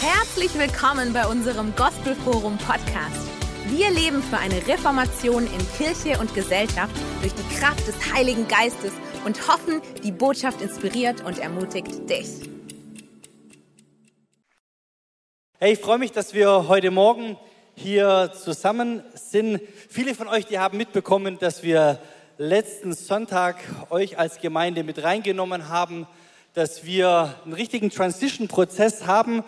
Herzlich 0.00 0.56
willkommen 0.56 1.12
bei 1.12 1.26
unserem 1.26 1.74
Gospelforum 1.74 2.56
Podcast. 2.58 3.26
Wir 3.66 3.90
leben 3.90 4.22
für 4.22 4.38
eine 4.38 4.64
Reformation 4.68 5.42
in 5.42 5.72
Kirche 5.76 6.20
und 6.20 6.32
Gesellschaft 6.34 6.94
durch 7.20 7.32
die 7.34 7.56
Kraft 7.56 7.84
des 7.88 8.14
Heiligen 8.14 8.46
Geistes 8.46 8.92
und 9.24 9.48
hoffen, 9.48 9.82
die 10.04 10.12
Botschaft 10.12 10.62
inspiriert 10.62 11.24
und 11.24 11.40
ermutigt 11.40 12.08
dich. 12.08 12.28
Hey, 15.58 15.72
ich 15.72 15.80
freue 15.80 15.98
mich, 15.98 16.12
dass 16.12 16.32
wir 16.32 16.68
heute 16.68 16.92
Morgen 16.92 17.36
hier 17.74 18.30
zusammen 18.40 19.02
sind. 19.14 19.60
Viele 19.88 20.14
von 20.14 20.28
euch, 20.28 20.46
die 20.46 20.60
haben 20.60 20.78
mitbekommen, 20.78 21.40
dass 21.40 21.64
wir 21.64 21.98
letzten 22.36 22.92
Sonntag 22.92 23.56
euch 23.90 24.16
als 24.16 24.38
Gemeinde 24.38 24.84
mit 24.84 25.02
reingenommen 25.02 25.68
haben, 25.68 26.06
dass 26.54 26.84
wir 26.84 27.34
einen 27.44 27.52
richtigen 27.52 27.90
Transition-Prozess 27.90 29.08
haben 29.08 29.42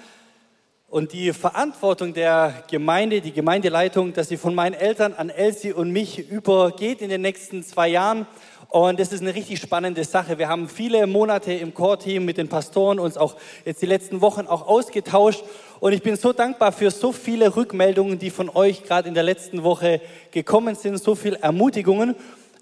und 0.90 1.12
die 1.12 1.32
Verantwortung 1.32 2.14
der 2.14 2.64
Gemeinde, 2.68 3.20
die 3.20 3.30
Gemeindeleitung, 3.30 4.12
dass 4.12 4.28
sie 4.28 4.36
von 4.36 4.56
meinen 4.56 4.74
Eltern 4.74 5.12
an 5.12 5.30
Elsie 5.30 5.72
und 5.72 5.92
mich 5.92 6.28
übergeht 6.28 7.00
in 7.00 7.08
den 7.08 7.22
nächsten 7.22 7.62
zwei 7.62 7.86
Jahren. 7.88 8.26
Und 8.68 8.98
das 8.98 9.12
ist 9.12 9.20
eine 9.20 9.34
richtig 9.34 9.60
spannende 9.60 10.02
Sache. 10.02 10.38
Wir 10.38 10.48
haben 10.48 10.68
viele 10.68 11.06
Monate 11.06 11.52
im 11.52 11.74
Core-Team 11.74 12.24
mit 12.24 12.38
den 12.38 12.48
Pastoren 12.48 12.98
uns 12.98 13.16
auch 13.16 13.36
jetzt 13.64 13.82
die 13.82 13.86
letzten 13.86 14.20
Wochen 14.20 14.48
auch 14.48 14.66
ausgetauscht. 14.66 15.44
Und 15.78 15.92
ich 15.92 16.02
bin 16.02 16.16
so 16.16 16.32
dankbar 16.32 16.72
für 16.72 16.90
so 16.90 17.12
viele 17.12 17.54
Rückmeldungen, 17.54 18.18
die 18.18 18.30
von 18.30 18.48
euch 18.48 18.82
gerade 18.82 19.08
in 19.08 19.14
der 19.14 19.22
letzten 19.22 19.62
Woche 19.62 20.00
gekommen 20.32 20.74
sind, 20.74 20.98
so 20.98 21.14
viele 21.14 21.38
Ermutigungen. 21.38 22.16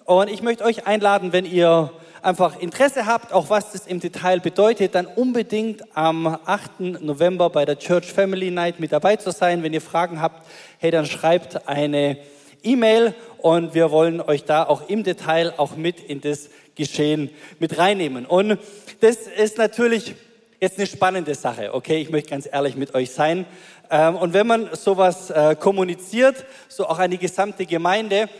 Und 0.08 0.30
ich 0.30 0.40
möchte 0.40 0.64
euch 0.64 0.86
einladen, 0.86 1.34
wenn 1.34 1.44
ihr 1.44 1.90
einfach 2.22 2.58
Interesse 2.58 3.04
habt, 3.04 3.30
auch 3.30 3.50
was 3.50 3.72
das 3.72 3.86
im 3.86 4.00
Detail 4.00 4.40
bedeutet, 4.40 4.94
dann 4.94 5.04
unbedingt 5.04 5.82
am 5.94 6.26
8. 6.26 6.80
November 7.02 7.50
bei 7.50 7.66
der 7.66 7.78
Church 7.78 8.10
Family 8.10 8.50
Night 8.50 8.80
mit 8.80 8.90
dabei 8.90 9.16
zu 9.16 9.32
sein. 9.32 9.62
Wenn 9.62 9.74
ihr 9.74 9.82
Fragen 9.82 10.22
habt, 10.22 10.46
hey, 10.78 10.90
dann 10.90 11.04
schreibt 11.04 11.68
eine 11.68 12.16
E-Mail 12.62 13.14
und 13.36 13.74
wir 13.74 13.90
wollen 13.90 14.22
euch 14.22 14.44
da 14.44 14.64
auch 14.64 14.88
im 14.88 15.04
Detail 15.04 15.52
auch 15.58 15.76
mit 15.76 16.00
in 16.00 16.22
das 16.22 16.48
Geschehen 16.74 17.28
mit 17.58 17.76
reinnehmen. 17.76 18.24
Und 18.24 18.58
das 19.00 19.16
ist 19.26 19.58
natürlich 19.58 20.14
jetzt 20.58 20.78
eine 20.78 20.86
spannende 20.86 21.34
Sache, 21.34 21.74
okay? 21.74 22.00
Ich 22.00 22.08
möchte 22.08 22.30
ganz 22.30 22.48
ehrlich 22.50 22.76
mit 22.76 22.94
euch 22.94 23.10
sein. 23.10 23.44
Ähm, 23.90 24.16
und 24.16 24.32
wenn 24.32 24.46
man 24.46 24.70
sowas 24.72 25.28
äh, 25.28 25.54
kommuniziert, 25.54 26.46
so 26.68 26.86
auch 26.86 26.98
an 26.98 27.10
die 27.10 27.18
gesamte 27.18 27.66
Gemeinde, 27.66 28.30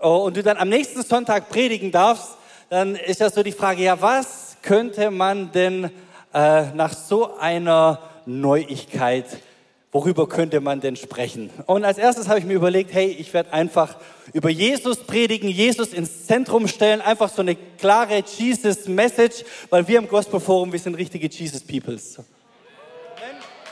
und 0.00 0.36
du 0.36 0.42
dann 0.42 0.56
am 0.56 0.68
nächsten 0.68 1.02
Sonntag 1.02 1.48
predigen 1.48 1.90
darfst, 1.90 2.36
dann 2.70 2.96
ist 2.96 3.20
ja 3.20 3.30
so 3.30 3.42
die 3.42 3.52
Frage, 3.52 3.82
ja, 3.82 4.00
was 4.00 4.56
könnte 4.62 5.10
man 5.10 5.52
denn 5.52 5.90
äh, 6.32 6.64
nach 6.74 6.92
so 6.92 7.36
einer 7.36 8.00
Neuigkeit, 8.26 9.26
worüber 9.92 10.28
könnte 10.28 10.60
man 10.60 10.80
denn 10.80 10.96
sprechen? 10.96 11.50
Und 11.66 11.84
als 11.84 11.98
erstes 11.98 12.28
habe 12.28 12.38
ich 12.38 12.44
mir 12.44 12.54
überlegt, 12.54 12.92
hey, 12.92 13.08
ich 13.08 13.32
werde 13.32 13.52
einfach 13.52 13.96
über 14.32 14.50
Jesus 14.50 14.98
predigen, 14.98 15.48
Jesus 15.48 15.92
ins 15.92 16.26
Zentrum 16.26 16.66
stellen, 16.66 17.00
einfach 17.00 17.28
so 17.28 17.42
eine 17.42 17.54
klare 17.54 18.24
Jesus-Message, 18.26 19.44
weil 19.70 19.86
wir 19.86 19.98
im 19.98 20.08
Gospel 20.08 20.40
Forum, 20.40 20.72
wir 20.72 20.80
sind 20.80 20.96
richtige 20.96 21.28
Jesus-Peoples. 21.28 22.18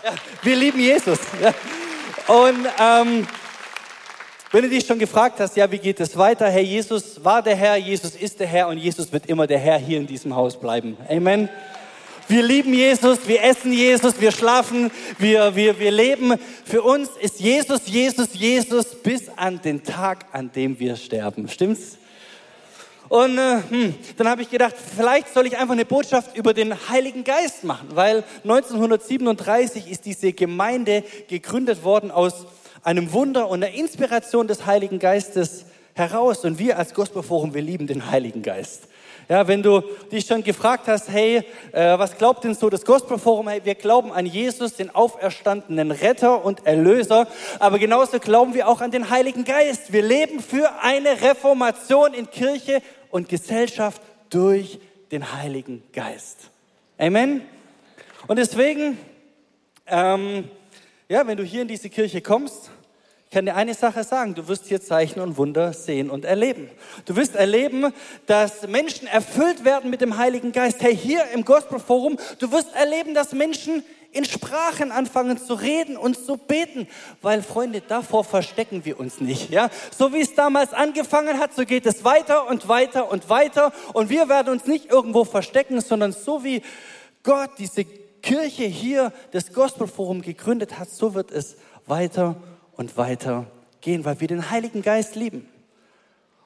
Ja, 0.05 0.15
wir 0.43 0.57
lieben 0.57 0.81
Jesus. 0.81 1.19
Ja. 1.41 1.55
Und 2.27 2.67
ähm, 2.79 3.27
wenn 4.53 4.64
du 4.64 4.69
dich 4.69 4.86
schon 4.86 4.98
gefragt 4.98 5.41
hast, 5.41 5.56
ja, 5.56 5.70
wie 5.72 5.78
geht 5.78 5.98
es 5.98 6.14
weiter? 6.14 6.47
Herr 6.50 6.61
Jesus 6.61 7.25
war 7.25 7.41
der 7.42 7.56
Herr, 7.56 7.77
Jesus 7.77 8.14
ist 8.14 8.39
der 8.39 8.47
Herr 8.47 8.69
und 8.69 8.77
Jesus 8.77 9.11
wird 9.11 9.25
immer 9.25 9.47
der 9.47 9.58
Herr 9.58 9.78
hier 9.78 9.97
in 9.97 10.06
diesem 10.06 10.36
Haus 10.36 10.61
bleiben. 10.61 10.98
Amen. 11.08 11.48
Wir 12.28 12.42
lieben 12.42 12.75
Jesus, 12.75 13.27
wir 13.27 13.42
essen 13.42 13.73
Jesus, 13.73 14.20
wir 14.20 14.30
schlafen, 14.30 14.91
wir, 15.19 15.56
wir, 15.56 15.78
wir 15.78 15.91
leben. 15.91 16.34
Für 16.67 16.83
uns 16.83 17.08
ist 17.19 17.41
Jesus, 17.41 17.86
Jesus, 17.86 18.28
Jesus 18.34 18.95
bis 19.03 19.30
an 19.36 19.61
den 19.62 19.83
Tag, 19.83 20.27
an 20.33 20.52
dem 20.52 20.79
wir 20.79 20.96
sterben. 20.96 21.48
Stimmt's? 21.48 21.96
Und 23.08 23.39
äh, 23.39 23.62
hm, 23.70 23.95
dann 24.18 24.29
habe 24.29 24.42
ich 24.42 24.51
gedacht, 24.51 24.74
vielleicht 24.96 25.33
soll 25.33 25.46
ich 25.46 25.57
einfach 25.57 25.73
eine 25.73 25.86
Botschaft 25.86 26.36
über 26.36 26.52
den 26.52 26.74
Heiligen 26.91 27.24
Geist 27.24 27.64
machen, 27.64 27.89
weil 27.95 28.23
1937 28.45 29.91
ist 29.91 30.05
diese 30.05 30.35
Gemeinde 30.35 31.05
gegründet 31.29 31.85
worden 31.85 32.11
aus 32.11 32.46
einem 32.83 33.13
Wunder 33.13 33.48
und 33.48 33.63
einer 33.63 33.75
Inspiration 33.75 34.48
des 34.48 34.67
Heiligen 34.67 34.98
Geistes 34.98 35.67
heraus. 35.95 36.45
Und 36.45 36.59
wir 36.59 36.79
als 36.79 36.95
Gospelforum, 36.95 37.55
wir 37.55 37.63
lieben 37.63 37.87
den 37.87 38.11
Heiligen 38.11 38.43
Geist. 38.43 38.89
Ja, 39.29 39.47
wenn 39.47 39.63
du 39.63 39.83
dich 40.11 40.27
schon 40.27 40.43
gefragt 40.43 40.89
hast, 40.89 41.09
hey, 41.09 41.45
äh, 41.71 41.98
was 41.98 42.19
glaubt 42.19 42.45
denn 42.45 42.55
so 42.55 42.69
das 42.69 42.85
Gospelforum? 42.85 43.48
Hey, 43.48 43.61
wir 43.65 43.77
glauben 43.77 44.13
an 44.13 44.27
Jesus, 44.27 44.75
den 44.75 44.95
auferstandenen 44.95 45.92
Retter 45.92 46.45
und 46.45 46.67
Erlöser, 46.67 47.29
aber 47.61 47.79
genauso 47.79 48.19
glauben 48.19 48.53
wir 48.55 48.69
auch 48.69 48.81
an 48.81 48.91
den 48.91 49.11
Heiligen 49.11 49.45
Geist. 49.45 49.92
Wir 49.92 50.03
leben 50.03 50.41
für 50.41 50.71
eine 50.83 51.23
Reformation 51.23 52.15
in 52.15 52.31
Kirche 52.31 52.83
und 53.11 53.29
Gesellschaft 53.29 54.03
durch 54.29 54.81
den 55.13 55.33
Heiligen 55.33 55.85
Geist. 55.92 56.51
Amen. 56.98 57.42
Und 58.27 58.39
deswegen, 58.39 58.98
ähm, 59.87 60.48
ja, 61.12 61.27
wenn 61.27 61.36
du 61.36 61.45
hier 61.45 61.61
in 61.61 61.68
diese 61.68 61.90
Kirche 61.90 62.23
kommst, 62.23 62.70
kann 63.30 63.45
dir 63.45 63.55
eine 63.55 63.74
Sache 63.74 64.02
sagen, 64.02 64.34
du 64.34 64.48
wirst 64.48 64.68
hier 64.68 64.80
Zeichen 64.80 65.20
und 65.20 65.36
Wunder 65.36 65.74
sehen 65.74 66.08
und 66.08 66.24
erleben. 66.24 66.70
Du 67.05 67.17
wirst 67.17 67.34
erleben, 67.34 67.92
dass 68.24 68.67
Menschen 68.67 69.06
erfüllt 69.06 69.62
werden 69.62 69.90
mit 69.90 70.00
dem 70.00 70.17
Heiligen 70.17 70.52
Geist. 70.52 70.80
Hey, 70.80 70.96
hier 70.96 71.23
im 71.34 71.45
Gospel 71.45 71.80
Forum, 71.80 72.18
du 72.39 72.50
wirst 72.50 72.74
erleben, 72.74 73.12
dass 73.12 73.34
Menschen 73.34 73.84
in 74.12 74.24
Sprachen 74.24 74.90
anfangen 74.90 75.36
zu 75.36 75.52
reden 75.52 75.98
und 75.98 76.17
zu 76.17 76.39
beten, 76.39 76.89
weil 77.20 77.42
Freunde, 77.42 77.83
davor 77.86 78.24
verstecken 78.24 78.86
wir 78.86 78.98
uns 78.98 79.20
nicht, 79.20 79.50
ja? 79.50 79.68
So 79.94 80.14
wie 80.14 80.23
es 80.23 80.34
damals 80.34 80.73
angefangen 80.73 81.39
hat, 81.39 81.55
so 81.55 81.67
geht 81.67 81.84
es 81.84 82.05
weiter 82.05 82.48
und 82.48 82.68
weiter 82.68 83.12
und 83.12 83.29
weiter 83.29 83.74
und 83.92 84.08
wir 84.08 84.30
werden 84.30 84.50
uns 84.50 84.67
nicht 84.67 84.90
irgendwo 84.90 85.24
verstecken, 85.24 85.83
sondern 85.83 86.12
so 86.12 86.42
wie 86.42 86.62
Gott 87.23 87.50
diese 87.58 87.84
Kirche 88.23 88.65
hier, 88.65 89.13
das 89.33 89.53
Gospel 89.53 89.87
Forum 89.87 90.23
gegründet 90.23 90.79
hat, 90.79 90.89
so 90.89 91.15
wird 91.15 91.31
es 91.31 91.57
weiter 91.87 92.37
und 92.77 92.97
weiter 92.97 93.47
gehen, 93.81 94.05
weil 94.05 94.21
wir 94.21 94.29
den 94.29 94.51
Heiligen 94.51 94.83
Geist 94.83 95.17
lieben. 95.17 95.41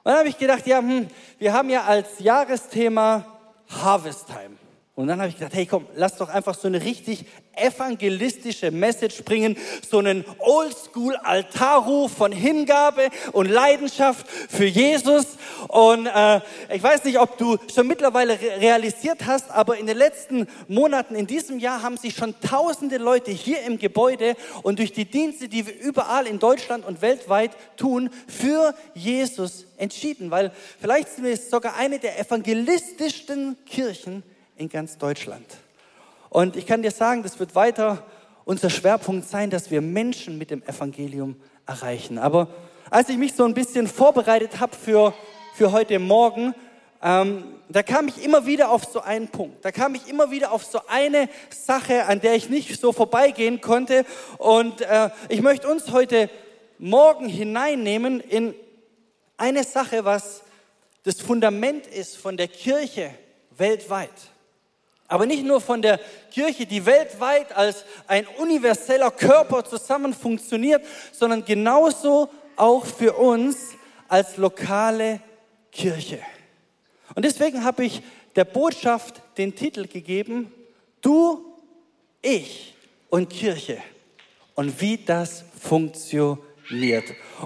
Und 0.03 0.11
dann 0.11 0.17
habe 0.19 0.29
ich 0.29 0.37
gedacht, 0.37 0.65
ja, 0.67 0.79
hm, 0.79 1.07
wir 1.37 1.53
haben 1.53 1.69
ja 1.69 1.83
als 1.83 2.19
Jahresthema 2.19 3.25
Harvest 3.69 4.27
Time. 4.27 4.55
Und 4.97 5.05
dann 5.05 5.19
habe 5.19 5.29
ich 5.29 5.35
gedacht, 5.35 5.53
hey 5.53 5.67
komm, 5.67 5.85
lass 5.93 6.15
doch 6.15 6.27
einfach 6.27 6.57
so 6.57 6.67
eine 6.67 6.83
richtig 6.83 7.23
evangelistische 7.55 8.71
Message 8.71 9.23
bringen, 9.25 9.55
so 9.87 9.99
einen 9.99 10.25
Oldschool-Altarruf 10.39 12.11
von 12.11 12.31
Hingabe 12.31 13.09
und 13.31 13.47
Leidenschaft 13.47 14.25
für 14.27 14.65
Jesus. 14.65 15.37
Und 15.67 16.07
äh, 16.07 16.41
ich 16.73 16.81
weiß 16.81 17.03
nicht, 17.03 17.19
ob 17.19 17.37
du 17.37 17.59
schon 17.71 17.85
mittlerweile 17.85 18.39
realisiert 18.59 19.27
hast, 19.27 19.51
aber 19.51 19.77
in 19.77 19.85
den 19.85 19.97
letzten 19.97 20.47
Monaten, 20.67 21.13
in 21.13 21.27
diesem 21.27 21.59
Jahr 21.59 21.83
haben 21.83 21.97
sich 21.97 22.15
schon 22.15 22.33
tausende 22.39 22.97
Leute 22.97 23.29
hier 23.29 23.61
im 23.61 23.77
Gebäude 23.77 24.35
und 24.63 24.79
durch 24.79 24.93
die 24.93 25.05
Dienste, 25.05 25.47
die 25.47 25.67
wir 25.67 25.79
überall 25.79 26.25
in 26.25 26.39
Deutschland 26.39 26.83
und 26.83 27.03
weltweit 27.03 27.51
tun, 27.75 28.09
für 28.27 28.73
Jesus 28.95 29.67
entschieden. 29.77 30.31
Weil 30.31 30.51
vielleicht 30.81 31.09
sind 31.09 31.23
wir 31.23 31.37
sogar 31.37 31.75
eine 31.75 31.99
der 31.99 32.19
evangelistischsten 32.19 33.57
Kirchen 33.67 34.23
in 34.57 34.69
ganz 34.69 34.97
Deutschland. 34.97 35.45
Und 36.29 36.55
ich 36.55 36.65
kann 36.65 36.81
dir 36.81 36.91
sagen, 36.91 37.23
das 37.23 37.39
wird 37.39 37.55
weiter 37.55 38.03
unser 38.45 38.69
Schwerpunkt 38.69 39.27
sein, 39.27 39.49
dass 39.49 39.71
wir 39.71 39.81
Menschen 39.81 40.37
mit 40.37 40.51
dem 40.51 40.63
Evangelium 40.63 41.35
erreichen. 41.65 42.17
Aber 42.17 42.47
als 42.89 43.09
ich 43.09 43.17
mich 43.17 43.33
so 43.33 43.43
ein 43.43 43.53
bisschen 43.53 43.87
vorbereitet 43.87 44.59
habe 44.59 44.75
für, 44.75 45.13
für 45.55 45.71
heute 45.71 45.99
Morgen, 45.99 46.53
ähm, 47.01 47.43
da 47.69 47.83
kam 47.83 48.07
ich 48.07 48.23
immer 48.23 48.45
wieder 48.45 48.71
auf 48.71 48.85
so 48.85 49.01
einen 49.01 49.27
Punkt. 49.27 49.63
Da 49.65 49.71
kam 49.71 49.95
ich 49.95 50.07
immer 50.07 50.31
wieder 50.31 50.51
auf 50.51 50.63
so 50.63 50.79
eine 50.87 51.29
Sache, 51.49 52.05
an 52.05 52.21
der 52.21 52.35
ich 52.35 52.49
nicht 52.49 52.79
so 52.79 52.93
vorbeigehen 52.93 53.59
konnte. 53.59 54.05
Und 54.37 54.81
äh, 54.81 55.09
ich 55.29 55.41
möchte 55.41 55.67
uns 55.67 55.91
heute 55.91 56.29
Morgen 56.79 57.27
hineinnehmen 57.27 58.21
in 58.21 58.53
eine 59.35 59.63
Sache, 59.63 60.05
was 60.05 60.43
das 61.03 61.21
Fundament 61.21 61.87
ist 61.87 62.17
von 62.17 62.37
der 62.37 62.47
Kirche 62.47 63.11
weltweit. 63.57 64.09
Aber 65.07 65.25
nicht 65.25 65.43
nur 65.43 65.61
von 65.61 65.81
der 65.81 65.99
Kirche, 66.31 66.65
die 66.65 66.85
weltweit 66.85 67.55
als 67.55 67.85
ein 68.07 68.27
universeller 68.39 69.11
Körper 69.11 69.63
zusammen 69.63 70.13
funktioniert, 70.13 70.83
sondern 71.13 71.45
genauso 71.45 72.29
auch 72.57 72.85
für 72.85 73.13
uns 73.13 73.57
als 74.07 74.37
lokale 74.37 75.21
Kirche. 75.71 76.19
Und 77.15 77.23
deswegen 77.23 77.63
habe 77.63 77.85
ich 77.85 78.01
der 78.35 78.45
Botschaft 78.45 79.21
den 79.37 79.55
Titel 79.55 79.87
gegeben, 79.87 80.51
du, 81.01 81.53
ich 82.21 82.75
und 83.09 83.29
Kirche 83.29 83.77
und 84.55 84.81
wie 84.81 84.97
das 84.97 85.45
funktioniert. 85.59 86.46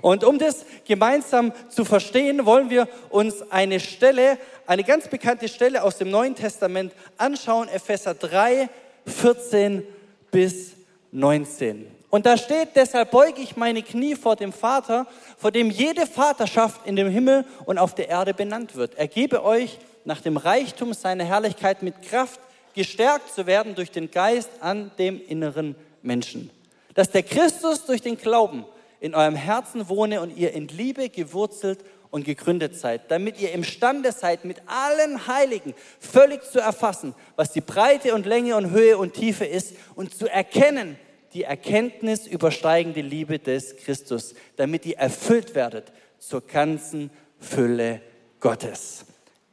Und 0.01 0.23
um 0.23 0.39
das 0.39 0.65
gemeinsam 0.85 1.53
zu 1.69 1.85
verstehen, 1.85 2.45
wollen 2.45 2.69
wir 2.69 2.87
uns 3.09 3.43
eine 3.51 3.79
Stelle, 3.79 4.37
eine 4.65 4.83
ganz 4.83 5.07
bekannte 5.07 5.47
Stelle 5.47 5.83
aus 5.83 5.97
dem 5.97 6.09
Neuen 6.09 6.35
Testament 6.35 6.93
anschauen, 7.17 7.69
Epheser 7.69 8.13
3, 8.15 8.69
14 9.05 9.83
bis 10.31 10.71
19. 11.11 11.87
Und 12.09 12.25
da 12.25 12.35
steht, 12.35 12.69
deshalb 12.75 13.11
beuge 13.11 13.41
ich 13.41 13.55
meine 13.55 13.81
Knie 13.81 14.15
vor 14.15 14.35
dem 14.35 14.51
Vater, 14.51 15.07
vor 15.37 15.51
dem 15.51 15.69
jede 15.69 16.05
Vaterschaft 16.05 16.85
in 16.85 16.97
dem 16.97 17.09
Himmel 17.09 17.45
und 17.65 17.77
auf 17.77 17.95
der 17.95 18.09
Erde 18.09 18.33
benannt 18.33 18.75
wird. 18.75 18.95
Er 18.95 19.07
gebe 19.07 19.43
euch 19.43 19.77
nach 20.03 20.19
dem 20.19 20.35
Reichtum 20.35 20.93
seiner 20.93 21.23
Herrlichkeit 21.23 21.83
mit 21.83 22.01
Kraft 22.01 22.39
gestärkt 22.73 23.33
zu 23.33 23.45
werden 23.45 23.75
durch 23.75 23.91
den 23.91 24.11
Geist 24.11 24.49
an 24.59 24.91
dem 24.97 25.21
inneren 25.25 25.75
Menschen. 26.01 26.49
Dass 26.95 27.11
der 27.11 27.23
Christus 27.23 27.85
durch 27.85 28.01
den 28.01 28.17
Glauben 28.17 28.65
in 29.01 29.15
eurem 29.15 29.35
Herzen 29.35 29.89
wohne 29.89 30.21
und 30.21 30.37
ihr 30.37 30.53
in 30.53 30.67
Liebe 30.69 31.09
gewurzelt 31.09 31.83
und 32.11 32.23
gegründet 32.23 32.75
seid, 32.75 33.09
damit 33.09 33.41
ihr 33.41 33.51
imstande 33.51 34.11
seid, 34.11 34.45
mit 34.45 34.61
allen 34.67 35.27
Heiligen 35.27 35.73
völlig 35.99 36.43
zu 36.43 36.59
erfassen, 36.59 37.15
was 37.35 37.51
die 37.51 37.61
Breite 37.61 38.13
und 38.13 38.25
Länge 38.25 38.55
und 38.55 38.69
Höhe 38.69 38.97
und 38.97 39.13
Tiefe 39.13 39.45
ist 39.45 39.75
und 39.95 40.15
zu 40.15 40.27
erkennen, 40.27 40.97
die 41.33 41.43
Erkenntnis 41.43 42.27
übersteigende 42.27 43.01
Liebe 43.01 43.39
des 43.39 43.75
Christus, 43.77 44.35
damit 44.55 44.85
ihr 44.85 44.97
erfüllt 44.97 45.55
werdet 45.55 45.91
zur 46.19 46.41
ganzen 46.41 47.09
Fülle 47.39 48.01
Gottes. 48.39 49.05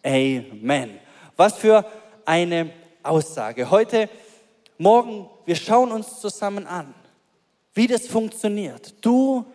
Amen. 0.05 0.99
Was 1.37 1.57
für 1.57 1.87
eine 2.27 2.71
Aussage. 3.03 3.71
Heute 3.71 4.11
Morgen, 4.77 5.31
wir 5.47 5.57
schauen 5.57 5.91
uns 5.91 6.21
zusammen 6.21 6.67
an, 6.67 6.95
wie 7.79 7.87
das 7.87 8.09
funktioniert. 8.09 8.93
Du, 9.03 9.47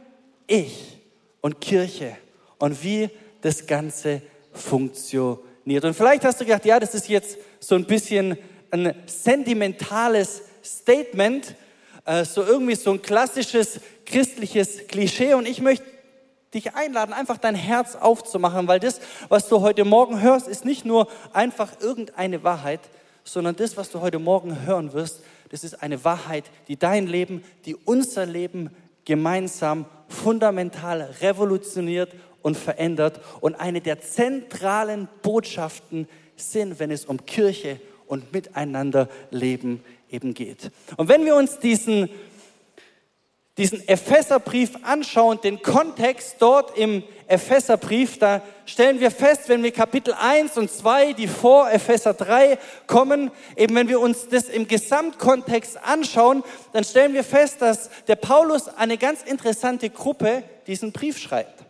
ich 0.48 0.98
und 1.42 1.60
Kirche 1.60 2.16
und 2.58 2.82
wie 2.82 3.10
das 3.42 3.68
Ganze 3.68 4.22
funktioniert. 4.54 5.84
Und 5.84 5.94
vielleicht 5.94 6.24
hast 6.24 6.40
du 6.40 6.46
gedacht, 6.46 6.64
ja, 6.64 6.80
das 6.80 6.96
ist 6.96 7.10
jetzt 7.10 7.38
so 7.60 7.76
ein 7.76 7.84
bisschen 7.84 8.38
ein 8.72 8.96
sentimentales 9.08 10.44
Statement, 10.64 11.54
äh, 12.06 12.24
so 12.24 12.44
irgendwie 12.44 12.76
so 12.76 12.92
ein 12.92 13.02
klassisches 13.02 13.82
christliches 14.06 14.88
Klischee. 14.88 15.34
Und 15.34 15.46
ich 15.46 15.60
möchte 15.60 15.84
dich 16.54 16.76
einladen, 16.76 17.12
einfach 17.12 17.38
dein 17.38 17.56
Herz 17.56 17.98
aufzumachen, 17.98 18.70
weil 18.70 18.80
das, 18.80 19.02
was 19.28 19.50
du 19.50 19.60
heute 19.60 19.84
Morgen 19.84 20.22
hörst, 20.22 20.48
ist 20.48 20.64
nicht 20.64 20.86
nur 20.86 21.10
einfach 21.34 21.74
irgendeine 21.82 22.42
Wahrheit, 22.42 22.80
sondern 23.24 23.56
das, 23.56 23.78
was 23.78 23.90
du 23.90 24.02
heute 24.02 24.20
Morgen 24.20 24.66
hören 24.66 24.94
wirst, 24.94 25.22
das 25.50 25.64
ist 25.64 25.82
eine 25.82 26.04
Wahrheit, 26.04 26.46
die 26.68 26.78
dein 26.78 27.08
Leben, 27.08 27.44
die 27.66 27.76
unser 27.76 28.26
Leben 28.26 28.70
gemeinsam 29.06 29.86
fundamental 30.08 31.02
revolutioniert 31.22 32.14
und 32.42 32.58
verändert 32.58 33.20
und 33.42 33.56
eine 33.56 33.82
der 33.82 34.02
zentralen 34.02 35.08
Botschaften 35.22 36.08
sind, 36.36 36.80
wenn 36.80 36.92
es 36.92 37.06
um 37.06 37.26
Kirche 37.26 37.80
und 38.08 38.34
Miteinanderleben 38.34 39.84
eben 40.10 40.34
geht. 40.34 40.72
Und 40.98 41.10
wenn 41.10 41.26
wir 41.26 41.36
uns 41.36 41.60
diesen 41.60 42.10
diesen 43.58 43.88
Epheserbrief 43.88 44.72
anschauen, 44.82 45.40
den 45.44 45.62
Kontext 45.62 46.38
dort 46.40 46.76
im 46.76 47.04
Epheserbrief, 47.28 48.18
da 48.18 48.42
stellen 48.66 49.00
wir 49.00 49.12
fest, 49.12 49.48
wenn 49.48 49.62
wir 49.62 49.72
Kapitel 49.72 50.14
1 50.14 50.58
und 50.58 50.72
2, 50.72 51.14
die 51.14 51.28
vor 51.28 51.72
Epheser 51.72 52.16
3 52.16 52.58
kommen, 52.88 53.32
eben 53.56 53.76
wenn 53.76 53.90
wir 53.90 54.00
uns 54.00 54.28
das 54.28 54.46
im 54.46 54.68
Gesamtkontext 54.68 55.78
anschauen, 55.84 56.44
dann 56.74 56.84
stellen 56.84 57.14
wir 57.14 57.24
fest, 57.24 57.62
dass 57.62 57.90
der 58.08 58.16
Paulus 58.16 58.68
eine 58.70 58.98
ganz 58.98 59.22
interessante 59.22 59.90
Gruppe 59.92 60.44
diesen 60.66 60.92
Brief 60.92 61.20
schreibt. 61.20 61.63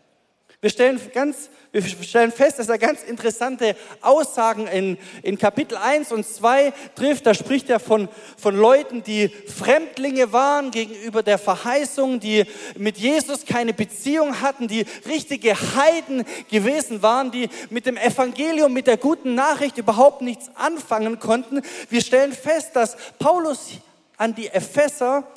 Wir 0.63 0.69
stellen 0.69 0.97
ganz 1.13 1.49
wir 1.73 1.81
stellen 1.81 2.31
fest, 2.31 2.59
dass 2.59 2.69
er 2.69 2.77
ganz 2.77 3.01
interessante 3.03 3.75
Aussagen 3.99 4.67
in, 4.67 4.97
in 5.23 5.37
Kapitel 5.37 5.75
1 5.75 6.13
und 6.13 6.23
2 6.23 6.71
trifft. 6.95 7.25
Da 7.25 7.33
spricht 7.33 7.69
er 7.69 7.81
von, 7.81 8.07
von 8.37 8.55
Leuten, 8.55 9.01
die 9.03 9.27
Fremdlinge 9.27 10.31
waren 10.31 10.71
gegenüber 10.71 11.21
der 11.21 11.39
Verheißung, 11.39 12.19
die 12.21 12.45
mit 12.77 12.97
Jesus 12.97 13.45
keine 13.45 13.73
Beziehung 13.73 14.39
hatten, 14.39 14.69
die 14.69 14.85
richtige 15.07 15.55
Heiden 15.75 16.23
gewesen 16.49 17.01
waren, 17.01 17.31
die 17.31 17.49
mit 17.71 17.87
dem 17.87 17.97
Evangelium, 17.97 18.71
mit 18.71 18.87
der 18.87 18.97
guten 18.97 19.35
Nachricht 19.35 19.77
überhaupt 19.77 20.21
nichts 20.21 20.49
anfangen 20.53 21.19
konnten. 21.19 21.61
Wir 21.89 22.01
stellen 22.01 22.31
fest, 22.31 22.75
dass 22.75 22.95
Paulus 23.19 23.71
an 24.15 24.33
die 24.33 24.47
Epheser 24.47 25.27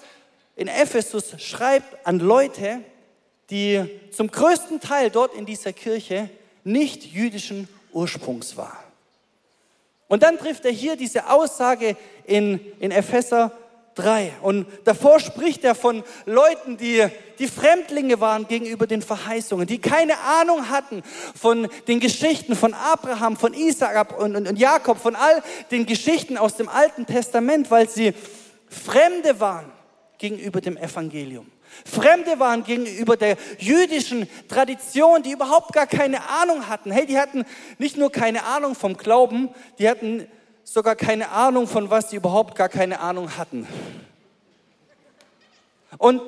in 0.55 0.69
Ephesus 0.69 1.35
schreibt 1.39 2.07
an 2.07 2.21
Leute, 2.21 2.85
die 3.51 3.85
zum 4.11 4.31
größten 4.31 4.81
Teil 4.81 5.11
dort 5.11 5.35
in 5.35 5.47
dieser 5.47 5.73
Kirche 5.73 6.31
nicht 6.65 7.05
jüdischen 7.05 7.69
Ursprungs 7.93 8.57
war. 8.57 8.77
Und 10.09 10.23
dann 10.23 10.39
trifft 10.39 10.65
er 10.65 10.71
hier 10.71 10.97
diese 10.97 11.31
Aussage 11.31 11.97
in, 12.25 12.61
in 12.79 12.91
Epheser 12.91 13.53
3. 13.97 14.35
Und 14.43 14.67
davor 14.85 15.19
spricht 15.19 15.65
er 15.65 15.75
von 15.75 16.05
Leuten, 16.27 16.77
die, 16.77 17.07
die 17.39 17.49
Fremdlinge 17.49 18.21
waren 18.21 18.47
gegenüber 18.47 18.87
den 18.87 19.03
Verheißungen, 19.03 19.67
die 19.67 19.79
keine 19.79 20.19
Ahnung 20.21 20.69
hatten 20.69 21.03
von 21.35 21.69
den 21.89 21.99
Geschichten 21.99 22.55
von 22.55 22.75
Abraham, 22.75 23.37
von 23.37 23.55
Isaak 23.55 24.19
und, 24.19 24.37
und, 24.37 24.47
und 24.47 24.59
Jakob, 24.59 24.99
von 24.99 25.17
all 25.17 25.43
den 25.71 25.87
Geschichten 25.87 26.37
aus 26.37 26.57
dem 26.57 26.69
Alten 26.69 27.07
Testament, 27.07 27.71
weil 27.71 27.89
sie 27.89 28.13
Fremde 28.69 29.41
waren 29.41 29.73
gegenüber 30.19 30.61
dem 30.61 30.77
Evangelium. 30.77 31.51
Fremde 31.85 32.39
waren 32.39 32.65
gegenüber 32.65 33.17
der 33.17 33.37
jüdischen 33.59 34.29
Tradition, 34.49 35.23
die 35.23 35.33
überhaupt 35.33 35.73
gar 35.73 35.87
keine 35.87 36.29
Ahnung 36.29 36.69
hatten. 36.69 36.91
Hey, 36.91 37.07
die 37.07 37.19
hatten 37.19 37.45
nicht 37.79 37.97
nur 37.97 38.11
keine 38.11 38.45
Ahnung 38.45 38.75
vom 38.75 38.97
Glauben, 38.97 39.51
die 39.79 39.89
hatten 39.89 40.27
sogar 40.65 40.97
keine 40.97 41.31
Ahnung 41.31 41.69
von 41.69 41.91
was 41.91 42.11
sie 42.11 42.17
überhaupt 42.17 42.57
gar 42.57 42.69
keine 42.69 43.01
Ahnung 43.01 43.37
hatten. 43.37 43.67
Und 45.99 46.21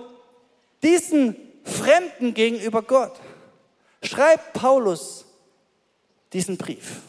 diesen 0.83 1.37
Fremden 1.65 2.35
gegenüber 2.35 2.83
Gott 2.83 3.19
schreibt 4.03 4.53
Paulus 4.53 5.25
diesen 6.33 6.57
Brief. 6.57 7.01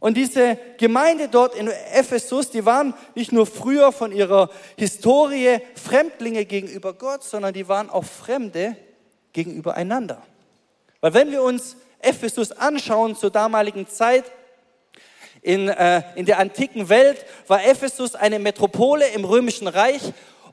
Und 0.00 0.16
diese 0.16 0.58
Gemeinde 0.78 1.28
dort 1.28 1.54
in 1.54 1.68
Ephesus, 1.68 2.50
die 2.50 2.64
waren 2.64 2.94
nicht 3.14 3.32
nur 3.32 3.46
früher 3.46 3.92
von 3.92 4.12
ihrer 4.12 4.50
Historie 4.76 5.58
Fremdlinge 5.74 6.44
gegenüber 6.44 6.92
Gott, 6.92 7.22
sondern 7.22 7.54
die 7.54 7.68
waren 7.68 7.90
auch 7.90 8.04
Fremde 8.04 8.76
gegenüber 9.32 9.74
einander. 9.74 10.22
Weil 11.00 11.14
wenn 11.14 11.30
wir 11.30 11.42
uns 11.42 11.76
Ephesus 12.00 12.52
anschauen 12.52 13.16
zur 13.16 13.30
damaligen 13.30 13.88
Zeit, 13.88 14.24
in, 15.42 15.68
äh, 15.68 16.02
in 16.16 16.24
der 16.24 16.38
antiken 16.38 16.88
Welt 16.88 17.24
war 17.46 17.64
Ephesus 17.64 18.14
eine 18.14 18.38
Metropole 18.38 19.06
im 19.08 19.24
römischen 19.24 19.68
Reich 19.68 20.00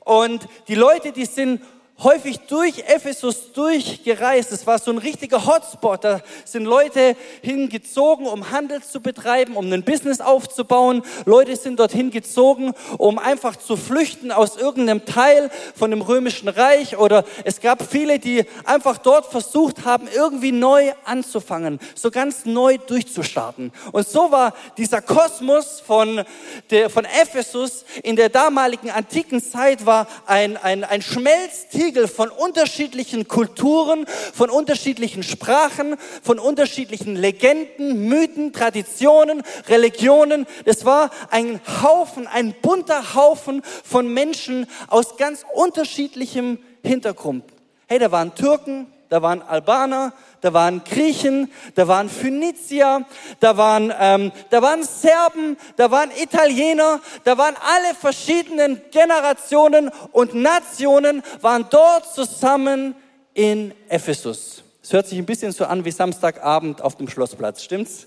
und 0.00 0.46
die 0.68 0.74
Leute, 0.74 1.12
die 1.12 1.24
sind 1.24 1.62
häufig 2.02 2.40
durch 2.48 2.80
Ephesus 2.86 3.52
durchgereist. 3.52 4.50
Es 4.52 4.66
war 4.66 4.78
so 4.78 4.90
ein 4.90 4.98
richtiger 4.98 5.46
Hotspot. 5.46 6.04
Da 6.04 6.20
sind 6.44 6.64
Leute 6.64 7.16
hingezogen, 7.42 8.26
um 8.26 8.50
Handel 8.50 8.82
zu 8.82 9.00
betreiben, 9.00 9.56
um 9.56 9.72
ein 9.72 9.84
Business 9.84 10.20
aufzubauen. 10.20 11.02
Leute 11.26 11.54
sind 11.56 11.78
dorthin 11.78 12.10
gezogen, 12.10 12.72
um 12.98 13.18
einfach 13.18 13.56
zu 13.56 13.76
flüchten 13.76 14.32
aus 14.32 14.56
irgendeinem 14.56 15.04
Teil 15.04 15.50
von 15.76 15.90
dem 15.90 16.02
römischen 16.02 16.48
Reich. 16.48 16.98
Oder 16.98 17.24
es 17.44 17.60
gab 17.60 17.88
viele, 17.88 18.18
die 18.18 18.44
einfach 18.64 18.98
dort 18.98 19.26
versucht 19.26 19.84
haben, 19.84 20.08
irgendwie 20.12 20.52
neu 20.52 20.92
anzufangen, 21.04 21.78
so 21.94 22.10
ganz 22.10 22.44
neu 22.44 22.78
durchzustarten. 22.78 23.72
Und 23.92 24.08
so 24.08 24.30
war 24.32 24.54
dieser 24.76 25.02
Kosmos 25.02 25.80
von, 25.80 26.24
der, 26.70 26.90
von 26.90 27.04
Ephesus 27.04 27.84
in 28.02 28.16
der 28.16 28.28
damaligen 28.28 28.90
antiken 28.90 29.42
Zeit 29.42 29.86
war 29.86 30.06
ein, 30.26 30.56
ein, 30.56 30.84
ein 30.84 31.02
Schmelztiegel 31.02 31.81
Spiegel 31.82 32.06
von 32.06 32.28
unterschiedlichen 32.30 33.26
Kulturen, 33.26 34.06
von 34.32 34.50
unterschiedlichen 34.50 35.24
Sprachen, 35.24 35.96
von 36.22 36.38
unterschiedlichen 36.38 37.16
Legenden, 37.16 38.06
Mythen, 38.08 38.52
Traditionen, 38.52 39.42
Religionen. 39.66 40.46
Es 40.64 40.84
war 40.84 41.10
ein 41.30 41.60
Haufen, 41.82 42.28
ein 42.28 42.54
bunter 42.62 43.16
Haufen 43.16 43.62
von 43.82 44.14
Menschen 44.14 44.68
aus 44.86 45.16
ganz 45.16 45.44
unterschiedlichem 45.54 46.60
Hintergrund. 46.84 47.42
Hey, 47.88 47.98
da 47.98 48.12
waren 48.12 48.32
Türken, 48.36 48.86
da 49.12 49.20
waren 49.20 49.42
Albaner, 49.42 50.14
da 50.40 50.54
waren 50.54 50.82
Griechen, 50.84 51.52
da 51.74 51.86
waren 51.86 52.08
Phönizier, 52.08 53.04
da 53.40 53.58
waren, 53.58 53.92
ähm, 54.00 54.32
da 54.48 54.62
waren 54.62 54.84
Serben, 54.84 55.58
da 55.76 55.90
waren 55.90 56.10
Italiener, 56.16 56.98
da 57.24 57.36
waren 57.36 57.54
alle 57.56 57.94
verschiedenen 57.94 58.80
Generationen 58.90 59.90
und 60.12 60.32
Nationen 60.32 61.22
waren 61.42 61.66
dort 61.68 62.10
zusammen 62.14 62.94
in 63.34 63.74
Ephesus. 63.90 64.64
Es 64.82 64.94
hört 64.94 65.06
sich 65.06 65.18
ein 65.18 65.26
bisschen 65.26 65.52
so 65.52 65.66
an 65.66 65.84
wie 65.84 65.90
Samstagabend 65.90 66.80
auf 66.80 66.96
dem 66.96 67.06
Schlossplatz, 67.06 67.62
stimmt's? 67.62 68.06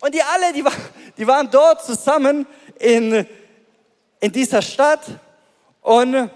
Und 0.00 0.14
die 0.14 0.22
alle, 0.22 0.54
die, 0.54 0.64
war, 0.64 0.72
die 1.18 1.26
waren 1.26 1.50
dort 1.50 1.84
zusammen 1.84 2.46
in, 2.78 3.26
in 4.20 4.32
dieser 4.32 4.62
Stadt 4.62 5.02
und 5.82 6.30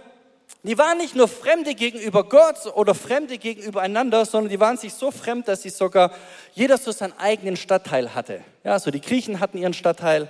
die 0.67 0.79
waren 0.79 0.99
nicht 0.99 1.15
nur 1.15 1.29
Fremde 1.29 1.75
gegenüber 1.75 2.25
Gott 2.25 2.67
oder 2.75 2.95
Fremde 2.95 3.39
gegenüber 3.39 3.83
einander, 3.83 4.25
sondern 4.25 4.51
die 4.51 4.61
waren 4.61 4.77
sich 4.77 4.93
so 4.95 5.11
fremd, 5.11 5.49
dass 5.49 5.63
sie 5.63 5.71
sogar 5.71 6.13
jeder 6.55 6.79
so 6.79 6.93
seinen 6.93 7.17
eigenen 7.19 7.57
Stadtteil 7.57 8.15
hatte. 8.15 8.41
Ja, 8.65 8.79
so 8.79 8.91
die 8.91 9.01
Griechen 9.01 9.41
hatten 9.41 9.59
ihren 9.59 9.75
Stadtteil, 9.75 10.29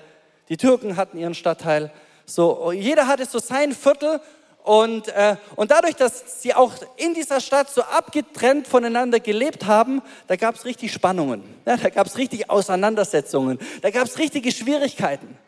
die 0.49 0.57
Türken 0.57 0.97
hatten 0.97 1.19
ihren 1.19 1.35
Stadtteil, 1.35 1.90
So, 2.28 2.73
jeder 2.73 3.07
hatte 3.07 3.25
so 3.25 3.38
sein 3.38 3.73
Viertel 3.73 4.21
und, 4.64 5.07
äh, 5.09 5.37
und 5.55 5.71
dadurch, 5.71 5.95
dass 5.95 6.43
sie 6.43 6.52
auch 6.52 6.73
in 6.97 7.14
dieser 7.14 7.40
Stadt 7.40 7.71
so 7.71 7.83
abgetrennt 7.83 8.66
voneinander 8.66 9.21
gelebt 9.21 9.64
haben, 9.66 10.02
da 10.26 10.35
gab 10.35 10.57
es 10.57 10.64
richtig 10.64 10.93
Spannungen. 10.93 11.45
Ja, 11.64 11.76
da 11.76 11.88
gab 11.88 12.09
es 12.09 12.19
richtig 12.19 12.50
Auseinandersetzungen. 12.50 13.61
Da 13.83 13.90
gab 13.90 14.07
es 14.07 14.19
richtige 14.19 14.50
Schwierigkeiten. 14.50 15.38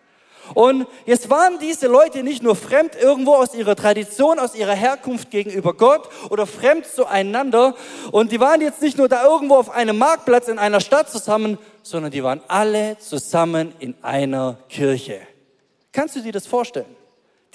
Und 0.55 0.87
jetzt 1.07 1.31
waren 1.31 1.59
diese 1.59 1.87
Leute 1.87 2.23
nicht 2.23 2.43
nur 2.43 2.57
fremd 2.57 2.93
irgendwo 3.01 3.35
aus 3.35 3.55
ihrer 3.55 3.77
Tradition, 3.77 4.39
aus 4.39 4.55
ihrer 4.55 4.75
Herkunft 4.75 5.31
gegenüber 5.31 5.75
Gott 5.75 6.09
oder 6.31 6.47
fremd 6.47 6.87
zueinander. 6.87 7.75
Und 8.11 8.33
die 8.33 8.41
waren 8.41 8.61
jetzt 8.61 8.83
nicht 8.83 8.99
nur 8.99 9.09
da 9.09 9.25
irgendwo 9.25 9.57
auf 9.57 9.71
einem 9.71 9.99
Marktplatz 9.99 10.49
in 10.49 10.59
einer 10.59 10.81
Stadt 10.81 11.11
zusammen, 11.11 11.59
sondern 11.83 12.11
die 12.11 12.23
waren 12.23 12.41
alle 12.49 12.99
zusammen 12.99 13.73
in 13.79 13.95
einer 14.03 14.59
Kirche. 14.69 15.21
Kannst 15.93 16.17
du 16.17 16.21
dir 16.21 16.33
das 16.33 16.47
vorstellen? 16.47 16.97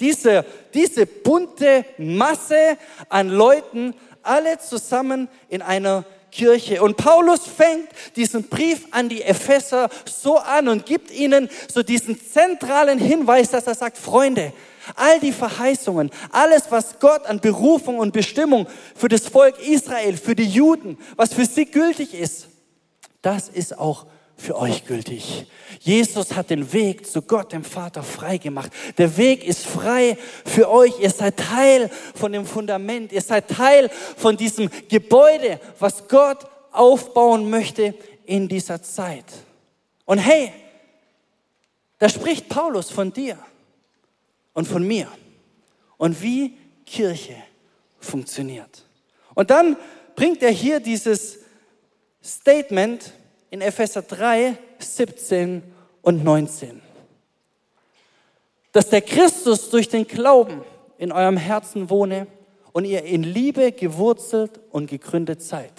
Diese, 0.00 0.44
diese 0.72 1.06
bunte 1.06 1.84
Masse 1.98 2.76
an 3.08 3.28
Leuten, 3.28 3.94
alle 4.24 4.58
zusammen 4.58 5.28
in 5.48 5.62
einer 5.62 6.04
Kirche. 6.34 6.82
Und 6.82 6.96
Paulus 6.96 7.46
fängt 7.46 7.88
diesen 8.16 8.48
Brief 8.48 8.86
an 8.90 9.08
die 9.08 9.22
Epheser 9.22 9.88
so 10.04 10.38
an 10.38 10.68
und 10.68 10.84
gibt 10.84 11.10
ihnen 11.10 11.48
so 11.72 11.82
diesen 11.82 12.20
zentralen 12.20 12.98
Hinweis, 12.98 13.50
dass 13.50 13.66
er 13.66 13.74
sagt, 13.74 13.96
Freunde, 13.96 14.52
all 14.96 15.20
die 15.20 15.32
Verheißungen, 15.32 16.10
alles, 16.32 16.64
was 16.70 16.98
Gott 16.98 17.24
an 17.26 17.40
Berufung 17.40 17.98
und 17.98 18.12
Bestimmung 18.12 18.66
für 18.94 19.08
das 19.08 19.28
Volk 19.28 19.58
Israel, 19.66 20.16
für 20.16 20.34
die 20.34 20.48
Juden, 20.48 20.98
was 21.16 21.32
für 21.32 21.46
sie 21.46 21.66
gültig 21.66 22.14
ist, 22.14 22.48
das 23.22 23.48
ist 23.48 23.78
auch 23.78 24.06
für 24.36 24.56
euch 24.56 24.84
gültig. 24.84 25.46
Jesus 25.80 26.34
hat 26.34 26.50
den 26.50 26.72
Weg 26.72 27.06
zu 27.06 27.22
Gott, 27.22 27.52
dem 27.52 27.64
Vater, 27.64 28.02
frei 28.02 28.38
gemacht. 28.38 28.72
Der 28.98 29.16
Weg 29.16 29.44
ist 29.44 29.66
frei 29.66 30.18
für 30.44 30.70
euch. 30.70 30.98
Ihr 31.00 31.10
seid 31.10 31.36
Teil 31.36 31.90
von 32.14 32.32
dem 32.32 32.46
Fundament. 32.46 33.12
Ihr 33.12 33.20
seid 33.20 33.48
Teil 33.48 33.90
von 34.16 34.36
diesem 34.36 34.70
Gebäude, 34.88 35.60
was 35.78 36.08
Gott 36.08 36.46
aufbauen 36.72 37.48
möchte 37.48 37.94
in 38.26 38.48
dieser 38.48 38.82
Zeit. 38.82 39.26
Und 40.04 40.18
hey, 40.18 40.52
da 41.98 42.08
spricht 42.08 42.48
Paulus 42.48 42.90
von 42.90 43.12
dir 43.12 43.38
und 44.52 44.66
von 44.66 44.86
mir 44.86 45.08
und 45.96 46.20
wie 46.20 46.56
Kirche 46.84 47.36
funktioniert. 47.98 48.84
Und 49.34 49.50
dann 49.50 49.76
bringt 50.14 50.42
er 50.42 50.50
hier 50.50 50.80
dieses 50.80 51.38
Statement, 52.22 53.12
in 53.54 53.60
Epheser 53.60 54.02
3, 54.02 54.58
17 54.80 55.62
und 56.02 56.24
19. 56.24 56.82
Dass 58.72 58.88
der 58.88 59.00
Christus 59.00 59.70
durch 59.70 59.88
den 59.88 60.08
Glauben 60.08 60.64
in 60.98 61.12
eurem 61.12 61.36
Herzen 61.36 61.88
wohne 61.88 62.26
und 62.72 62.84
ihr 62.84 63.04
in 63.04 63.22
Liebe 63.22 63.70
gewurzelt 63.70 64.58
und 64.72 64.90
gegründet 64.90 65.40
seid, 65.40 65.70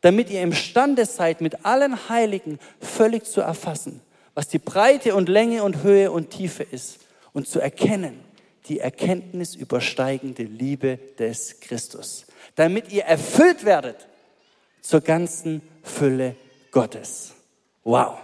damit 0.00 0.30
ihr 0.30 0.42
imstande 0.42 1.06
seid, 1.06 1.40
mit 1.40 1.64
allen 1.64 2.08
Heiligen 2.08 2.60
völlig 2.80 3.24
zu 3.24 3.40
erfassen, 3.40 4.00
was 4.34 4.46
die 4.46 4.60
Breite 4.60 5.16
und 5.16 5.28
Länge 5.28 5.64
und 5.64 5.82
Höhe 5.82 6.12
und 6.12 6.30
Tiefe 6.30 6.62
ist 6.62 7.00
und 7.32 7.48
zu 7.48 7.58
erkennen, 7.58 8.20
die 8.68 8.78
Erkenntnis 8.78 9.56
übersteigende 9.56 10.44
Liebe 10.44 11.00
des 11.18 11.58
Christus, 11.58 12.26
damit 12.54 12.92
ihr 12.92 13.06
erfüllt 13.06 13.64
werdet 13.64 14.06
zur 14.82 15.00
ganzen 15.00 15.62
Fülle 15.82 16.36
Gottes. 16.70 17.34
Wow. 17.84 18.18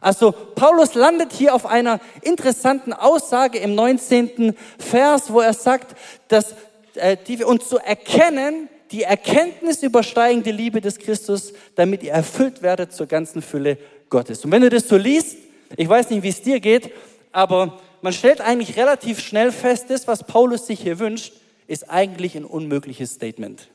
Also 0.00 0.32
Paulus 0.32 0.94
landet 0.94 1.32
hier 1.32 1.54
auf 1.54 1.64
einer 1.64 2.00
interessanten 2.22 2.92
Aussage 2.92 3.58
im 3.58 3.76
19. 3.76 4.56
Vers, 4.78 5.32
wo 5.32 5.40
er 5.40 5.54
sagt, 5.54 5.96
dass 6.26 6.56
äh, 6.94 7.16
die, 7.28 7.44
und 7.44 7.62
zu 7.62 7.78
erkennen, 7.78 8.68
die 8.90 9.04
Erkenntnis 9.04 9.82
übersteigende 9.82 10.50
Liebe 10.50 10.80
des 10.80 10.98
Christus, 10.98 11.52
damit 11.76 12.02
ihr 12.02 12.12
erfüllt 12.12 12.62
werdet 12.62 12.92
zur 12.92 13.06
ganzen 13.06 13.42
Fülle 13.42 13.78
Gottes. 14.10 14.44
Und 14.44 14.50
wenn 14.50 14.62
du 14.62 14.68
das 14.68 14.88
so 14.88 14.96
liest, 14.96 15.36
ich 15.76 15.88
weiß 15.88 16.10
nicht, 16.10 16.22
wie 16.22 16.28
es 16.28 16.42
dir 16.42 16.60
geht, 16.60 16.90
aber 17.30 17.80
man 18.02 18.12
stellt 18.12 18.40
eigentlich 18.40 18.76
relativ 18.76 19.20
schnell 19.20 19.52
fest, 19.52 19.86
das, 19.88 20.08
was 20.08 20.24
Paulus 20.24 20.66
sich 20.66 20.80
hier 20.80 20.98
wünscht, 20.98 21.32
ist 21.66 21.88
eigentlich 21.88 22.36
ein 22.36 22.44
unmögliches 22.44 23.12
Statement. 23.12 23.68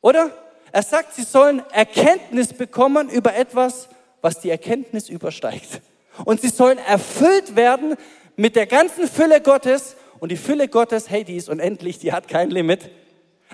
Oder? 0.00 0.30
Er 0.74 0.82
sagt, 0.82 1.14
sie 1.14 1.22
sollen 1.22 1.62
Erkenntnis 1.70 2.52
bekommen 2.52 3.08
über 3.08 3.32
etwas, 3.36 3.88
was 4.22 4.40
die 4.40 4.50
Erkenntnis 4.50 5.08
übersteigt. 5.08 5.80
Und 6.24 6.40
sie 6.40 6.48
sollen 6.48 6.78
erfüllt 6.78 7.54
werden 7.54 7.94
mit 8.34 8.56
der 8.56 8.66
ganzen 8.66 9.06
Fülle 9.06 9.40
Gottes. 9.40 9.94
Und 10.18 10.32
die 10.32 10.36
Fülle 10.36 10.66
Gottes, 10.66 11.08
hey, 11.08 11.22
die 11.22 11.36
ist 11.36 11.48
unendlich, 11.48 12.00
die 12.00 12.12
hat 12.12 12.26
kein 12.26 12.50
Limit. 12.50 12.90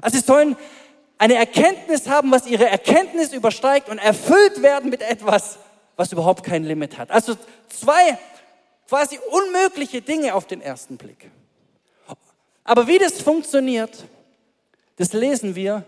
Also 0.00 0.16
sie 0.16 0.24
sollen 0.24 0.56
eine 1.18 1.34
Erkenntnis 1.34 2.08
haben, 2.08 2.30
was 2.30 2.46
ihre 2.46 2.66
Erkenntnis 2.70 3.34
übersteigt 3.34 3.90
und 3.90 3.98
erfüllt 3.98 4.62
werden 4.62 4.88
mit 4.88 5.02
etwas, 5.02 5.58
was 5.96 6.12
überhaupt 6.12 6.42
kein 6.42 6.64
Limit 6.64 6.96
hat. 6.96 7.10
Also 7.10 7.36
zwei 7.68 8.18
quasi 8.88 9.18
unmögliche 9.30 10.00
Dinge 10.00 10.34
auf 10.34 10.46
den 10.46 10.62
ersten 10.62 10.96
Blick. 10.96 11.30
Aber 12.64 12.86
wie 12.86 12.96
das 12.96 13.20
funktioniert, 13.20 14.04
das 14.96 15.12
lesen 15.12 15.54
wir 15.54 15.84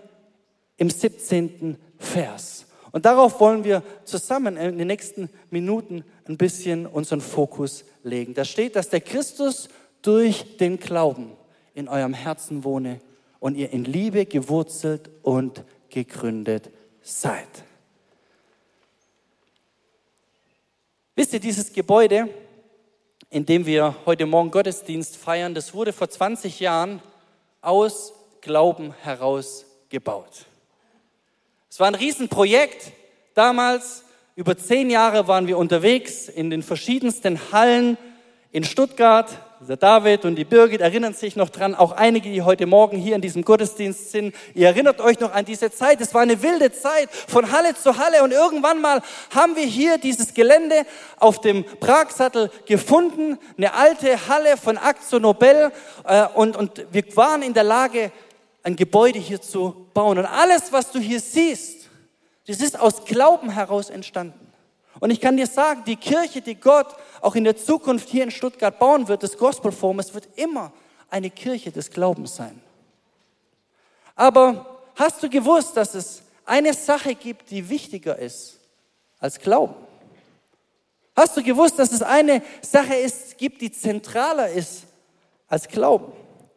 im 0.83 0.91
17. 0.91 1.79
Vers. 1.97 2.67
Und 2.91 3.05
darauf 3.05 3.39
wollen 3.39 3.62
wir 3.62 3.85
zusammen 4.05 4.57
in 4.57 4.79
den 4.79 4.89
nächsten 4.89 5.31
Minuten 5.49 6.03
ein 6.27 6.37
bisschen 6.37 6.87
unseren 6.89 7.21
Fokus 7.21 7.85
legen. 8.03 8.35
Da 8.35 8.45
steht, 8.45 8.75
dass 8.75 8.89
der 8.89 9.01
Christus 9.01 9.69
durch 10.03 10.57
den 10.57 10.81
Glauben 10.81 11.37
in 11.75 11.89
eurem 11.89 12.15
Herzen 12.15 12.65
wohne 12.65 13.01
und 13.39 13.55
ihr 13.55 13.71
in 13.71 13.85
Liebe 13.85 14.27
gewurzelt 14.27 15.09
und 15.23 15.62
gegründet 15.89 16.69
seid. 17.01 17.47
Wisst 21.15 21.33
ihr, 21.33 21.41
dieses 21.41 21.73
Gebäude, 21.73 22.29
in 23.31 23.47
dem 23.47 23.67
wir 23.67 23.95
heute 24.05 24.27
Morgen 24.27 24.51
Gottesdienst 24.51 25.17
feiern, 25.17 25.55
das 25.55 25.75
wurde 25.75 25.93
vor 25.93 26.11
20 26.11 26.59
Jahren 26.59 27.01
aus 27.61 28.15
Glauben 28.41 28.93
heraus 29.05 29.65
gebaut. 29.89 30.47
Es 31.73 31.81
war 31.81 31.87
ein 31.87 31.95
Riesenprojekt. 31.95 32.93
Damals, 33.33 34.05
über 34.37 34.59
zehn 34.59 34.91
Jahre 34.91 35.26
waren 35.26 35.47
wir 35.47 35.57
unterwegs 35.57 36.29
in 36.29 36.50
den 36.50 36.62
verschiedensten 36.62 37.41
Hallen 37.50 37.97
in 38.50 38.62
Stuttgart. 38.62 39.31
Der 39.67 39.79
David 39.79 40.26
und 40.26 40.37
die 40.37 40.45
Birgit 40.45 40.83
erinnern 40.83 41.14
sich 41.14 41.35
noch 41.35 41.49
dran, 41.49 41.75
auch 41.75 41.93
einige, 41.93 42.31
die 42.31 42.43
heute 42.43 42.67
Morgen 42.67 42.99
hier 42.99 43.17
in 43.17 43.23
diesem 43.23 43.43
Gottesdienst 43.43 44.11
sind. 44.11 44.35
Ihr 44.52 44.67
erinnert 44.67 45.00
euch 45.00 45.19
noch 45.19 45.33
an 45.33 45.47
diese 45.47 45.71
Zeit. 45.71 46.02
Es 46.02 46.12
war 46.12 46.21
eine 46.21 46.43
wilde 46.43 46.73
Zeit 46.73 47.09
von 47.11 47.50
Halle 47.50 47.75
zu 47.75 47.97
Halle 47.97 48.23
und 48.23 48.33
irgendwann 48.33 48.83
mal 48.83 49.00
haben 49.35 49.57
wir 49.57 49.64
hier 49.64 49.97
dieses 49.97 50.35
Gelände 50.35 50.85
auf 51.19 51.41
dem 51.41 51.64
Pragsattel 51.64 52.50
gefunden, 52.67 53.38
eine 53.57 53.73
alte 53.73 54.29
Halle 54.29 54.59
von 54.59 54.76
Akzo 54.76 55.19
Nobel 55.21 55.73
äh, 56.05 56.26
und, 56.35 56.55
und 56.55 56.85
wir 56.93 57.05
waren 57.17 57.41
in 57.41 57.55
der 57.55 57.64
Lage, 57.64 58.12
ein 58.62 58.76
Gebäude 58.76 59.19
hier 59.19 59.40
zu 59.40 59.87
bauen. 59.95 60.19
Und 60.19 60.26
alles, 60.26 60.73
was 60.73 60.90
du 60.90 60.99
hier 60.99 61.21
siehst, 61.21 61.88
das 62.47 62.61
ist 62.61 62.78
aus 62.78 63.04
Glauben 63.04 63.50
heraus 63.50 63.90
entstanden. 63.90 64.52
Und 65.00 65.11
ich 65.11 65.21
kann 65.21 65.37
dir 65.37 65.47
sagen, 65.47 65.83
die 65.85 65.97
Kirche, 65.97 66.42
die 66.42 66.54
Gott 66.54 66.95
auch 67.21 67.35
in 67.35 67.45
der 67.45 67.57
Zukunft 67.57 68.09
hier 68.09 68.25
in 68.25 68.31
Stuttgart 68.31 68.78
bauen 68.78 69.09
wird, 69.09 69.23
das 69.23 69.37
Gospel 69.37 69.73
Forum, 69.73 69.99
es 69.99 70.14
wird 70.14 70.28
immer 70.37 70.73
eine 71.11 71.31
Kirche 71.31 71.73
des 71.73 71.90
Glaubens 71.90 72.37
sein. 72.37 72.61
Aber 74.14 74.81
hast 74.95 75.23
du 75.23 75.28
gewusst, 75.28 75.76
dass 75.76 75.95
es 75.95 76.23
eine 76.45 76.75
Sache 76.75 77.14
gibt, 77.14 77.50
die 77.50 77.69
wichtiger 77.69 78.19
ist 78.19 78.59
als 79.19 79.38
Glauben? 79.38 79.75
Hast 81.14 81.37
du 81.37 81.42
gewusst, 81.42 81.78
dass 81.78 81.92
es 81.92 82.02
eine 82.02 82.42
Sache 82.62 82.95
ist, 82.95 83.37
gibt, 83.38 83.61
die 83.61 83.71
zentraler 83.71 84.49
ist 84.49 84.85
als 85.49 85.69
Glauben? 85.69 86.12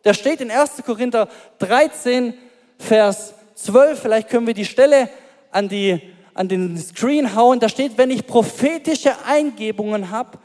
Da 0.05 0.13
steht 0.13 0.39
in 0.39 0.51
1. 0.51 0.83
Korinther 0.85 1.27
13, 1.57 2.35
Vers 2.77 3.33
12, 3.55 3.99
vielleicht 3.99 4.29
können 4.29 4.45
wir 4.45 4.53
die 4.53 4.63
Stelle 4.63 5.09
an, 5.49 5.67
die, 5.67 5.99
an 6.35 6.47
den 6.47 6.77
Screen 6.77 7.35
hauen, 7.35 7.59
da 7.59 7.67
steht, 7.67 7.97
wenn 7.97 8.11
ich 8.11 8.27
prophetische 8.27 9.13
Eingebungen 9.25 10.11
habe, 10.11 10.37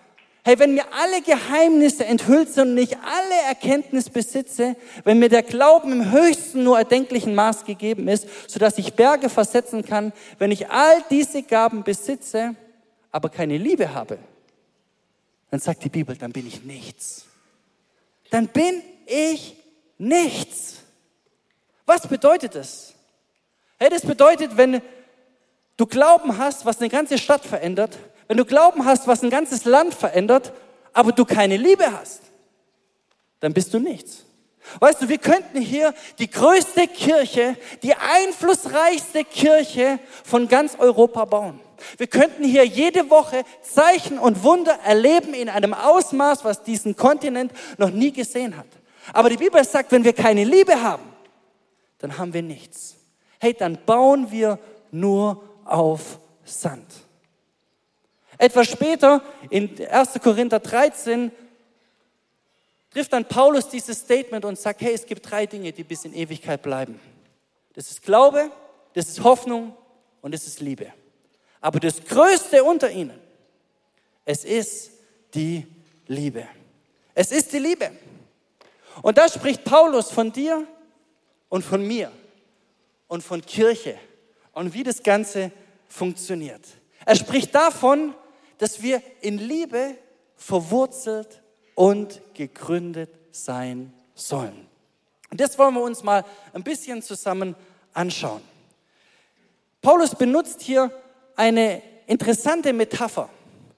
hey, 0.44 0.58
wenn 0.58 0.72
mir 0.72 0.84
alle 0.98 1.20
Geheimnisse 1.20 2.06
enthüllt 2.06 2.48
sind 2.48 2.70
und 2.70 2.78
ich 2.78 2.96
alle 2.96 3.48
Erkenntnis 3.48 4.08
besitze, 4.08 4.76
wenn 5.04 5.18
mir 5.18 5.28
der 5.28 5.42
Glauben 5.42 5.92
im 5.92 6.10
höchsten 6.10 6.64
nur 6.64 6.78
erdenklichen 6.78 7.34
Maß 7.34 7.66
gegeben 7.66 8.08
ist, 8.08 8.26
sodass 8.46 8.78
ich 8.78 8.94
Berge 8.94 9.28
versetzen 9.28 9.84
kann, 9.84 10.14
wenn 10.38 10.52
ich 10.52 10.70
all 10.70 11.04
diese 11.10 11.42
Gaben 11.42 11.84
besitze, 11.84 12.54
aber 13.12 13.28
keine 13.28 13.58
Liebe 13.58 13.92
habe, 13.92 14.16
dann 15.50 15.60
sagt 15.60 15.84
die 15.84 15.90
Bibel, 15.90 16.16
dann 16.16 16.32
bin 16.32 16.46
ich 16.46 16.64
nichts. 16.64 17.26
Dann 18.30 18.46
bin 18.46 18.80
ich 19.10 19.56
nichts. 19.98 20.76
Was 21.86 22.06
bedeutet 22.06 22.54
das? 22.54 22.94
Hey, 23.78 23.90
das 23.90 24.02
bedeutet, 24.02 24.56
wenn 24.56 24.80
du 25.76 25.86
Glauben 25.86 26.38
hast, 26.38 26.66
was 26.66 26.78
eine 26.78 26.88
ganze 26.88 27.18
Stadt 27.18 27.44
verändert, 27.44 27.98
wenn 28.28 28.36
du 28.36 28.44
Glauben 28.44 28.84
hast, 28.84 29.06
was 29.06 29.22
ein 29.22 29.30
ganzes 29.30 29.64
Land 29.64 29.94
verändert, 29.94 30.52
aber 30.92 31.12
du 31.12 31.24
keine 31.24 31.56
Liebe 31.56 31.90
hast, 31.92 32.22
dann 33.40 33.52
bist 33.52 33.74
du 33.74 33.80
nichts. 33.80 34.24
Weißt 34.78 35.02
du, 35.02 35.08
wir 35.08 35.18
könnten 35.18 35.60
hier 35.60 35.94
die 36.18 36.30
größte 36.30 36.86
Kirche, 36.86 37.56
die 37.82 37.94
einflussreichste 37.94 39.24
Kirche 39.24 39.98
von 40.22 40.46
ganz 40.46 40.76
Europa 40.78 41.24
bauen. 41.24 41.58
Wir 41.96 42.06
könnten 42.06 42.44
hier 42.44 42.64
jede 42.64 43.10
Woche 43.10 43.42
Zeichen 43.62 44.18
und 44.18 44.44
Wunder 44.44 44.78
erleben 44.84 45.34
in 45.34 45.48
einem 45.48 45.74
Ausmaß, 45.74 46.44
was 46.44 46.62
diesen 46.62 46.94
Kontinent 46.94 47.52
noch 47.78 47.90
nie 47.90 48.12
gesehen 48.12 48.56
hat. 48.56 48.66
Aber 49.12 49.28
die 49.28 49.36
Bibel 49.36 49.62
sagt, 49.64 49.92
wenn 49.92 50.04
wir 50.04 50.12
keine 50.12 50.44
Liebe 50.44 50.80
haben, 50.80 51.04
dann 51.98 52.16
haben 52.16 52.32
wir 52.32 52.42
nichts. 52.42 52.96
Hey, 53.38 53.54
dann 53.54 53.78
bauen 53.84 54.30
wir 54.30 54.58
nur 54.90 55.42
auf 55.64 56.18
Sand. 56.44 56.86
Etwas 58.38 58.68
später, 58.68 59.22
in 59.50 59.70
1. 59.86 60.14
Korinther 60.22 60.60
13, 60.60 61.30
trifft 62.90 63.12
dann 63.12 63.24
Paulus 63.26 63.68
dieses 63.68 63.98
Statement 63.98 64.44
und 64.44 64.58
sagt, 64.58 64.80
hey, 64.80 64.94
es 64.94 65.06
gibt 65.06 65.30
drei 65.30 65.46
Dinge, 65.46 65.72
die 65.72 65.84
bis 65.84 66.04
in 66.04 66.14
Ewigkeit 66.14 66.62
bleiben. 66.62 66.98
Das 67.74 67.90
ist 67.90 68.02
Glaube, 68.02 68.50
das 68.94 69.08
ist 69.08 69.22
Hoffnung 69.22 69.76
und 70.22 70.32
das 70.32 70.46
ist 70.46 70.60
Liebe. 70.60 70.92
Aber 71.60 71.78
das 71.78 72.02
Größte 72.04 72.64
unter 72.64 72.90
ihnen, 72.90 73.18
es 74.24 74.44
ist 74.44 74.90
die 75.34 75.66
Liebe. 76.06 76.46
Es 77.14 77.32
ist 77.32 77.52
die 77.52 77.58
Liebe. 77.58 77.90
Und 79.02 79.18
da 79.18 79.28
spricht 79.28 79.64
Paulus 79.64 80.10
von 80.10 80.32
dir 80.32 80.66
und 81.48 81.64
von 81.64 81.86
mir 81.86 82.12
und 83.08 83.22
von 83.22 83.44
Kirche 83.44 83.98
und 84.52 84.74
wie 84.74 84.82
das 84.82 85.02
Ganze 85.02 85.50
funktioniert. 85.88 86.62
Er 87.04 87.16
spricht 87.16 87.54
davon, 87.54 88.14
dass 88.58 88.82
wir 88.82 89.02
in 89.20 89.38
Liebe 89.38 89.96
verwurzelt 90.36 91.42
und 91.74 92.20
gegründet 92.34 93.10
sein 93.32 93.92
sollen. 94.14 94.66
Und 95.30 95.40
das 95.40 95.58
wollen 95.58 95.74
wir 95.74 95.82
uns 95.82 96.02
mal 96.02 96.24
ein 96.52 96.62
bisschen 96.62 97.02
zusammen 97.02 97.54
anschauen. 97.94 98.42
Paulus 99.80 100.14
benutzt 100.14 100.60
hier 100.60 100.90
eine 101.36 101.82
interessante 102.06 102.72
Metapher. 102.72 103.30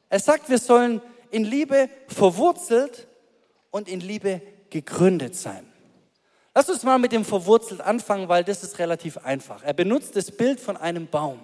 Er 0.08 0.18
sagt, 0.18 0.50
wir 0.50 0.58
sollen 0.58 1.00
in 1.30 1.44
Liebe 1.44 1.88
verwurzelt 2.08 3.06
und 3.70 3.88
in 3.88 4.00
Liebe 4.00 4.42
gegründet 4.72 5.36
sein. 5.36 5.66
Lass 6.54 6.68
uns 6.68 6.82
mal 6.82 6.98
mit 6.98 7.12
dem 7.12 7.24
verwurzelt 7.24 7.80
anfangen, 7.80 8.28
weil 8.28 8.42
das 8.42 8.62
ist 8.62 8.78
relativ 8.78 9.18
einfach. 9.18 9.62
Er 9.62 9.72
benutzt 9.72 10.16
das 10.16 10.30
Bild 10.30 10.60
von 10.60 10.76
einem 10.76 11.06
Baum. 11.06 11.40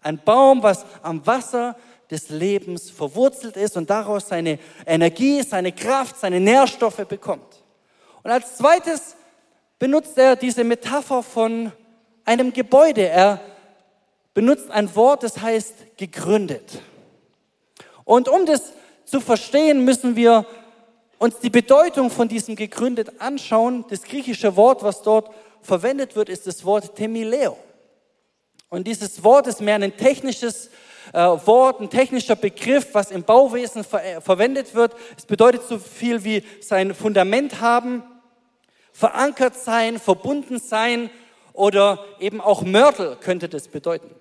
Ein 0.00 0.18
Baum, 0.18 0.62
was 0.62 0.86
am 1.02 1.26
Wasser 1.26 1.76
des 2.10 2.30
Lebens 2.30 2.90
verwurzelt 2.90 3.56
ist 3.56 3.76
und 3.76 3.90
daraus 3.90 4.28
seine 4.28 4.58
Energie, 4.86 5.42
seine 5.42 5.72
Kraft, 5.72 6.18
seine 6.18 6.40
Nährstoffe 6.40 7.06
bekommt. 7.06 7.62
Und 8.22 8.30
als 8.30 8.56
zweites 8.56 9.16
benutzt 9.78 10.16
er 10.16 10.36
diese 10.36 10.64
Metapher 10.64 11.22
von 11.22 11.72
einem 12.24 12.52
Gebäude. 12.52 13.08
Er 13.08 13.40
benutzt 14.34 14.70
ein 14.70 14.94
Wort, 14.96 15.22
das 15.22 15.40
heißt 15.40 15.96
gegründet. 15.96 16.80
Und 18.04 18.28
um 18.28 18.46
das 18.46 18.72
zu 19.04 19.20
verstehen, 19.20 19.84
müssen 19.84 20.16
wir 20.16 20.46
uns 21.18 21.38
die 21.40 21.50
Bedeutung 21.50 22.10
von 22.10 22.28
diesem 22.28 22.56
gegründet 22.56 23.20
anschauen. 23.20 23.84
Das 23.90 24.02
griechische 24.02 24.56
Wort, 24.56 24.82
was 24.82 25.02
dort 25.02 25.30
verwendet 25.60 26.16
wird, 26.16 26.28
ist 26.28 26.46
das 26.46 26.64
Wort 26.64 26.94
Temileo. 26.94 27.56
Und 28.70 28.86
dieses 28.86 29.22
Wort 29.24 29.46
ist 29.46 29.60
mehr 29.60 29.76
ein 29.76 29.96
technisches 29.96 30.70
äh, 31.12 31.18
Wort, 31.18 31.80
ein 31.80 31.90
technischer 31.90 32.36
Begriff, 32.36 32.88
was 32.92 33.10
im 33.10 33.22
Bauwesen 33.22 33.82
ver 33.82 34.04
äh, 34.04 34.20
verwendet 34.20 34.74
wird. 34.74 34.94
Es 35.16 35.24
bedeutet 35.24 35.62
so 35.62 35.78
viel 35.78 36.22
wie 36.22 36.44
sein 36.60 36.94
Fundament 36.94 37.60
haben, 37.60 38.02
verankert 38.92 39.56
sein, 39.56 39.98
verbunden 39.98 40.58
sein 40.58 41.10
oder 41.54 42.04
eben 42.20 42.40
auch 42.40 42.62
Mörtel 42.62 43.16
könnte 43.16 43.48
das 43.48 43.68
bedeuten. 43.68 44.14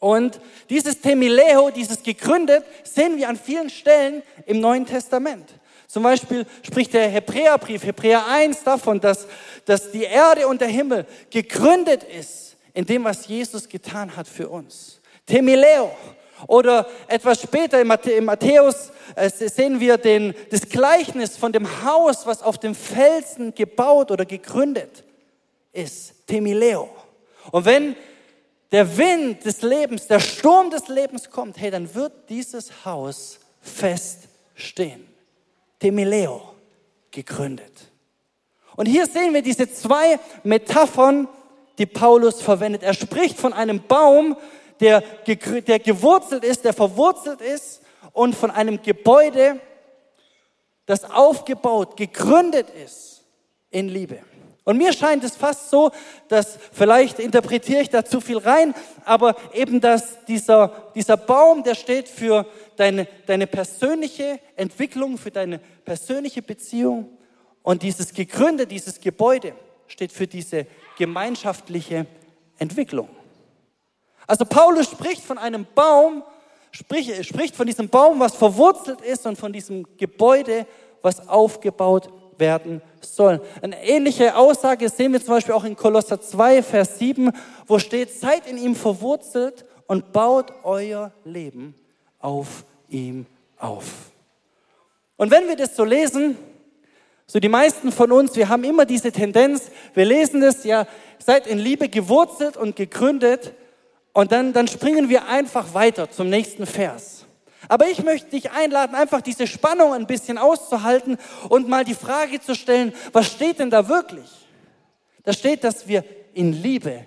Und 0.00 0.40
dieses 0.70 1.00
Temileo, 1.00 1.70
dieses 1.70 2.02
gegründet, 2.02 2.64
sehen 2.82 3.18
wir 3.18 3.28
an 3.28 3.36
vielen 3.36 3.70
Stellen 3.70 4.22
im 4.46 4.58
Neuen 4.58 4.86
Testament. 4.86 5.48
Zum 5.86 6.02
Beispiel 6.02 6.46
spricht 6.62 6.94
der 6.94 7.08
Hebräerbrief, 7.08 7.84
Hebräer 7.84 8.26
1, 8.26 8.64
davon, 8.64 9.00
dass, 9.00 9.26
dass 9.66 9.90
die 9.90 10.04
Erde 10.04 10.48
und 10.48 10.60
der 10.60 10.68
Himmel 10.68 11.06
gegründet 11.30 12.02
ist 12.04 12.56
in 12.72 12.86
dem, 12.86 13.04
was 13.04 13.26
Jesus 13.26 13.68
getan 13.68 14.16
hat 14.16 14.26
für 14.26 14.48
uns. 14.48 15.00
Temileo. 15.26 15.90
Oder 16.46 16.86
etwas 17.06 17.42
später 17.42 17.80
in 17.80 18.24
Matthäus 18.24 18.92
äh, 19.14 19.28
sehen 19.28 19.80
wir 19.80 19.98
den, 19.98 20.34
das 20.50 20.62
Gleichnis 20.62 21.36
von 21.36 21.52
dem 21.52 21.84
Haus, 21.84 22.24
was 22.24 22.42
auf 22.42 22.56
dem 22.56 22.74
Felsen 22.74 23.54
gebaut 23.54 24.10
oder 24.10 24.24
gegründet 24.24 25.04
ist. 25.72 26.26
Temileo. 26.26 26.88
Und 27.50 27.64
wenn 27.66 27.96
der 28.72 28.96
Wind 28.96 29.44
des 29.44 29.62
Lebens, 29.62 30.06
der 30.06 30.20
Sturm 30.20 30.70
des 30.70 30.88
Lebens 30.88 31.30
kommt, 31.30 31.58
hey, 31.58 31.70
dann 31.70 31.92
wird 31.94 32.28
dieses 32.28 32.84
Haus 32.84 33.40
fest 33.60 34.28
stehen. 34.54 35.06
Temileo, 35.78 36.54
gegründet. 37.10 37.72
Und 38.76 38.86
hier 38.86 39.06
sehen 39.06 39.34
wir 39.34 39.42
diese 39.42 39.72
zwei 39.72 40.18
Metaphern, 40.44 41.28
die 41.78 41.86
Paulus 41.86 42.40
verwendet. 42.40 42.82
Er 42.82 42.94
spricht 42.94 43.38
von 43.38 43.52
einem 43.52 43.82
Baum, 43.86 44.36
der, 44.80 45.00
der 45.00 45.78
gewurzelt 45.78 46.44
ist, 46.44 46.64
der 46.64 46.72
verwurzelt 46.72 47.40
ist 47.40 47.82
und 48.12 48.34
von 48.34 48.50
einem 48.50 48.82
Gebäude, 48.82 49.60
das 50.86 51.04
aufgebaut, 51.04 51.96
gegründet 51.96 52.68
ist 52.70 53.22
in 53.70 53.88
Liebe. 53.88 54.20
Und 54.64 54.76
mir 54.76 54.92
scheint 54.92 55.24
es 55.24 55.36
fast 55.36 55.70
so, 55.70 55.90
dass 56.28 56.58
vielleicht 56.72 57.18
interpretiere 57.18 57.80
ich 57.80 57.88
da 57.88 58.04
zu 58.04 58.20
viel 58.20 58.38
rein, 58.38 58.74
aber 59.04 59.34
eben, 59.54 59.80
dass 59.80 60.24
dieser, 60.26 60.92
dieser 60.94 61.16
Baum, 61.16 61.62
der 61.62 61.74
steht 61.74 62.08
für 62.08 62.46
deine, 62.76 63.06
deine 63.26 63.46
persönliche 63.46 64.38
Entwicklung, 64.56 65.16
für 65.18 65.30
deine 65.30 65.58
persönliche 65.58 66.42
Beziehung 66.42 67.08
und 67.62 67.82
dieses 67.82 68.12
Gegründe, 68.12 68.66
dieses 68.66 69.00
Gebäude 69.00 69.54
steht 69.86 70.12
für 70.12 70.26
diese 70.26 70.66
gemeinschaftliche 70.96 72.06
Entwicklung. 72.58 73.08
Also 74.26 74.44
Paulus 74.44 74.90
spricht 74.90 75.22
von 75.24 75.38
einem 75.38 75.66
Baum, 75.74 76.22
spricht, 76.70 77.24
spricht 77.24 77.56
von 77.56 77.66
diesem 77.66 77.88
Baum, 77.88 78.20
was 78.20 78.36
verwurzelt 78.36 79.00
ist 79.00 79.26
und 79.26 79.36
von 79.36 79.52
diesem 79.52 79.86
Gebäude, 79.96 80.66
was 81.02 81.28
aufgebaut 81.28 82.12
werden 82.40 82.82
soll. 83.00 83.40
Eine 83.62 83.82
ähnliche 83.84 84.36
Aussage 84.36 84.88
sehen 84.88 85.12
wir 85.12 85.20
zum 85.20 85.34
Beispiel 85.34 85.54
auch 85.54 85.64
in 85.64 85.76
Kolosser 85.76 86.20
2, 86.20 86.62
Vers 86.62 86.98
7, 86.98 87.30
wo 87.66 87.78
steht, 87.78 88.12
seid 88.12 88.46
in 88.46 88.58
ihm 88.58 88.74
verwurzelt 88.74 89.64
und 89.86 90.12
baut 90.12 90.52
euer 90.64 91.12
Leben 91.24 91.74
auf 92.18 92.64
ihm 92.88 93.26
auf. 93.58 93.84
Und 95.16 95.30
wenn 95.30 95.48
wir 95.48 95.56
das 95.56 95.76
so 95.76 95.84
lesen, 95.84 96.36
so 97.26 97.38
die 97.38 97.48
meisten 97.48 97.92
von 97.92 98.10
uns, 98.10 98.34
wir 98.36 98.48
haben 98.48 98.64
immer 98.64 98.86
diese 98.86 99.12
Tendenz, 99.12 99.70
wir 99.94 100.04
lesen 100.04 100.40
das 100.40 100.64
ja, 100.64 100.86
seid 101.18 101.46
in 101.46 101.58
Liebe 101.58 101.88
gewurzelt 101.88 102.56
und 102.56 102.74
gegründet 102.74 103.52
und 104.12 104.32
dann, 104.32 104.52
dann 104.52 104.66
springen 104.66 105.08
wir 105.08 105.28
einfach 105.28 105.74
weiter 105.74 106.10
zum 106.10 106.28
nächsten 106.28 106.66
Vers. 106.66 107.19
Aber 107.68 107.88
ich 107.88 108.02
möchte 108.02 108.30
dich 108.30 108.50
einladen, 108.50 108.94
einfach 108.94 109.20
diese 109.20 109.46
Spannung 109.46 109.92
ein 109.92 110.06
bisschen 110.06 110.38
auszuhalten 110.38 111.18
und 111.48 111.68
mal 111.68 111.84
die 111.84 111.94
Frage 111.94 112.40
zu 112.40 112.54
stellen, 112.54 112.92
was 113.12 113.26
steht 113.26 113.58
denn 113.58 113.70
da 113.70 113.88
wirklich? 113.88 114.30
Da 115.22 115.32
steht, 115.32 115.64
dass 115.64 115.86
wir 115.86 116.04
in 116.32 116.52
Liebe 116.52 117.04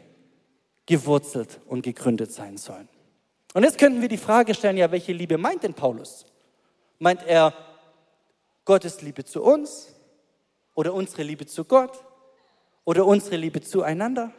gewurzelt 0.86 1.60
und 1.66 1.82
gegründet 1.82 2.32
sein 2.32 2.58
sollen. 2.58 2.88
Und 3.54 3.64
jetzt 3.64 3.78
könnten 3.78 4.02
wir 4.02 4.10
die 4.10 4.18
Frage 4.18 4.54
stellen, 4.54 4.78
ja, 4.78 4.92
welche 4.92 5.14
Liebe 5.14 5.38
meint 5.38 5.64
denn 5.64 5.74
Paulus? 5.74 6.26
Meint 7.00 7.24
er 7.26 7.54
Gottes 8.66 9.02
Liebe 9.02 9.24
zu 9.24 9.44
uns 9.44 9.90
oder 10.76 10.94
unsere 10.94 11.24
Liebe 11.24 11.46
zu 11.46 11.66
Gott 11.66 12.04
oder 12.86 13.06
unsere 13.06 13.38
Liebe 13.38 13.62
zueinander? 13.62 14.32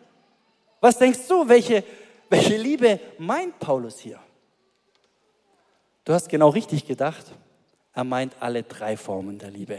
Was 0.81 0.98
denkst 0.98 1.27
du, 1.29 1.48
welche, 1.48 1.85
welche 2.29 2.57
Liebe 2.57 3.00
meint 3.18 3.59
Paulus 3.59 3.98
hier? 3.98 4.20
Du 6.04 6.12
hast 6.12 6.28
genau 6.28 6.50
richtig 6.50 6.86
gedacht. 6.86 7.24
Er 7.94 8.04
meint 8.04 8.36
alle 8.40 8.62
drei 8.62 8.96
Formen 8.96 9.38
der 9.38 9.50
Liebe. 9.50 9.78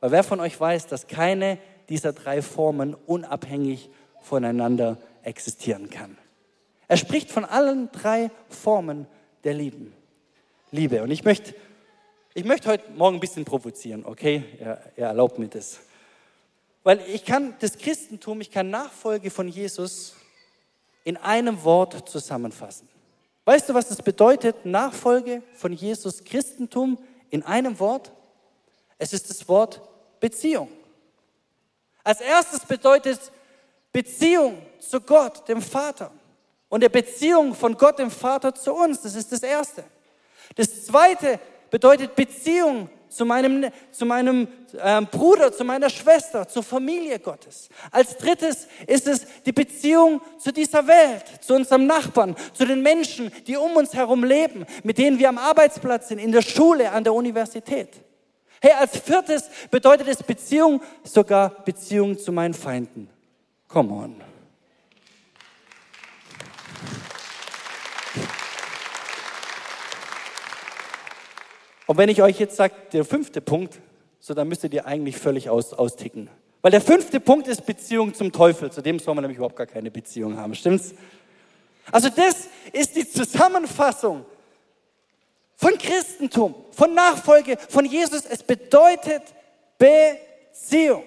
Weil 0.00 0.12
wer 0.12 0.24
von 0.24 0.40
euch 0.40 0.58
weiß, 0.58 0.86
dass 0.86 1.06
keine 1.06 1.58
dieser 1.88 2.12
drei 2.12 2.40
Formen 2.42 2.94
unabhängig 2.94 3.90
voneinander 4.22 4.98
existieren 5.22 5.90
kann. 5.90 6.16
Er 6.86 6.96
spricht 6.96 7.30
von 7.30 7.44
allen 7.44 7.90
drei 7.92 8.30
Formen 8.48 9.06
der 9.44 9.54
Lieben. 9.54 9.92
Liebe. 10.70 11.02
Und 11.02 11.10
ich 11.10 11.24
möchte, 11.24 11.54
ich 12.34 12.44
möchte 12.44 12.68
heute 12.68 12.90
Morgen 12.92 13.16
ein 13.16 13.20
bisschen 13.20 13.44
provozieren, 13.44 14.04
okay? 14.04 14.44
Er, 14.58 14.82
er 14.96 15.08
erlaubt 15.08 15.38
mir 15.38 15.48
das. 15.48 15.80
Weil 16.82 17.00
ich 17.12 17.24
kann 17.24 17.54
das 17.60 17.76
Christentum, 17.76 18.40
ich 18.40 18.50
kann 18.50 18.70
Nachfolge 18.70 19.30
von 19.30 19.48
Jesus 19.48 20.14
in 21.04 21.16
einem 21.18 21.62
Wort 21.64 22.08
zusammenfassen. 22.08 22.88
Weißt 23.48 23.66
du, 23.66 23.72
was 23.72 23.90
es 23.90 24.02
bedeutet, 24.02 24.66
Nachfolge 24.66 25.42
von 25.54 25.72
Jesus 25.72 26.22
Christentum 26.22 26.98
in 27.30 27.42
einem 27.42 27.80
Wort? 27.80 28.12
Es 28.98 29.14
ist 29.14 29.30
das 29.30 29.48
Wort 29.48 29.80
Beziehung. 30.20 30.68
Als 32.04 32.20
erstes 32.20 32.60
bedeutet 32.66 33.18
Beziehung 33.90 34.60
zu 34.80 35.00
Gott, 35.00 35.48
dem 35.48 35.62
Vater. 35.62 36.10
Und 36.68 36.82
der 36.82 36.90
Beziehung 36.90 37.54
von 37.54 37.74
Gott, 37.78 37.98
dem 37.98 38.10
Vater, 38.10 38.54
zu 38.54 38.74
uns. 38.74 39.00
Das 39.00 39.14
ist 39.14 39.32
das 39.32 39.42
Erste. 39.42 39.82
Das 40.54 40.84
Zweite 40.84 41.40
bedeutet 41.70 42.14
Beziehung 42.14 42.90
zu 43.08 43.24
meinem, 43.24 43.70
zu 43.90 44.06
meinem 44.06 44.48
äh, 44.80 45.02
Bruder, 45.02 45.52
zu 45.52 45.64
meiner 45.64 45.90
Schwester, 45.90 46.46
zur 46.48 46.62
Familie 46.62 47.18
Gottes. 47.18 47.68
Als 47.90 48.16
drittes 48.16 48.68
ist 48.86 49.06
es 49.06 49.26
die 49.44 49.52
Beziehung 49.52 50.20
zu 50.38 50.52
dieser 50.52 50.86
Welt, 50.86 51.24
zu 51.40 51.54
unserem 51.54 51.86
Nachbarn, 51.86 52.36
zu 52.52 52.66
den 52.66 52.82
Menschen, 52.82 53.32
die 53.46 53.56
um 53.56 53.76
uns 53.76 53.94
herum 53.94 54.24
leben, 54.24 54.66
mit 54.82 54.98
denen 54.98 55.18
wir 55.18 55.28
am 55.28 55.38
Arbeitsplatz 55.38 56.08
sind, 56.08 56.18
in 56.18 56.32
der 56.32 56.42
Schule, 56.42 56.90
an 56.92 57.04
der 57.04 57.14
Universität. 57.14 57.90
Hey, 58.60 58.72
als 58.72 58.98
viertes 58.98 59.48
bedeutet 59.70 60.08
es 60.08 60.22
Beziehung, 60.22 60.80
sogar 61.04 61.50
Beziehung 61.64 62.18
zu 62.18 62.32
meinen 62.32 62.54
Feinden. 62.54 63.08
Come 63.68 63.92
on. 63.92 64.28
Und 71.88 71.96
wenn 71.96 72.10
ich 72.10 72.22
euch 72.22 72.38
jetzt 72.38 72.54
sage, 72.54 72.74
der 72.92 73.02
fünfte 73.02 73.40
Punkt, 73.40 73.80
so 74.20 74.34
dann 74.34 74.46
müsstet 74.46 74.74
ihr 74.74 74.84
eigentlich 74.84 75.16
völlig 75.16 75.48
aus, 75.48 75.72
austicken. 75.72 76.28
Weil 76.60 76.70
der 76.70 76.82
fünfte 76.82 77.18
Punkt 77.18 77.48
ist 77.48 77.64
Beziehung 77.64 78.12
zum 78.12 78.30
Teufel. 78.30 78.70
Zu 78.70 78.82
dem 78.82 78.98
soll 78.98 79.14
man 79.14 79.22
nämlich 79.22 79.38
überhaupt 79.38 79.56
gar 79.56 79.66
keine 79.66 79.90
Beziehung 79.90 80.36
haben. 80.36 80.54
Stimmt's? 80.54 80.94
Also 81.90 82.10
das 82.10 82.48
ist 82.74 82.94
die 82.94 83.08
Zusammenfassung 83.08 84.26
von 85.56 85.78
Christentum, 85.78 86.54
von 86.72 86.92
Nachfolge 86.92 87.56
von 87.70 87.86
Jesus. 87.86 88.26
Es 88.26 88.42
bedeutet 88.42 89.22
Beziehung. 89.78 91.04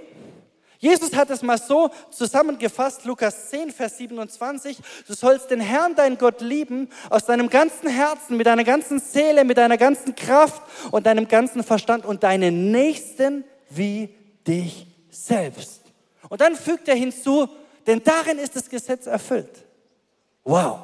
Jesus 0.82 1.13
hat 1.15 1.30
es 1.30 1.44
mal 1.44 1.60
so 1.60 1.91
zusammengefasst, 2.10 3.06
Lukas 3.06 3.52
10, 3.52 3.70
Vers 3.70 4.00
27, 4.00 4.78
du 5.08 5.13
sollst 5.13 5.52
den 5.52 5.60
Herrn, 5.60 5.94
dein 5.94 6.17
Gott, 6.17 6.41
lieben 6.41 6.89
aus 7.12 7.26
deinem 7.26 7.52
ganzen 7.52 7.88
Herzen, 7.88 8.36
mit 8.36 8.48
deiner 8.48 8.63
ganzen 8.63 9.00
Seele, 9.00 9.46
mit 9.46 9.60
deiner 9.60 9.78
ganzen 9.78 10.15
Kraft 10.15 10.63
und 10.89 11.06
deinem 11.06 11.28
ganzen 11.28 11.63
Verstand 11.63 12.04
und 12.04 12.24
deinen 12.24 12.72
Nächsten 12.72 13.44
wie 13.70 14.10
dich 14.48 14.88
selbst. 15.12 15.84
Und 16.30 16.41
dann 16.41 16.56
fügt 16.56 16.88
er 16.88 16.96
hinzu, 16.96 17.48
denn 17.86 18.02
darin 18.04 18.39
ist 18.39 18.56
das 18.56 18.67
Gesetz 18.67 19.06
erfüllt. 19.06 19.63
Wow. 20.44 20.80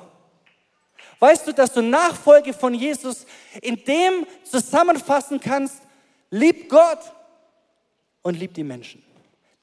Weißt 1.18 1.48
du, 1.48 1.54
dass 1.54 1.74
du 1.74 1.82
Nachfolge 1.82 2.54
von 2.54 2.76
Jesus 2.76 3.26
in 3.64 3.84
dem 3.84 4.28
zusammenfassen 4.44 5.40
kannst, 5.40 5.82
lieb 6.30 6.70
Gott 6.70 7.00
und 8.22 8.38
lieb 8.38 8.54
die 8.54 8.64
Menschen. 8.64 9.07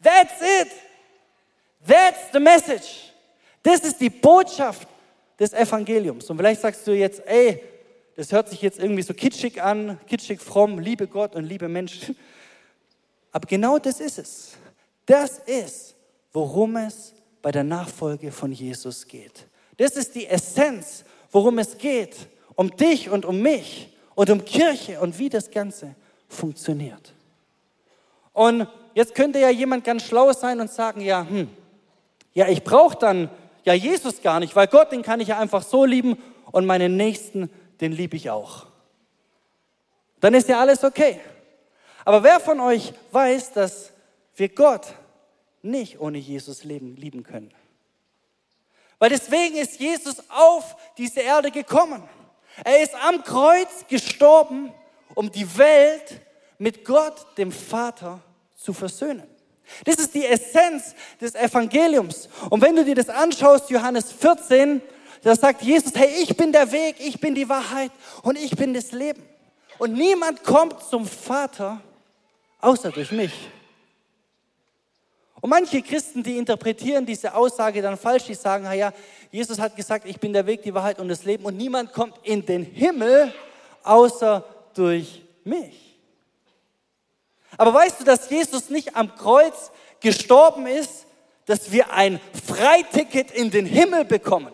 That's 0.04 0.40
it. 0.40 0.68
That's 1.86 2.30
the 2.32 2.40
message. 2.40 3.12
Das 3.62 3.80
ist 3.80 4.00
die 4.00 4.10
Botschaft 4.10 4.86
des 5.38 5.52
Evangeliums. 5.52 6.28
Und 6.28 6.36
vielleicht 6.36 6.60
sagst 6.60 6.86
du 6.86 6.92
jetzt, 6.92 7.26
ey, 7.26 7.62
das 8.14 8.30
hört 8.30 8.48
sich 8.48 8.62
jetzt 8.62 8.78
irgendwie 8.78 9.02
so 9.02 9.14
kitschig 9.14 9.60
an, 9.60 9.98
kitschig 10.06 10.40
fromm, 10.40 10.78
liebe 10.78 11.08
Gott 11.08 11.34
und 11.34 11.44
liebe 11.44 11.68
Menschen. 11.68 12.16
Aber 13.32 13.46
genau 13.46 13.78
das 13.78 14.00
ist 14.00 14.18
es. 14.18 14.52
Das 15.06 15.38
ist, 15.38 15.96
worum 16.32 16.76
es 16.76 17.14
bei 17.42 17.50
der 17.50 17.64
Nachfolge 17.64 18.30
von 18.30 18.52
Jesus 18.52 19.06
geht. 19.08 19.46
Das 19.76 19.92
ist 19.92 20.14
die 20.14 20.26
Essenz, 20.26 21.04
worum 21.32 21.58
es 21.58 21.76
geht. 21.78 22.16
Um 22.54 22.76
dich 22.76 23.10
und 23.10 23.24
um 23.24 23.40
mich 23.40 23.88
und 24.14 24.30
um 24.30 24.44
Kirche 24.44 25.00
und 25.00 25.18
wie 25.18 25.28
das 25.28 25.50
Ganze 25.50 25.96
funktioniert. 26.28 27.12
Und 28.32 28.68
jetzt 28.94 29.14
könnte 29.14 29.38
ja 29.38 29.50
jemand 29.50 29.84
ganz 29.84 30.04
schlau 30.04 30.32
sein 30.32 30.60
und 30.60 30.70
sagen, 30.70 31.00
ja, 31.00 31.26
hm, 31.28 31.48
ja, 32.32 32.48
ich 32.48 32.64
brauche 32.64 32.96
dann 32.96 33.30
ja 33.64 33.74
Jesus 33.74 34.22
gar 34.22 34.40
nicht, 34.40 34.56
weil 34.56 34.66
Gott, 34.66 34.92
den 34.92 35.02
kann 35.02 35.20
ich 35.20 35.28
ja 35.28 35.38
einfach 35.38 35.62
so 35.62 35.84
lieben 35.84 36.16
und 36.50 36.66
meinen 36.66 36.96
Nächsten, 36.96 37.50
den 37.80 37.92
liebe 37.92 38.16
ich 38.16 38.30
auch. 38.30 38.66
Dann 40.20 40.34
ist 40.34 40.48
ja 40.48 40.60
alles 40.60 40.84
okay. 40.84 41.20
Aber 42.04 42.22
wer 42.22 42.40
von 42.40 42.60
euch 42.60 42.92
weiß, 43.12 43.52
dass 43.52 43.92
wir 44.36 44.48
Gott 44.48 44.86
nicht 45.62 46.00
ohne 46.00 46.18
Jesus 46.18 46.64
leben, 46.64 46.96
lieben 46.96 47.22
können? 47.22 47.52
Weil 48.98 49.10
deswegen 49.10 49.56
ist 49.56 49.80
Jesus 49.80 50.22
auf 50.30 50.76
diese 50.96 51.20
Erde 51.20 51.50
gekommen. 51.50 52.02
Er 52.62 52.82
ist 52.82 52.94
am 52.94 53.22
Kreuz 53.22 53.86
gestorben, 53.88 54.72
um 55.14 55.30
die 55.30 55.58
Welt 55.58 56.20
mit 56.58 56.84
Gott, 56.84 57.26
dem 57.36 57.50
Vater, 57.50 58.20
zu 58.64 58.72
versöhnen. 58.72 59.22
Das 59.84 59.96
ist 59.96 60.14
die 60.14 60.24
Essenz 60.24 60.94
des 61.20 61.34
Evangeliums. 61.34 62.28
Und 62.50 62.62
wenn 62.62 62.74
du 62.76 62.84
dir 62.84 62.94
das 62.94 63.08
anschaust, 63.08 63.70
Johannes 63.70 64.12
14, 64.12 64.80
da 65.22 65.34
sagt 65.34 65.62
Jesus, 65.62 65.92
hey, 65.94 66.22
ich 66.22 66.36
bin 66.36 66.52
der 66.52 66.70
Weg, 66.72 66.96
ich 66.98 67.20
bin 67.20 67.34
die 67.34 67.48
Wahrheit 67.48 67.90
und 68.22 68.36
ich 68.36 68.56
bin 68.56 68.74
das 68.74 68.92
Leben. 68.92 69.22
Und 69.78 69.94
niemand 69.94 70.44
kommt 70.44 70.82
zum 70.82 71.06
Vater 71.06 71.80
außer 72.60 72.90
durch 72.90 73.10
mich. 73.10 73.32
Und 75.40 75.50
manche 75.50 75.82
Christen, 75.82 76.22
die 76.22 76.38
interpretieren 76.38 77.04
diese 77.04 77.34
Aussage 77.34 77.82
dann 77.82 77.98
falsch, 77.98 78.24
die 78.24 78.34
sagen, 78.34 78.64
ja, 78.72 78.92
Jesus 79.30 79.58
hat 79.58 79.76
gesagt, 79.76 80.06
ich 80.06 80.18
bin 80.18 80.32
der 80.32 80.46
Weg, 80.46 80.62
die 80.62 80.72
Wahrheit 80.72 80.98
und 80.98 81.08
das 81.08 81.24
Leben 81.24 81.44
und 81.44 81.56
niemand 81.56 81.92
kommt 81.92 82.14
in 82.22 82.46
den 82.46 82.62
Himmel 82.62 83.32
außer 83.82 84.44
durch 84.74 85.22
mich. 85.44 85.93
Aber 87.56 87.74
weißt 87.74 88.00
du, 88.00 88.04
dass 88.04 88.30
Jesus 88.30 88.70
nicht 88.70 88.96
am 88.96 89.14
Kreuz 89.14 89.70
gestorben 90.00 90.66
ist, 90.66 91.06
dass 91.46 91.72
wir 91.72 91.92
ein 91.92 92.20
Freiticket 92.46 93.30
in 93.30 93.50
den 93.50 93.66
Himmel 93.66 94.04
bekommen? 94.04 94.52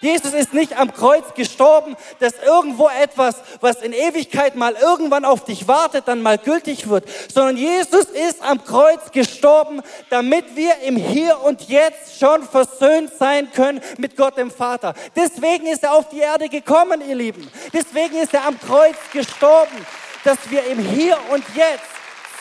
Jesus 0.00 0.32
ist 0.32 0.54
nicht 0.54 0.78
am 0.78 0.94
Kreuz 0.94 1.34
gestorben, 1.34 1.94
dass 2.20 2.32
irgendwo 2.42 2.88
etwas, 2.88 3.36
was 3.60 3.82
in 3.82 3.92
Ewigkeit 3.92 4.56
mal 4.56 4.74
irgendwann 4.74 5.26
auf 5.26 5.44
dich 5.44 5.68
wartet, 5.68 6.08
dann 6.08 6.22
mal 6.22 6.38
gültig 6.38 6.88
wird, 6.88 7.04
sondern 7.32 7.58
Jesus 7.58 8.06
ist 8.06 8.42
am 8.42 8.64
Kreuz 8.64 9.12
gestorben, 9.12 9.82
damit 10.08 10.56
wir 10.56 10.78
im 10.86 10.96
Hier 10.96 11.38
und 11.42 11.68
Jetzt 11.68 12.18
schon 12.18 12.42
versöhnt 12.44 13.12
sein 13.18 13.52
können 13.52 13.82
mit 13.98 14.16
Gott 14.16 14.38
dem 14.38 14.50
Vater. 14.50 14.94
Deswegen 15.14 15.66
ist 15.66 15.82
er 15.82 15.92
auf 15.92 16.08
die 16.08 16.20
Erde 16.20 16.48
gekommen, 16.48 17.02
ihr 17.06 17.16
Lieben. 17.16 17.50
Deswegen 17.74 18.16
ist 18.16 18.32
er 18.32 18.46
am 18.46 18.58
Kreuz 18.58 18.96
gestorben, 19.12 19.86
dass 20.24 20.38
wir 20.48 20.64
im 20.64 20.78
Hier 20.78 21.18
und 21.30 21.44
Jetzt 21.54 21.89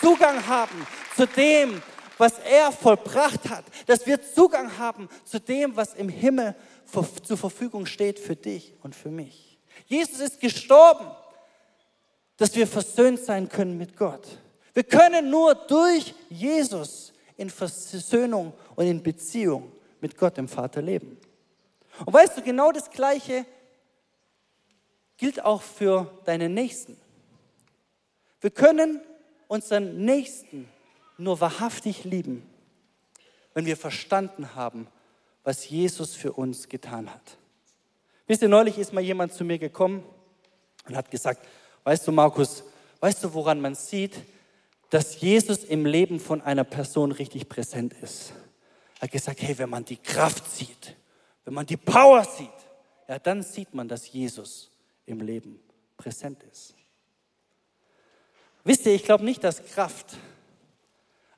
Zugang 0.01 0.47
haben 0.47 0.87
zu 1.15 1.25
dem, 1.27 1.81
was 2.17 2.39
er 2.39 2.71
vollbracht 2.71 3.49
hat, 3.49 3.65
dass 3.87 4.05
wir 4.05 4.21
Zugang 4.21 4.77
haben 4.77 5.09
zu 5.23 5.39
dem, 5.39 5.75
was 5.75 5.93
im 5.93 6.09
Himmel 6.09 6.55
zur 7.23 7.37
Verfügung 7.37 7.85
steht 7.85 8.19
für 8.19 8.35
dich 8.35 8.73
und 8.81 8.95
für 8.95 9.09
mich. 9.09 9.57
Jesus 9.85 10.19
ist 10.19 10.39
gestorben, 10.39 11.07
dass 12.37 12.55
wir 12.55 12.67
versöhnt 12.67 13.19
sein 13.19 13.49
können 13.49 13.77
mit 13.77 13.97
Gott. 13.97 14.39
Wir 14.73 14.83
können 14.83 15.29
nur 15.29 15.55
durch 15.55 16.13
Jesus 16.29 17.13
in 17.37 17.49
Versöhnung 17.49 18.53
und 18.75 18.85
in 18.85 19.01
Beziehung 19.01 19.71
mit 20.01 20.17
Gott, 20.17 20.37
dem 20.37 20.47
Vater, 20.47 20.81
leben. 20.81 21.17
Und 22.05 22.13
weißt 22.13 22.37
du, 22.37 22.41
genau 22.41 22.71
das 22.71 22.89
Gleiche 22.89 23.45
gilt 25.17 25.43
auch 25.43 25.61
für 25.61 26.11
deinen 26.25 26.53
Nächsten. 26.53 26.97
Wir 28.39 28.51
können 28.51 29.01
unseren 29.49 30.05
Nächsten 30.05 30.69
nur 31.17 31.41
wahrhaftig 31.41 32.05
lieben, 32.05 32.47
wenn 33.53 33.65
wir 33.65 33.75
verstanden 33.75 34.55
haben, 34.55 34.87
was 35.43 35.67
Jesus 35.69 36.15
für 36.15 36.31
uns 36.33 36.69
getan 36.69 37.13
hat. 37.13 37.37
Wisst 38.27 38.43
ihr, 38.43 38.47
neulich 38.47 38.77
ist 38.77 38.93
mal 38.93 39.03
jemand 39.03 39.33
zu 39.33 39.43
mir 39.43 39.57
gekommen 39.57 40.05
und 40.87 40.95
hat 40.95 41.11
gesagt, 41.11 41.45
weißt 41.83 42.07
du, 42.07 42.11
Markus, 42.11 42.63
weißt 43.01 43.23
du, 43.23 43.33
woran 43.33 43.59
man 43.59 43.75
sieht, 43.75 44.15
dass 44.91 45.19
Jesus 45.19 45.63
im 45.63 45.85
Leben 45.85 46.19
von 46.19 46.41
einer 46.41 46.63
Person 46.63 47.11
richtig 47.11 47.49
präsent 47.49 47.93
ist? 48.01 48.31
Er 48.99 49.03
hat 49.03 49.11
gesagt, 49.11 49.41
hey, 49.41 49.57
wenn 49.57 49.69
man 49.69 49.83
die 49.83 49.97
Kraft 49.97 50.49
sieht, 50.49 50.95
wenn 51.43 51.55
man 51.55 51.65
die 51.65 51.77
Power 51.77 52.23
sieht, 52.23 52.49
ja, 53.07 53.17
dann 53.17 53.41
sieht 53.41 53.73
man, 53.73 53.87
dass 53.87 54.11
Jesus 54.11 54.69
im 55.07 55.21
Leben 55.21 55.59
präsent 55.97 56.43
ist. 56.51 56.75
Wisst 58.69 58.85
ihr, 58.85 58.93
ich 58.93 59.03
glaube 59.03 59.25
nicht, 59.25 59.43
dass 59.43 59.65
Kraft 59.65 60.15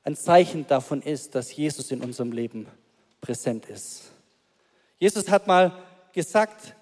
ein 0.04 0.14
Zeichen 0.14 0.66
davon 0.66 1.00
ist, 1.00 1.34
dass 1.34 1.56
Jesus 1.56 1.90
in 1.90 2.02
unserem 2.02 2.30
Leben 2.30 2.66
präsent 3.22 3.64
ist. 3.70 4.12
Jesus 4.98 5.30
hat 5.30 5.46
mal 5.46 5.72
gesagt 6.12 6.76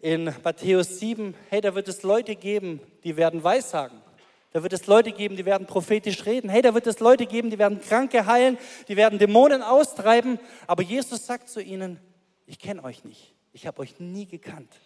in 0.00 0.34
Matthäus 0.42 0.98
7, 0.98 1.36
hey, 1.50 1.60
da 1.60 1.76
wird 1.76 1.86
es 1.86 2.02
Leute 2.02 2.34
geben, 2.34 2.80
die 3.04 3.16
werden 3.16 3.44
Weissagen. 3.44 4.02
Da 4.50 4.64
wird 4.64 4.72
es 4.72 4.88
Leute 4.88 5.12
geben, 5.12 5.36
die 5.36 5.44
werden 5.44 5.68
prophetisch 5.68 6.26
reden. 6.26 6.50
Hey, 6.50 6.62
da 6.62 6.74
wird 6.74 6.88
es 6.88 6.98
Leute 6.98 7.26
geben, 7.26 7.50
die 7.50 7.60
werden 7.60 7.80
Kranke 7.80 8.26
heilen, 8.26 8.58
die 8.88 8.96
werden 8.96 9.20
Dämonen 9.20 9.62
austreiben. 9.62 10.40
Aber 10.66 10.82
Jesus 10.82 11.26
sagt 11.26 11.48
zu 11.48 11.62
ihnen, 11.62 12.00
ich 12.46 12.58
kenne 12.58 12.82
euch 12.82 13.04
nicht. 13.04 13.36
Ich 13.52 13.68
habe 13.68 13.78
euch 13.78 14.00
nie 14.00 14.26
gekannt. 14.26 14.80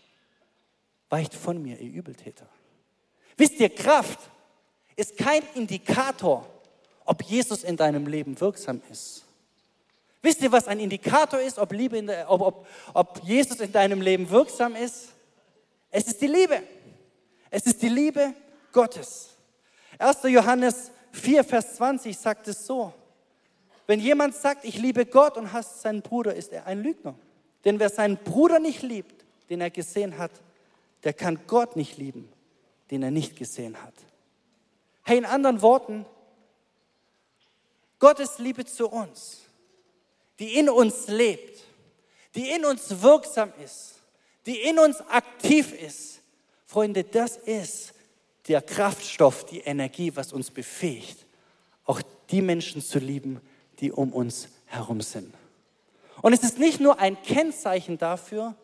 Weicht 1.09 1.33
von 1.33 1.63
mir, 1.63 1.81
ihr 1.81 1.91
Übeltäter. 1.91 2.51
Wisst 3.39 3.59
ihr, 3.61 3.71
Kraft 3.71 4.19
ist 4.97 5.17
kein 5.17 5.43
Indikator, 5.55 6.47
ob 7.05 7.23
Jesus 7.23 7.63
in 7.63 7.77
deinem 7.77 8.07
Leben 8.07 8.41
wirksam 8.41 8.83
ist. 8.91 9.25
Wisst 10.23 10.43
ihr, 10.43 10.51
was 10.51 10.67
ein 10.67 10.81
Indikator 10.81 11.39
ist, 11.39 11.59
ob, 11.59 11.73
Liebe 11.73 12.03
der, 12.03 12.31
ob, 12.31 12.41
ob, 12.41 12.67
ob 12.95 13.23
Jesus 13.23 13.61
in 13.61 13.71
deinem 13.71 14.01
Leben 14.01 14.29
wirksam 14.31 14.75
ist? 14.75 15.11
Es 15.91 16.09
ist 16.09 16.21
die 16.21 16.27
Liebe. 16.27 16.63
Es 17.51 17.67
ist 17.67 17.81
die 17.81 17.89
Liebe 17.89 18.35
Gottes. 18.73 19.37
1. 19.99 20.19
Johannes 20.25 20.91
4, 21.13 21.45
Vers 21.45 21.77
20 21.77 22.17
sagt 22.19 22.49
es 22.49 22.67
so. 22.67 22.93
Wenn 23.87 24.01
jemand 24.01 24.35
sagt, 24.35 24.65
ich 24.65 24.79
liebe 24.79 25.07
Gott 25.07 25.37
und 25.37 25.53
hasst 25.53 25.83
seinen 25.83 26.03
Bruder, 26.03 26.35
ist 26.35 26.53
er 26.53 26.67
ein 26.67 26.83
Lügner. 26.83 27.15
Denn 27.65 27.79
wer 27.79 27.89
seinen 27.89 28.17
Bruder 28.17 28.59
nicht 28.59 28.83
liebt, 28.83 29.25
den 29.49 29.61
er 29.61 29.71
gesehen 29.71 30.19
hat, 30.19 30.33
der 31.05 31.13
kann 31.13 31.39
Gott 31.47 31.77
nicht 31.77 31.99
lieben, 31.99 32.29
den 32.91 33.03
er 33.03 33.13
nicht 33.13 33.37
gesehen 33.37 33.81
hat. 33.81 33.95
Hey, 35.09 35.19
in 35.19 35.25
anderen 35.25 35.63
Worten, 35.63 36.05
Gottes 38.01 38.39
Liebe 38.39 38.65
zu 38.65 38.89
uns, 38.89 39.43
die 40.41 40.59
in 40.59 40.69
uns 40.69 41.07
lebt, 41.07 41.63
die 42.35 42.51
in 42.51 42.65
uns 42.65 43.03
wirksam 43.03 43.53
ist, 43.63 44.01
die 44.47 44.61
in 44.63 44.81
uns 44.81 45.01
aktiv 45.03 45.73
ist, 45.73 46.19
Freunde, 46.67 47.05
das 47.05 47.37
ist 47.37 47.95
der 48.49 48.61
Kraftstoff, 48.61 49.47
die 49.47 49.61
Energie, 49.61 50.11
was 50.17 50.33
uns 50.33 50.51
befähigt, 50.51 51.25
auch 51.85 52.03
die 52.31 52.43
Menschen 52.43 52.83
zu 52.83 52.99
lieben, 52.99 53.41
die 53.79 53.93
um 53.93 54.13
uns 54.13 54.49
herum 54.65 55.03
sind. 55.03 55.33
Und 56.21 56.33
es 56.33 56.43
ist 56.43 56.59
nicht 56.59 56.81
nur 56.81 56.99
ein 56.99 57.23
Kennzeichen 57.23 57.97
dafür, 57.97 58.57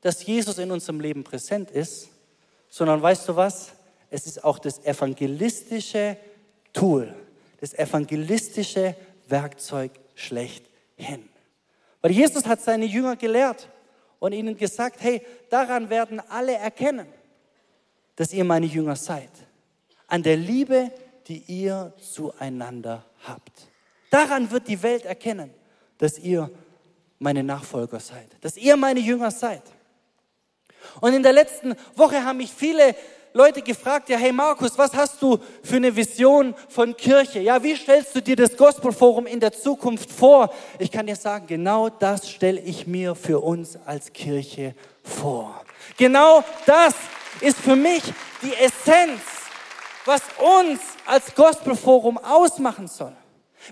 dass 0.00 0.24
Jesus 0.24 0.56
in 0.56 0.70
unserem 0.70 0.98
Leben 0.98 1.24
präsent 1.24 1.70
ist, 1.70 2.08
sondern 2.70 3.02
weißt 3.02 3.28
du 3.28 3.36
was? 3.36 3.72
Es 4.10 4.26
ist 4.26 4.44
auch 4.44 4.58
das 4.58 4.84
evangelistische 4.84 6.16
Tool, 6.72 7.14
das 7.60 7.74
evangelistische 7.74 8.96
Werkzeug 9.28 9.92
schlechthin. 10.14 11.28
Weil 12.02 12.10
Jesus 12.10 12.44
hat 12.46 12.60
seine 12.60 12.86
Jünger 12.86 13.16
gelehrt 13.16 13.68
und 14.18 14.32
ihnen 14.32 14.56
gesagt, 14.56 15.00
hey, 15.00 15.22
daran 15.48 15.90
werden 15.90 16.20
alle 16.28 16.54
erkennen, 16.54 17.06
dass 18.16 18.32
ihr 18.32 18.44
meine 18.44 18.66
Jünger 18.66 18.96
seid. 18.96 19.30
An 20.06 20.22
der 20.22 20.36
Liebe, 20.36 20.90
die 21.26 21.44
ihr 21.46 21.92
zueinander 21.98 23.04
habt. 23.26 23.68
Daran 24.10 24.50
wird 24.50 24.66
die 24.66 24.82
Welt 24.82 25.04
erkennen, 25.04 25.54
dass 25.98 26.18
ihr 26.18 26.50
meine 27.18 27.44
Nachfolger 27.44 28.00
seid, 28.00 28.28
dass 28.40 28.56
ihr 28.56 28.76
meine 28.76 29.00
Jünger 29.00 29.30
seid. 29.30 29.62
Und 31.00 31.14
in 31.14 31.22
der 31.22 31.32
letzten 31.32 31.74
Woche 31.94 32.24
haben 32.24 32.38
mich 32.38 32.50
viele 32.50 32.96
Leute 33.32 33.62
gefragt, 33.62 34.08
ja, 34.08 34.16
hey 34.16 34.32
Markus, 34.32 34.76
was 34.76 34.92
hast 34.92 35.22
du 35.22 35.38
für 35.62 35.76
eine 35.76 35.94
Vision 35.94 36.52
von 36.68 36.96
Kirche? 36.96 37.38
Ja, 37.38 37.62
wie 37.62 37.76
stellst 37.76 38.14
du 38.16 38.20
dir 38.20 38.34
das 38.34 38.56
Gospelforum 38.56 39.26
in 39.26 39.38
der 39.38 39.52
Zukunft 39.52 40.10
vor? 40.10 40.52
Ich 40.80 40.90
kann 40.90 41.06
dir 41.06 41.14
sagen, 41.14 41.46
genau 41.46 41.88
das 41.88 42.28
stelle 42.28 42.60
ich 42.60 42.88
mir 42.88 43.14
für 43.14 43.38
uns 43.38 43.78
als 43.86 44.12
Kirche 44.12 44.74
vor. 45.04 45.62
Genau 45.96 46.42
das 46.66 46.94
ist 47.40 47.58
für 47.58 47.76
mich 47.76 48.02
die 48.42 48.54
Essenz, 48.54 49.20
was 50.04 50.22
uns 50.38 50.80
als 51.06 51.32
Gospelforum 51.34 52.18
ausmachen 52.18 52.88
soll. 52.88 53.12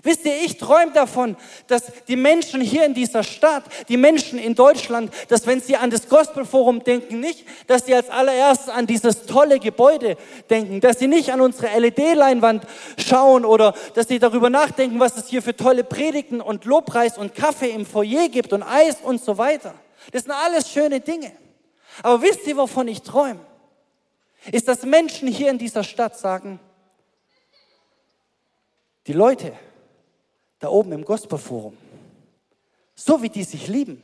Wisst 0.03 0.25
ihr, 0.25 0.35
ich 0.45 0.57
träume 0.57 0.91
davon, 0.91 1.35
dass 1.67 1.91
die 2.07 2.15
Menschen 2.15 2.61
hier 2.61 2.85
in 2.85 2.93
dieser 2.93 3.23
Stadt, 3.23 3.63
die 3.89 3.97
Menschen 3.97 4.37
in 4.37 4.53
Deutschland, 4.53 5.11
dass 5.29 5.47
wenn 5.47 5.61
sie 5.61 5.75
an 5.75 5.89
das 5.89 6.07
Gospelforum 6.07 6.83
denken, 6.83 7.19
nicht, 7.19 7.45
dass 7.67 7.85
sie 7.85 7.95
als 7.95 8.09
allererstes 8.09 8.69
an 8.69 8.85
dieses 8.85 9.25
tolle 9.25 9.59
Gebäude 9.59 10.15
denken, 10.49 10.79
dass 10.79 10.99
sie 10.99 11.07
nicht 11.07 11.33
an 11.33 11.41
unsere 11.41 11.77
LED-Leinwand 11.77 12.65
schauen 12.97 13.45
oder 13.45 13.73
dass 13.95 14.07
sie 14.07 14.19
darüber 14.19 14.49
nachdenken, 14.49 14.99
was 14.99 15.17
es 15.17 15.27
hier 15.27 15.41
für 15.41 15.55
tolle 15.55 15.83
Predigten 15.83 16.39
und 16.39 16.65
Lobpreis 16.65 17.17
und 17.17 17.33
Kaffee 17.33 17.71
im 17.71 17.85
Foyer 17.85 18.29
gibt 18.29 18.53
und 18.53 18.63
Eis 18.63 18.97
und 19.01 19.23
so 19.23 19.37
weiter. 19.37 19.73
Das 20.11 20.23
sind 20.23 20.31
alles 20.31 20.69
schöne 20.69 20.99
Dinge. 20.99 21.31
Aber 22.03 22.21
wisst 22.21 22.45
ihr, 22.47 22.55
wovon 22.55 22.87
ich 22.87 23.01
träume? 23.01 23.39
Ist, 24.51 24.67
dass 24.67 24.83
Menschen 24.83 25.27
hier 25.27 25.49
in 25.49 25.57
dieser 25.57 25.83
Stadt 25.83 26.17
sagen, 26.17 26.59
die 29.07 29.13
Leute, 29.13 29.53
da 30.59 30.69
oben 30.69 30.91
im 30.91 31.05
Gospelforum. 31.05 31.77
So 32.95 33.21
wie 33.21 33.29
die 33.29 33.43
sich 33.43 33.67
lieben, 33.67 34.01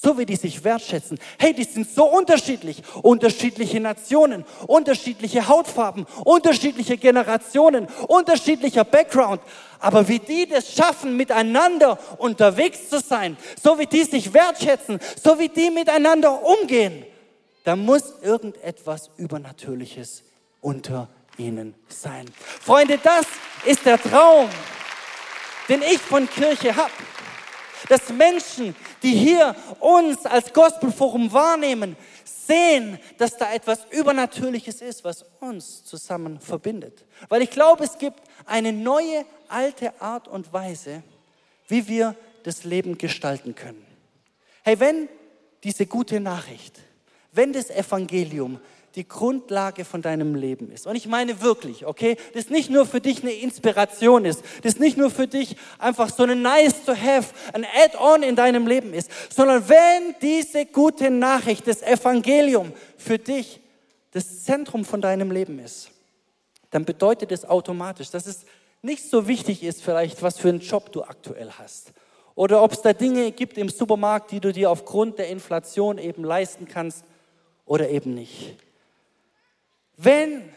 so 0.00 0.16
wie 0.16 0.24
die 0.24 0.36
sich 0.36 0.62
wertschätzen. 0.62 1.18
Hey, 1.38 1.52
die 1.52 1.64
sind 1.64 1.90
so 1.90 2.04
unterschiedlich. 2.04 2.82
Unterschiedliche 3.02 3.80
Nationen, 3.80 4.44
unterschiedliche 4.66 5.48
Hautfarben, 5.48 6.06
unterschiedliche 6.24 6.96
Generationen, 6.96 7.88
unterschiedlicher 8.06 8.84
Background. 8.84 9.42
Aber 9.80 10.08
wie 10.08 10.20
die 10.20 10.46
das 10.46 10.72
schaffen, 10.72 11.16
miteinander 11.16 11.98
unterwegs 12.18 12.88
zu 12.88 13.00
sein, 13.00 13.36
so 13.60 13.78
wie 13.78 13.86
die 13.86 14.04
sich 14.04 14.32
wertschätzen, 14.32 15.00
so 15.20 15.38
wie 15.38 15.48
die 15.48 15.70
miteinander 15.70 16.42
umgehen, 16.44 17.04
da 17.64 17.76
muss 17.76 18.14
irgendetwas 18.22 19.10
Übernatürliches 19.16 20.22
unter 20.60 21.08
ihnen 21.36 21.74
sein. 21.88 22.26
Freunde, 22.60 22.98
das 23.02 23.26
ist 23.66 23.84
der 23.84 24.00
Traum 24.00 24.48
den 25.68 25.82
ich 25.82 25.98
von 25.98 26.28
Kirche 26.28 26.74
habe. 26.74 26.92
Dass 27.88 28.08
Menschen, 28.10 28.74
die 29.02 29.14
hier 29.14 29.54
uns 29.78 30.26
als 30.26 30.52
Gospelforum 30.52 31.32
wahrnehmen, 31.32 31.96
sehen, 32.24 32.98
dass 33.18 33.36
da 33.36 33.52
etwas 33.52 33.86
Übernatürliches 33.90 34.80
ist, 34.80 35.04
was 35.04 35.24
uns 35.40 35.84
zusammen 35.84 36.40
verbindet. 36.40 37.04
Weil 37.28 37.42
ich 37.42 37.50
glaube, 37.50 37.84
es 37.84 37.98
gibt 37.98 38.20
eine 38.46 38.72
neue, 38.72 39.24
alte 39.48 40.00
Art 40.00 40.26
und 40.26 40.52
Weise, 40.52 41.02
wie 41.68 41.86
wir 41.86 42.14
das 42.42 42.64
Leben 42.64 42.98
gestalten 42.98 43.54
können. 43.54 43.84
Hey, 44.62 44.80
wenn 44.80 45.08
diese 45.62 45.86
gute 45.86 46.20
Nachricht, 46.20 46.78
wenn 47.32 47.52
das 47.52 47.70
Evangelium 47.70 48.60
die 48.98 49.06
Grundlage 49.06 49.84
von 49.84 50.02
deinem 50.02 50.34
Leben 50.34 50.72
ist. 50.72 50.88
Und 50.88 50.96
ich 50.96 51.06
meine 51.06 51.40
wirklich, 51.40 51.86
okay, 51.86 52.16
das 52.34 52.50
nicht 52.50 52.68
nur 52.68 52.84
für 52.84 53.00
dich 53.00 53.22
eine 53.22 53.32
Inspiration 53.32 54.24
ist, 54.24 54.42
das 54.62 54.80
nicht 54.80 54.96
nur 54.96 55.08
für 55.08 55.28
dich 55.28 55.56
einfach 55.78 56.10
so 56.10 56.24
eine 56.24 56.34
nice 56.34 56.84
to 56.84 56.92
have, 56.96 57.32
ein 57.52 57.64
Add-on 57.64 58.24
in 58.24 58.34
deinem 58.34 58.66
Leben 58.66 58.92
ist, 58.92 59.08
sondern 59.30 59.68
wenn 59.68 60.16
diese 60.20 60.66
gute 60.66 61.10
Nachricht, 61.10 61.68
das 61.68 61.80
Evangelium 61.82 62.72
für 62.96 63.18
dich 63.18 63.60
das 64.10 64.44
Zentrum 64.44 64.84
von 64.84 65.00
deinem 65.00 65.30
Leben 65.30 65.60
ist, 65.60 65.90
dann 66.70 66.84
bedeutet 66.84 67.30
es 67.30 67.44
automatisch, 67.44 68.10
dass 68.10 68.26
es 68.26 68.46
nicht 68.82 69.08
so 69.08 69.28
wichtig 69.28 69.62
ist 69.62 69.82
vielleicht, 69.82 70.22
was 70.22 70.38
für 70.38 70.48
einen 70.48 70.60
Job 70.60 70.90
du 70.90 71.02
aktuell 71.02 71.52
hast. 71.56 71.92
Oder 72.34 72.64
ob 72.64 72.72
es 72.72 72.82
da 72.82 72.92
Dinge 72.92 73.30
gibt 73.30 73.58
im 73.58 73.68
Supermarkt, 73.68 74.32
die 74.32 74.40
du 74.40 74.52
dir 74.52 74.72
aufgrund 74.72 75.18
der 75.18 75.28
Inflation 75.28 75.98
eben 75.98 76.24
leisten 76.24 76.66
kannst 76.66 77.04
oder 77.64 77.90
eben 77.90 78.14
nicht. 78.14 78.56
Wenn 79.98 80.48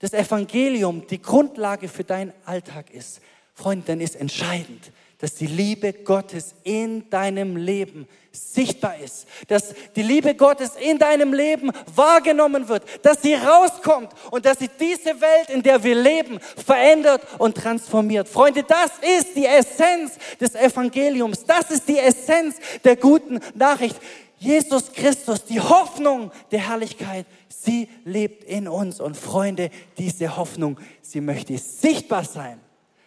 das 0.00 0.12
Evangelium 0.12 1.06
die 1.06 1.22
Grundlage 1.22 1.88
für 1.88 2.02
deinen 2.02 2.32
Alltag 2.44 2.90
ist, 2.90 3.20
Freund, 3.54 3.88
dann 3.88 4.00
ist 4.00 4.16
entscheidend, 4.16 4.92
dass 5.18 5.34
die 5.34 5.46
Liebe 5.46 5.92
Gottes 5.92 6.54
in 6.64 7.08
deinem 7.10 7.56
Leben 7.56 8.06
sichtbar 8.32 8.98
ist, 8.98 9.26
dass 9.46 9.74
die 9.94 10.02
Liebe 10.02 10.34
Gottes 10.34 10.72
in 10.76 10.98
deinem 10.98 11.32
Leben 11.32 11.70
wahrgenommen 11.94 12.68
wird, 12.68 12.84
dass 13.02 13.22
sie 13.22 13.34
rauskommt 13.34 14.10
und 14.30 14.44
dass 14.44 14.58
sie 14.58 14.70
diese 14.80 15.20
Welt, 15.20 15.50
in 15.50 15.62
der 15.62 15.82
wir 15.82 15.94
leben, 15.94 16.40
verändert 16.40 17.22
und 17.38 17.56
transformiert. 17.56 18.28
Freunde, 18.28 18.64
das 18.64 18.90
ist 19.18 19.36
die 19.36 19.46
Essenz 19.46 20.18
des 20.40 20.54
Evangeliums, 20.56 21.44
das 21.44 21.70
ist 21.70 21.88
die 21.88 21.98
Essenz 21.98 22.56
der 22.82 22.96
guten 22.96 23.40
Nachricht. 23.54 23.96
Jesus 24.38 24.92
Christus, 24.92 25.44
die 25.44 25.60
Hoffnung 25.60 26.30
der 26.50 26.68
Herrlichkeit, 26.68 27.26
sie 27.48 27.88
lebt 28.04 28.44
in 28.44 28.68
uns. 28.68 29.00
Und 29.00 29.16
Freunde, 29.16 29.70
diese 29.98 30.36
Hoffnung, 30.36 30.78
sie 31.02 31.20
möchte 31.20 31.58
sichtbar 31.58 32.24
sein. 32.24 32.60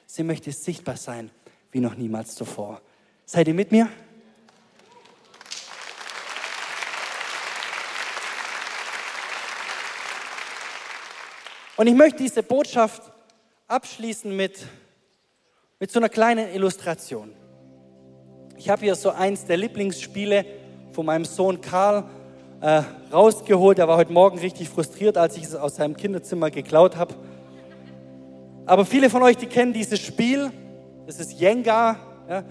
Sie 0.05 0.23
möchte 0.23 0.51
sichtbar 0.51 0.97
sein 0.97 1.31
wie 1.71 1.79
noch 1.79 1.95
niemals 1.95 2.35
zuvor. 2.35 2.81
Seid 3.25 3.47
ihr 3.47 3.53
mit 3.53 3.71
mir? 3.71 3.87
Und 11.77 11.87
ich 11.87 11.95
möchte 11.95 12.21
diese 12.21 12.43
Botschaft 12.43 13.01
abschließen 13.67 14.35
mit, 14.35 14.67
mit 15.79 15.89
so 15.89 15.99
einer 15.99 16.09
kleinen 16.09 16.53
Illustration. 16.53 17.33
Ich 18.57 18.69
habe 18.69 18.81
hier 18.81 18.95
so 18.95 19.11
eins 19.11 19.45
der 19.45 19.57
Lieblingsspiele 19.57 20.45
von 20.91 21.05
meinem 21.05 21.25
Sohn 21.25 21.61
Karl 21.61 22.03
äh, 22.61 22.83
rausgeholt. 23.11 23.79
Er 23.79 23.87
war 23.87 23.97
heute 23.97 24.11
Morgen 24.11 24.37
richtig 24.39 24.69
frustriert, 24.69 25.17
als 25.17 25.37
ich 25.37 25.43
es 25.43 25.55
aus 25.55 25.75
seinem 25.77 25.95
Kinderzimmer 25.95 26.51
geklaut 26.51 26.97
habe. 26.97 27.15
Aber 28.65 28.85
viele 28.85 29.09
von 29.09 29.23
euch, 29.23 29.37
die 29.37 29.47
kennen 29.47 29.73
dieses 29.73 29.99
Spiel. 29.99 30.51
Das 31.07 31.19
ist 31.19 31.39
Jenga. 31.39 31.97
Ja? 32.29 32.43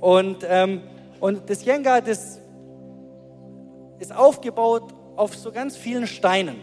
Und, 0.00 0.38
ähm, 0.48 0.82
und 1.20 1.48
das 1.48 1.64
Jenga, 1.64 2.00
das 2.00 2.40
ist 3.98 4.14
aufgebaut 4.14 4.92
auf 5.16 5.34
so 5.34 5.52
ganz 5.52 5.76
vielen 5.76 6.06
Steinen. 6.06 6.56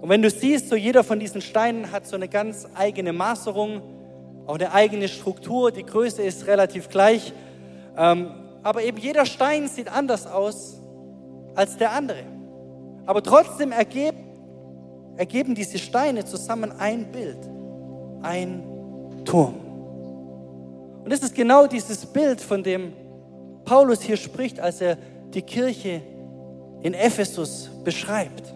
Und 0.00 0.08
wenn 0.08 0.20
du 0.20 0.30
siehst, 0.30 0.68
so 0.68 0.74
jeder 0.74 1.04
von 1.04 1.20
diesen 1.20 1.40
Steinen 1.40 1.92
hat 1.92 2.06
so 2.06 2.16
eine 2.16 2.28
ganz 2.28 2.66
eigene 2.74 3.12
Maserung, 3.12 3.80
auch 4.46 4.56
eine 4.56 4.72
eigene 4.72 5.06
Struktur, 5.06 5.70
die 5.70 5.84
Größe 5.84 6.22
ist 6.22 6.48
relativ 6.48 6.88
gleich. 6.88 7.32
Ähm, 7.96 8.41
aber 8.62 8.82
eben 8.82 8.98
jeder 8.98 9.26
Stein 9.26 9.68
sieht 9.68 9.88
anders 9.88 10.26
aus 10.26 10.80
als 11.54 11.76
der 11.76 11.92
andere. 11.92 12.24
Aber 13.06 13.22
trotzdem 13.22 13.72
ergeben, 13.72 14.18
ergeben 15.16 15.54
diese 15.54 15.78
Steine 15.78 16.24
zusammen 16.24 16.72
ein 16.72 17.10
Bild, 17.10 17.38
ein 18.22 18.62
Turm. 19.24 19.54
Und 21.04 21.12
das 21.12 21.20
ist 21.20 21.34
genau 21.34 21.66
dieses 21.66 22.06
Bild, 22.06 22.40
von 22.40 22.62
dem 22.62 22.92
Paulus 23.64 24.02
hier 24.02 24.16
spricht, 24.16 24.60
als 24.60 24.80
er 24.80 24.96
die 25.34 25.42
Kirche 25.42 26.00
in 26.82 26.94
Ephesus 26.94 27.70
beschreibt. 27.84 28.54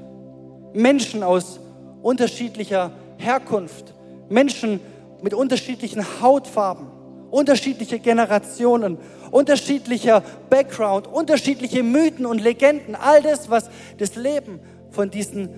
Menschen 0.72 1.22
aus 1.22 1.58
unterschiedlicher 2.02 2.92
Herkunft, 3.18 3.94
Menschen 4.28 4.80
mit 5.22 5.34
unterschiedlichen 5.34 6.04
Hautfarben, 6.20 6.86
unterschiedliche 7.30 7.98
Generationen, 7.98 8.98
unterschiedlicher 9.30 10.22
Background, 10.48 11.06
unterschiedliche 11.06 11.82
Mythen 11.82 12.26
und 12.26 12.42
Legenden, 12.42 12.94
all 12.94 13.22
das, 13.22 13.50
was 13.50 13.68
das 13.98 14.16
Leben 14.16 14.60
von 14.90 15.10
diesen 15.10 15.48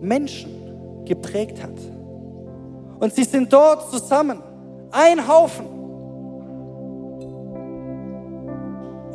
Menschen 0.00 1.04
geprägt 1.04 1.62
hat. 1.62 1.78
Und 2.98 3.14
sie 3.14 3.24
sind 3.24 3.52
dort 3.52 3.90
zusammen, 3.90 4.42
ein 4.90 5.28
Haufen, 5.28 5.76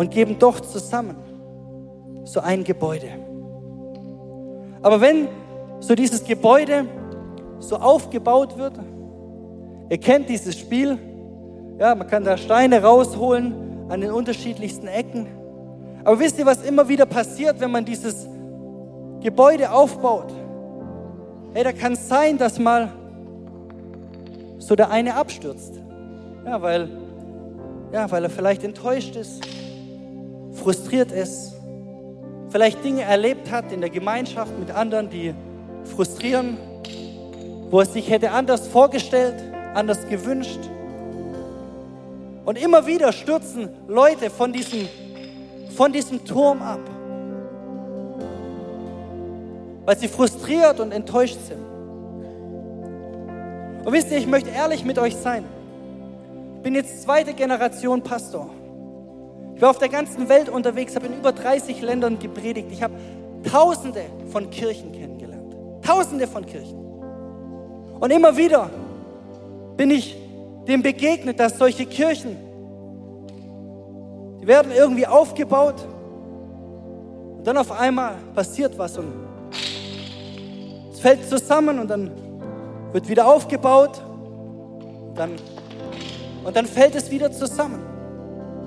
und 0.01 0.09
geben 0.09 0.39
doch 0.39 0.59
zusammen 0.59 1.15
so 2.23 2.39
ein 2.39 2.63
Gebäude. 2.63 3.07
Aber 4.81 4.99
wenn 4.99 5.27
so 5.79 5.93
dieses 5.93 6.23
Gebäude 6.23 6.85
so 7.59 7.75
aufgebaut 7.75 8.57
wird, 8.57 8.79
ihr 9.91 9.97
kennt 9.99 10.27
dieses 10.27 10.57
Spiel, 10.57 10.97
ja, 11.81 11.95
man 11.95 12.05
kann 12.05 12.23
da 12.23 12.37
Steine 12.37 12.83
rausholen 12.83 13.89
an 13.89 14.01
den 14.01 14.11
unterschiedlichsten 14.11 14.87
Ecken. 14.87 15.25
Aber 16.03 16.19
wisst 16.19 16.37
ihr, 16.37 16.45
was 16.45 16.61
immer 16.61 16.87
wieder 16.87 17.07
passiert, 17.07 17.59
wenn 17.59 17.71
man 17.71 17.85
dieses 17.85 18.27
Gebäude 19.19 19.71
aufbaut? 19.71 20.31
Hey, 21.55 21.63
da 21.63 21.71
kann 21.71 21.93
es 21.93 22.07
sein, 22.07 22.37
dass 22.37 22.59
mal 22.59 22.89
so 24.59 24.75
der 24.75 24.91
eine 24.91 25.15
abstürzt. 25.15 25.73
Ja, 26.45 26.61
weil, 26.61 26.87
ja, 27.91 28.11
weil 28.11 28.25
er 28.25 28.29
vielleicht 28.29 28.63
enttäuscht 28.63 29.15
ist, 29.15 29.41
frustriert 30.53 31.11
ist, 31.11 31.55
vielleicht 32.49 32.83
Dinge 32.83 33.01
erlebt 33.01 33.49
hat 33.49 33.71
in 33.71 33.81
der 33.81 33.89
Gemeinschaft 33.89 34.51
mit 34.59 34.69
anderen, 34.69 35.09
die 35.09 35.33
frustrieren, 35.95 36.57
wo 37.71 37.79
er 37.79 37.87
sich 37.87 38.07
hätte 38.07 38.29
anders 38.29 38.67
vorgestellt, 38.67 39.33
anders 39.73 40.07
gewünscht. 40.07 40.59
Und 42.45 42.57
immer 42.57 42.87
wieder 42.87 43.11
stürzen 43.11 43.69
Leute 43.87 44.29
von 44.29 44.51
diesem, 44.51 44.87
von 45.75 45.93
diesem 45.93 46.25
Turm 46.25 46.61
ab, 46.61 46.79
weil 49.85 49.97
sie 49.97 50.07
frustriert 50.07 50.79
und 50.79 50.91
enttäuscht 50.91 51.37
sind. 51.47 51.61
Und 53.85 53.93
wisst 53.93 54.11
ihr, 54.11 54.17
ich 54.17 54.27
möchte 54.27 54.49
ehrlich 54.49 54.85
mit 54.85 54.99
euch 54.99 55.15
sein. 55.15 55.43
Ich 56.57 56.63
bin 56.63 56.75
jetzt 56.75 57.01
zweite 57.01 57.33
Generation 57.33 58.01
Pastor. 58.03 58.49
Ich 59.55 59.61
war 59.61 59.71
auf 59.71 59.79
der 59.79 59.89
ganzen 59.89 60.29
Welt 60.29 60.49
unterwegs, 60.49 60.95
habe 60.95 61.07
in 61.07 61.17
über 61.17 61.31
30 61.31 61.81
Ländern 61.81 62.19
gepredigt. 62.19 62.69
Ich 62.71 62.81
habe 62.83 62.93
Tausende 63.49 64.03
von 64.31 64.49
Kirchen 64.49 64.91
kennengelernt. 64.91 65.55
Tausende 65.81 66.27
von 66.27 66.45
Kirchen. 66.45 66.77
Und 67.99 68.11
immer 68.11 68.37
wieder 68.37 68.69
bin 69.77 69.89
ich 69.91 70.15
dem 70.67 70.81
begegnet, 70.81 71.39
dass 71.39 71.57
solche 71.57 71.85
Kirchen, 71.85 72.37
die 74.41 74.47
werden 74.47 74.71
irgendwie 74.71 75.07
aufgebaut 75.07 75.85
und 77.37 77.45
dann 77.45 77.57
auf 77.57 77.71
einmal 77.71 78.15
passiert 78.35 78.77
was 78.77 78.97
und 78.97 79.11
es 80.93 80.99
fällt 80.99 81.27
zusammen 81.27 81.79
und 81.79 81.87
dann 81.87 82.11
wird 82.91 83.07
wieder 83.07 83.25
aufgebaut 83.27 84.01
und 85.09 85.15
dann, 85.15 85.31
und 86.43 86.55
dann 86.55 86.65
fällt 86.65 86.95
es 86.95 87.09
wieder 87.09 87.31
zusammen. 87.31 87.91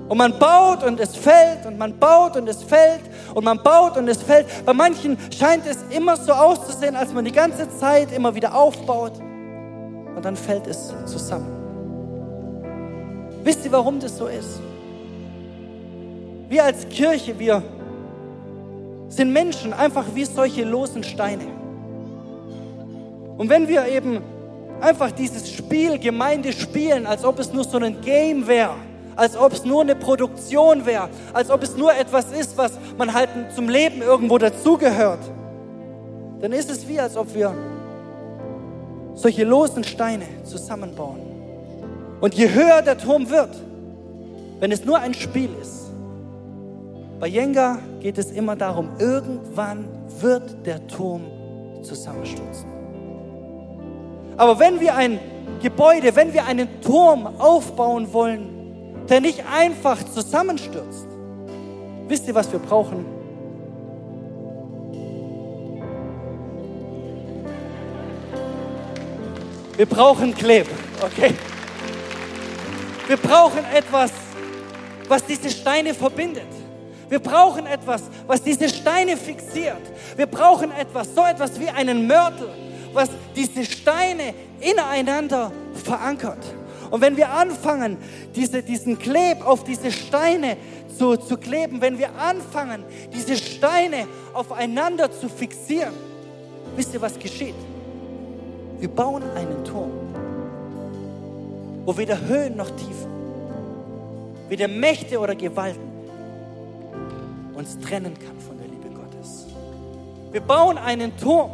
Und 0.07 0.17
man 0.17 0.37
baut 0.37 0.83
und 0.83 0.99
es 0.99 1.15
fällt 1.15 1.65
und 1.65 1.79
man 1.79 1.97
baut 1.97 2.37
und 2.37 2.47
es 2.47 2.61
fällt 2.61 3.01
und 3.33 3.43
man 3.43 3.61
baut 3.63 3.97
und 3.97 4.07
es 4.07 4.21
fällt. 4.21 4.45
Bei 4.63 4.73
manchen 4.73 5.17
scheint 5.31 5.65
es 5.65 5.77
immer 5.89 6.15
so 6.15 6.31
auszusehen, 6.31 6.95
als 6.95 7.11
man 7.11 7.25
die 7.25 7.31
ganze 7.31 7.67
Zeit 7.79 8.11
immer 8.11 8.35
wieder 8.35 8.53
aufbaut 8.53 9.13
und 10.15 10.23
dann 10.23 10.35
fällt 10.35 10.67
es 10.67 10.93
zusammen. 11.05 11.54
Wisst 13.45 13.63
ihr, 13.63 13.71
warum 13.71 13.99
das 13.99 14.17
so 14.17 14.25
ist? 14.25 14.59
Wir 16.49 16.63
als 16.63 16.89
Kirche, 16.89 17.37
wir 17.37 17.61
sind 19.07 19.31
Menschen 19.31 19.71
einfach 19.71 20.03
wie 20.15 20.25
solche 20.25 20.63
losen 20.63 21.03
Steine. 21.03 21.45
Und 23.37 23.47
wenn 23.47 23.67
wir 23.67 23.87
eben 23.87 24.23
einfach 24.81 25.11
dieses 25.11 25.51
Spiel 25.51 25.99
Gemeinde 25.99 26.53
spielen, 26.53 27.05
als 27.05 27.23
ob 27.23 27.37
es 27.37 27.53
nur 27.53 27.63
so 27.63 27.77
ein 27.77 28.01
Game 28.01 28.47
wäre, 28.47 28.73
als 29.15 29.37
ob 29.37 29.53
es 29.53 29.63
nur 29.63 29.81
eine 29.81 29.95
Produktion 29.95 30.83
wäre, 30.87 31.09
als 31.31 31.51
ob 31.51 31.61
es 31.61 31.77
nur 31.77 31.93
etwas 31.93 32.31
ist, 32.31 32.57
was 32.57 32.71
man 32.97 33.13
halt 33.13 33.29
zum 33.55 33.69
Leben 33.69 34.01
irgendwo 34.01 34.39
dazugehört, 34.39 35.19
dann 36.41 36.51
ist 36.51 36.71
es 36.71 36.87
wie, 36.87 36.99
als 36.99 37.15
ob 37.15 37.31
wir 37.35 37.53
solche 39.13 39.43
losen 39.43 39.83
Steine 39.83 40.25
zusammenbauen. 40.45 41.24
Und 42.21 42.33
je 42.33 42.49
höher 42.49 42.81
der 42.81 42.97
Turm 42.97 43.29
wird, 43.29 43.55
wenn 44.59 44.71
es 44.71 44.85
nur 44.85 44.99
ein 44.99 45.13
Spiel 45.13 45.49
ist, 45.61 45.91
bei 47.19 47.27
Jenga 47.27 47.79
geht 47.99 48.17
es 48.17 48.31
immer 48.31 48.55
darum, 48.55 48.89
irgendwann 48.99 49.87
wird 50.19 50.65
der 50.65 50.85
Turm 50.87 51.21
zusammenstürzen. 51.81 52.65
Aber 54.37 54.59
wenn 54.59 54.79
wir 54.79 54.95
ein 54.95 55.19
Gebäude, 55.61 56.15
wenn 56.15 56.33
wir 56.33 56.45
einen 56.45 56.81
Turm 56.81 57.27
aufbauen 57.39 58.11
wollen, 58.11 59.05
der 59.09 59.21
nicht 59.21 59.43
einfach 59.51 59.97
zusammenstürzt. 60.03 61.07
Wisst 62.07 62.27
ihr, 62.27 62.35
was 62.35 62.51
wir 62.51 62.59
brauchen? 62.59 63.05
Wir 69.77 69.85
brauchen 69.85 70.33
Kleb, 70.33 70.67
okay? 71.01 71.33
Wir 73.07 73.17
brauchen 73.17 73.63
etwas, 73.73 74.11
was 75.07 75.25
diese 75.25 75.49
Steine 75.49 75.93
verbindet. 75.93 76.47
Wir 77.07 77.19
brauchen 77.19 77.67
etwas, 77.67 78.03
was 78.25 78.41
diese 78.41 78.67
Steine 78.67 79.15
fixiert. 79.15 79.81
Wir 80.15 80.25
brauchen 80.25 80.71
etwas, 80.71 81.13
so 81.13 81.23
etwas 81.23 81.59
wie 81.59 81.69
einen 81.69 82.07
Mörtel, 82.07 82.49
was 82.93 83.09
diese 83.35 83.63
Steine 83.63 84.33
ineinander 84.59 85.51
verankert. 85.83 86.43
Und 86.89 87.01
wenn 87.01 87.17
wir 87.17 87.29
anfangen, 87.29 87.97
diese, 88.35 88.63
diesen 88.63 88.97
Kleb 88.97 89.45
auf 89.45 89.63
diese 89.63 89.91
Steine 89.91 90.57
zu, 90.97 91.17
zu 91.17 91.37
kleben, 91.37 91.81
wenn 91.81 91.97
wir 91.99 92.15
anfangen, 92.15 92.83
diese 93.13 93.37
Steine 93.37 94.07
aufeinander 94.33 95.11
zu 95.11 95.29
fixieren, 95.29 95.93
wisst 96.75 96.93
ihr, 96.93 97.01
was 97.01 97.19
geschieht? 97.19 97.55
Wir 98.79 98.89
bauen 98.89 99.23
einen 99.35 99.63
Turm, 99.63 99.91
wo 101.85 101.95
weder 101.97 102.19
Höhen 102.19 102.57
noch 102.57 102.69
Tiefen, 102.71 103.11
weder 104.49 104.67
Mächte 104.67 105.19
oder 105.19 105.35
Gewalten 105.35 105.95
uns 107.53 107.79
trennen 107.79 108.13
kann 108.13 108.39
von 108.39 108.57
der 108.57 108.67
Liebe 108.67 108.89
Gottes. 108.89 109.45
Wir 110.31 110.41
bauen 110.41 110.77
einen 110.77 111.15
Turm, 111.17 111.51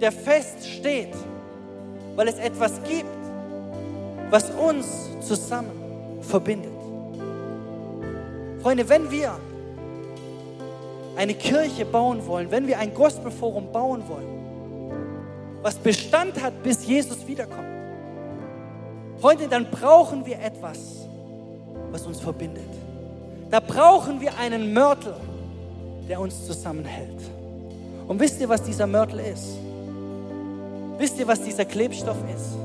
der 0.00 0.12
fest 0.12 0.68
steht, 0.68 1.14
weil 2.16 2.28
es 2.28 2.38
etwas 2.38 2.82
gibt, 2.82 3.06
was 4.30 4.50
uns 4.50 5.08
zusammen 5.20 5.70
verbindet. 6.20 6.72
Freunde, 8.60 8.88
wenn 8.88 9.10
wir 9.10 9.36
eine 11.16 11.34
Kirche 11.34 11.84
bauen 11.84 12.26
wollen, 12.26 12.50
wenn 12.50 12.66
wir 12.66 12.78
ein 12.78 12.92
Gospelforum 12.94 13.72
bauen 13.72 14.02
wollen, 14.08 15.62
was 15.62 15.76
Bestand 15.76 16.42
hat, 16.42 16.62
bis 16.62 16.86
Jesus 16.86 17.26
wiederkommt, 17.26 17.71
Freunde, 19.22 19.46
dann 19.46 19.70
brauchen 19.70 20.26
wir 20.26 20.40
etwas, 20.40 21.06
was 21.92 22.04
uns 22.06 22.18
verbindet. 22.18 22.66
Da 23.52 23.60
brauchen 23.60 24.20
wir 24.20 24.36
einen 24.36 24.74
Mörtel, 24.74 25.14
der 26.08 26.18
uns 26.18 26.44
zusammenhält. 26.44 27.20
Und 28.08 28.18
wisst 28.18 28.40
ihr, 28.40 28.48
was 28.48 28.64
dieser 28.64 28.88
Mörtel 28.88 29.20
ist? 29.20 29.46
Wisst 30.98 31.20
ihr, 31.20 31.28
was 31.28 31.40
dieser 31.40 31.64
Klebstoff 31.64 32.16
ist? 32.34 32.56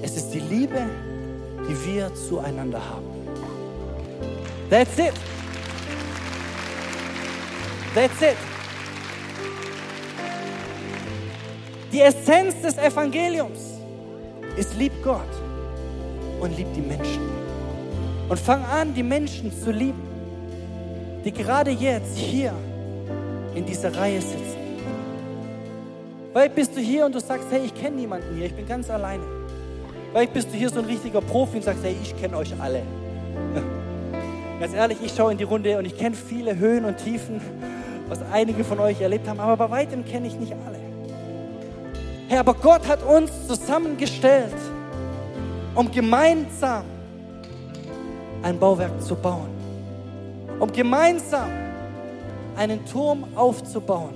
Es 0.00 0.16
ist 0.16 0.30
die 0.30 0.40
Liebe, 0.40 0.80
die 1.68 1.86
wir 1.92 2.10
zueinander 2.14 2.80
haben. 2.80 3.04
That's 4.70 4.96
it. 4.96 5.12
That's 7.94 8.22
it. 8.22 8.38
Die 11.92 12.00
Essenz 12.00 12.62
des 12.62 12.78
Evangeliums 12.78 13.75
ist 14.56 14.76
lieb 14.76 14.92
Gott 15.02 15.20
und 16.40 16.56
lieb 16.56 16.66
die 16.74 16.80
Menschen. 16.80 17.22
Und 18.28 18.38
fang 18.38 18.64
an, 18.64 18.94
die 18.94 19.02
Menschen 19.02 19.52
zu 19.52 19.70
lieben, 19.70 20.02
die 21.24 21.32
gerade 21.32 21.70
jetzt 21.70 22.16
hier 22.16 22.52
in 23.54 23.64
dieser 23.64 23.96
Reihe 23.96 24.20
sitzen. 24.20 24.56
Vielleicht 26.32 26.54
bist 26.54 26.76
du 26.76 26.80
hier 26.80 27.06
und 27.06 27.14
du 27.14 27.20
sagst, 27.20 27.46
hey, 27.50 27.62
ich 27.64 27.74
kenne 27.74 27.96
niemanden 27.96 28.36
hier, 28.36 28.46
ich 28.46 28.54
bin 28.54 28.66
ganz 28.66 28.90
alleine. 28.90 29.22
Vielleicht 30.12 30.32
bist 30.32 30.48
du 30.52 30.56
hier 30.56 30.70
so 30.70 30.80
ein 30.80 30.84
richtiger 30.84 31.20
Profi 31.20 31.56
und 31.56 31.62
sagst, 31.62 31.82
hey, 31.82 31.96
ich 32.02 32.16
kenne 32.20 32.36
euch 32.36 32.52
alle. 32.60 32.82
Ganz 34.60 34.72
ehrlich, 34.72 34.98
ich 35.04 35.12
schaue 35.14 35.32
in 35.32 35.38
die 35.38 35.44
Runde 35.44 35.76
und 35.78 35.84
ich 35.84 35.96
kenne 35.98 36.16
viele 36.16 36.56
Höhen 36.56 36.86
und 36.86 36.96
Tiefen, 36.96 37.40
was 38.08 38.20
einige 38.32 38.64
von 38.64 38.80
euch 38.80 39.00
erlebt 39.00 39.28
haben, 39.28 39.40
aber 39.40 39.56
bei 39.56 39.70
weitem 39.70 40.04
kenne 40.06 40.26
ich 40.26 40.38
nicht 40.38 40.54
alle. 40.66 40.75
Herr, 42.28 42.40
aber 42.40 42.54
Gott 42.54 42.86
hat 42.88 43.04
uns 43.04 43.30
zusammengestellt, 43.46 44.54
um 45.76 45.90
gemeinsam 45.92 46.82
ein 48.42 48.58
Bauwerk 48.58 49.00
zu 49.00 49.14
bauen, 49.14 49.50
um 50.58 50.72
gemeinsam 50.72 51.48
einen 52.56 52.84
Turm 52.84 53.24
aufzubauen, 53.36 54.14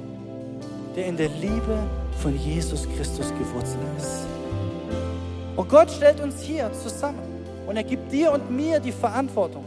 der 0.97 1.07
in 1.07 1.17
der 1.17 1.29
Liebe 1.29 1.79
von 2.21 2.37
Jesus 2.37 2.89
Christus 2.97 3.29
gewurzelt 3.39 3.79
ist. 3.97 4.27
Und 5.57 5.69
Gott 5.69 5.91
stellt 5.91 6.21
uns 6.21 6.41
hier 6.41 6.73
zusammen 6.73 7.19
und 7.69 7.77
er 7.77 7.85
gibt 7.85 8.11
dir 8.11 8.33
und 8.33 8.51
mir 8.51 8.81
die 8.81 8.93
Verantwortung, 8.93 9.65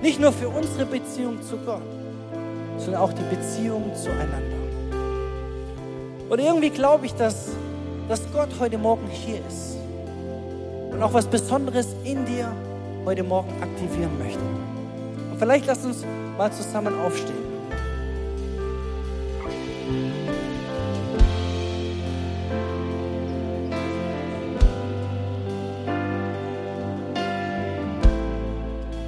nicht 0.00 0.18
nur 0.18 0.32
für 0.32 0.48
unsere 0.48 0.86
Beziehung 0.86 1.42
zu 1.42 1.58
Gott, 1.58 1.82
sondern 2.78 3.02
auch 3.02 3.12
die 3.12 3.34
Beziehung 3.34 3.92
zueinander. 3.94 4.55
Und 6.28 6.40
irgendwie 6.40 6.70
glaube 6.70 7.06
ich, 7.06 7.14
dass, 7.14 7.50
dass 8.08 8.20
Gott 8.32 8.48
heute 8.58 8.78
Morgen 8.78 9.06
hier 9.08 9.40
ist 9.46 9.76
und 10.90 11.02
auch 11.02 11.12
was 11.12 11.26
Besonderes 11.26 11.88
in 12.04 12.24
dir 12.24 12.52
heute 13.04 13.22
Morgen 13.22 13.50
aktivieren 13.62 14.18
möchte. 14.18 14.40
Und 15.30 15.38
vielleicht 15.38 15.66
lass 15.66 15.84
uns 15.84 16.04
mal 16.36 16.50
zusammen 16.50 16.98
aufstehen. 17.00 17.46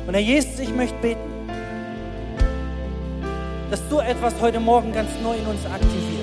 Und 0.06 0.14
Herr 0.14 0.22
Jesus, 0.22 0.58
ich 0.60 0.74
möchte 0.74 0.94
beten, 1.02 1.20
dass 3.70 3.86
du 3.90 3.98
etwas 3.98 4.34
heute 4.40 4.60
Morgen 4.60 4.92
ganz 4.92 5.10
neu 5.22 5.34
in 5.34 5.46
uns 5.46 5.66
aktivierst. 5.66 6.17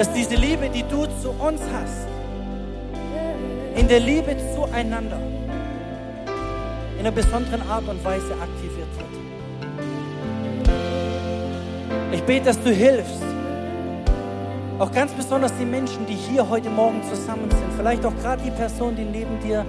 Dass 0.00 0.10
diese 0.14 0.34
Liebe, 0.34 0.70
die 0.70 0.82
du 0.84 1.04
zu 1.20 1.28
uns 1.28 1.60
hast, 1.74 2.08
in 3.76 3.86
der 3.86 4.00
Liebe 4.00 4.34
zueinander 4.54 5.20
in 6.94 7.00
einer 7.00 7.10
besonderen 7.10 7.60
Art 7.68 7.86
und 7.86 8.02
Weise 8.02 8.32
aktiviert 8.32 8.88
wird. 8.96 9.10
Ich 12.12 12.22
bete, 12.22 12.46
dass 12.46 12.58
du 12.62 12.70
hilfst, 12.70 13.22
auch 14.78 14.90
ganz 14.90 15.12
besonders 15.12 15.52
die 15.58 15.66
Menschen, 15.66 16.06
die 16.06 16.14
hier 16.14 16.48
heute 16.48 16.70
Morgen 16.70 17.02
zusammen 17.02 17.50
sind, 17.50 17.70
vielleicht 17.76 18.02
auch 18.06 18.16
gerade 18.22 18.42
die 18.42 18.52
Person, 18.52 18.96
die 18.96 19.04
neben 19.04 19.38
dir 19.40 19.66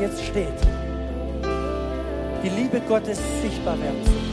jetzt 0.00 0.20
steht, 0.24 0.48
die 2.42 2.48
Liebe 2.48 2.80
Gottes 2.88 3.20
sichtbar 3.40 3.80
werden 3.80 4.04
zu 4.04 4.29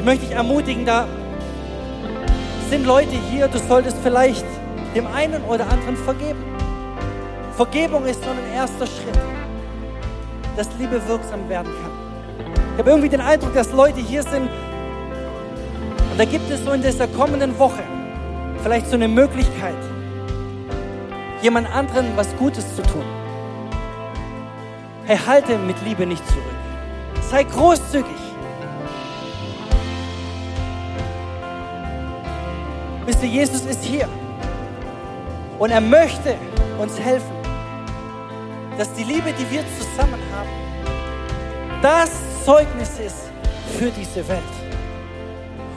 Ich 0.00 0.06
möchte 0.06 0.24
dich 0.24 0.34
ermutigen, 0.34 0.86
da 0.86 1.06
sind 2.70 2.86
Leute 2.86 3.16
hier, 3.30 3.48
du 3.48 3.58
solltest 3.58 3.98
vielleicht 4.02 4.46
dem 4.94 5.06
einen 5.06 5.44
oder 5.44 5.68
anderen 5.68 5.94
vergeben. 5.94 6.42
Vergebung 7.54 8.06
ist 8.06 8.24
so 8.24 8.30
ein 8.30 8.54
erster 8.54 8.86
Schritt, 8.86 9.20
dass 10.56 10.70
Liebe 10.78 11.06
wirksam 11.06 11.46
werden 11.50 11.70
kann. 11.82 12.46
Ich 12.72 12.78
habe 12.78 12.88
irgendwie 12.88 13.10
den 13.10 13.20
Eindruck, 13.20 13.52
dass 13.52 13.72
Leute 13.72 14.00
hier 14.00 14.22
sind, 14.22 14.48
und 16.12 16.18
da 16.18 16.24
gibt 16.24 16.50
es 16.50 16.64
so 16.64 16.72
in 16.72 16.80
dieser 16.80 17.06
kommenden 17.06 17.58
Woche 17.58 17.82
vielleicht 18.62 18.88
so 18.88 18.94
eine 18.94 19.06
Möglichkeit, 19.06 19.76
jemand 21.42 21.70
anderen 21.76 22.06
was 22.16 22.34
Gutes 22.38 22.74
zu 22.74 22.80
tun. 22.80 23.04
Hey, 25.04 25.18
halte 25.26 25.58
mit 25.58 25.76
Liebe 25.84 26.06
nicht 26.06 26.26
zurück. 26.26 26.42
Sei 27.30 27.42
großzügig. 27.42 28.29
Wisst 33.10 33.24
ihr, 33.24 33.28
Jesus 33.28 33.62
ist 33.62 33.82
hier. 33.82 34.08
Und 35.58 35.72
er 35.72 35.80
möchte 35.80 36.36
uns 36.78 36.96
helfen, 36.96 37.34
dass 38.78 38.92
die 38.94 39.02
Liebe, 39.02 39.32
die 39.32 39.50
wir 39.50 39.64
zusammen 39.76 40.20
haben, 40.32 40.48
das 41.82 42.12
Zeugnis 42.44 42.90
ist 43.04 43.16
für 43.76 43.90
diese 43.90 44.28
Welt. 44.28 44.54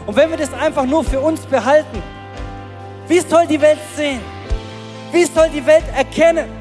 Und 0.05 0.15
wenn 0.15 0.29
wir 0.29 0.37
das 0.37 0.53
einfach 0.53 0.85
nur 0.85 1.03
für 1.03 1.19
uns 1.19 1.39
behalten, 1.47 2.03
wie 3.07 3.19
soll 3.19 3.47
die 3.47 3.59
Welt 3.59 3.79
sehen? 3.97 4.21
Wie 5.11 5.25
soll 5.25 5.49
die 5.49 5.65
Welt 5.65 5.85
erkennen? 5.97 6.51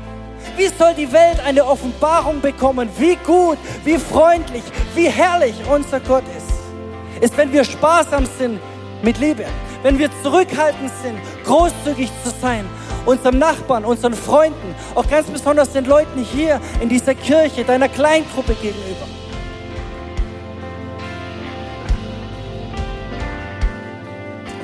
Wie 0.56 0.68
soll 0.68 0.94
die 0.94 1.12
Welt 1.12 1.38
eine 1.44 1.66
Offenbarung 1.66 2.40
bekommen, 2.40 2.88
wie 2.96 3.16
gut, 3.16 3.58
wie 3.84 3.98
freundlich, 3.98 4.64
wie 4.94 5.10
herrlich 5.10 5.54
unser 5.70 6.00
Gott 6.00 6.24
ist? 6.34 7.22
Ist, 7.22 7.36
wenn 7.36 7.52
wir 7.52 7.62
sparsam 7.62 8.24
sind 8.38 8.58
mit 9.02 9.18
Liebe, 9.18 9.44
wenn 9.82 9.98
wir 9.98 10.08
zurückhaltend 10.22 10.90
sind, 11.02 11.18
großzügig 11.44 12.10
zu 12.24 12.30
sein, 12.40 12.64
unserem 13.04 13.38
Nachbarn, 13.38 13.84
unseren 13.84 14.14
Freunden, 14.14 14.74
auch 14.94 15.08
ganz 15.08 15.28
besonders 15.28 15.72
den 15.72 15.84
Leuten 15.84 16.24
hier 16.24 16.60
in 16.80 16.88
dieser 16.88 17.14
Kirche, 17.14 17.64
deiner 17.64 17.88
Kleingruppe 17.88 18.54
gegenüber. 18.54 19.06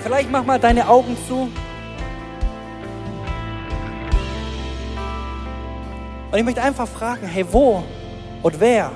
Vielleicht 0.02 0.30
mach 0.30 0.44
mal 0.44 0.58
deine 0.58 0.88
Augen 0.88 1.16
zu. 1.26 1.50
Und 6.30 6.38
ich 6.38 6.44
möchte 6.44 6.62
einfach 6.62 6.86
fragen, 6.86 7.26
hey, 7.26 7.44
wo 7.50 7.82
und 8.42 8.60
wer 8.60 8.92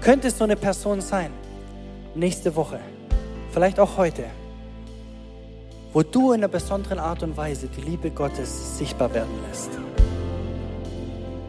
könnte 0.00 0.30
so 0.30 0.44
eine 0.44 0.56
Person 0.56 1.00
sein 1.00 1.30
nächste 2.14 2.54
Woche, 2.54 2.80
vielleicht 3.52 3.78
auch 3.80 3.96
heute, 3.96 4.24
wo 5.92 6.02
du 6.02 6.32
in 6.32 6.40
einer 6.40 6.48
besonderen 6.48 6.98
Art 6.98 7.22
und 7.22 7.36
Weise 7.36 7.68
die 7.68 7.80
Liebe 7.80 8.10
Gottes 8.10 8.78
sichtbar 8.78 9.12
werden 9.12 9.32
lässt. 9.48 9.70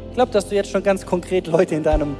Ich 0.10 0.16
glaube, 0.16 0.32
dass 0.32 0.50
du 0.50 0.56
jetzt 0.56 0.70
schon 0.70 0.84
ganz 0.84 1.06
konkret 1.06 1.48
Leute 1.48 1.76
in 1.76 1.84
deinem 1.84 2.16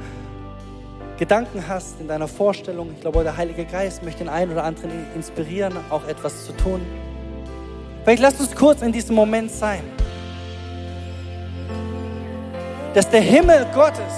Gedanken 1.18 1.66
hast, 1.68 2.00
in 2.00 2.08
deiner 2.08 2.28
Vorstellung. 2.28 2.90
Ich 2.94 3.00
glaube, 3.00 3.22
der 3.22 3.36
Heilige 3.36 3.64
Geist 3.64 4.02
möchte 4.02 4.20
den 4.20 4.28
einen 4.28 4.52
oder 4.52 4.64
anderen 4.64 4.90
inspirieren, 5.14 5.74
auch 5.90 6.06
etwas 6.06 6.46
zu 6.46 6.52
tun. 6.52 6.80
Vielleicht 8.04 8.22
lass 8.22 8.40
uns 8.40 8.54
kurz 8.54 8.82
in 8.82 8.92
diesem 8.92 9.14
Moment 9.14 9.50
sein, 9.50 9.82
dass 12.94 13.08
der 13.08 13.20
Himmel 13.20 13.66
Gottes 13.74 14.12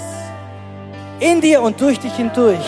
in 1.19 1.41
dir 1.41 1.61
und 1.61 1.79
durch 1.79 1.99
dich 1.99 2.13
hindurch 2.13 2.65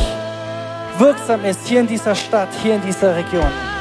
wirksam 1.00 1.44
ist, 1.46 1.68
hier 1.68 1.82
in 1.82 1.88
dieser 1.88 2.16
Stadt, 2.16 2.50
hier 2.62 2.76
in 2.76 2.82
dieser 2.82 3.16
Region. 3.16 3.77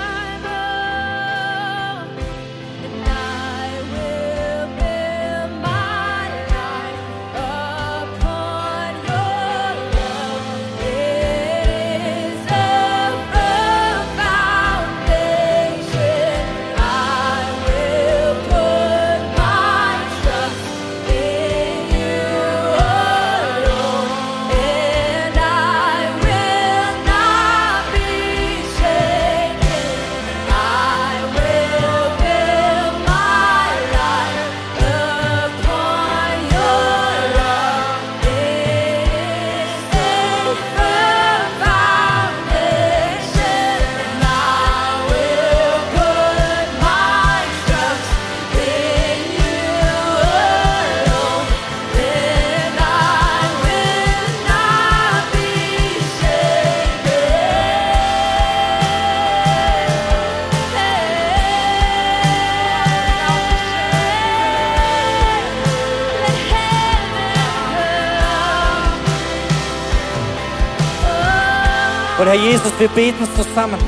Jesus, 72.66 72.80
wir 72.80 72.88
beten 72.88 73.28
zusammen, 73.36 73.78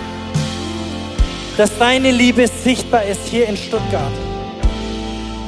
dass 1.57 1.76
deine 1.79 2.12
Liebe 2.12 2.47
sichtbar 2.47 3.03
ist 3.05 3.26
hier 3.29 3.49
in 3.49 3.57
Stuttgart. 3.57 4.12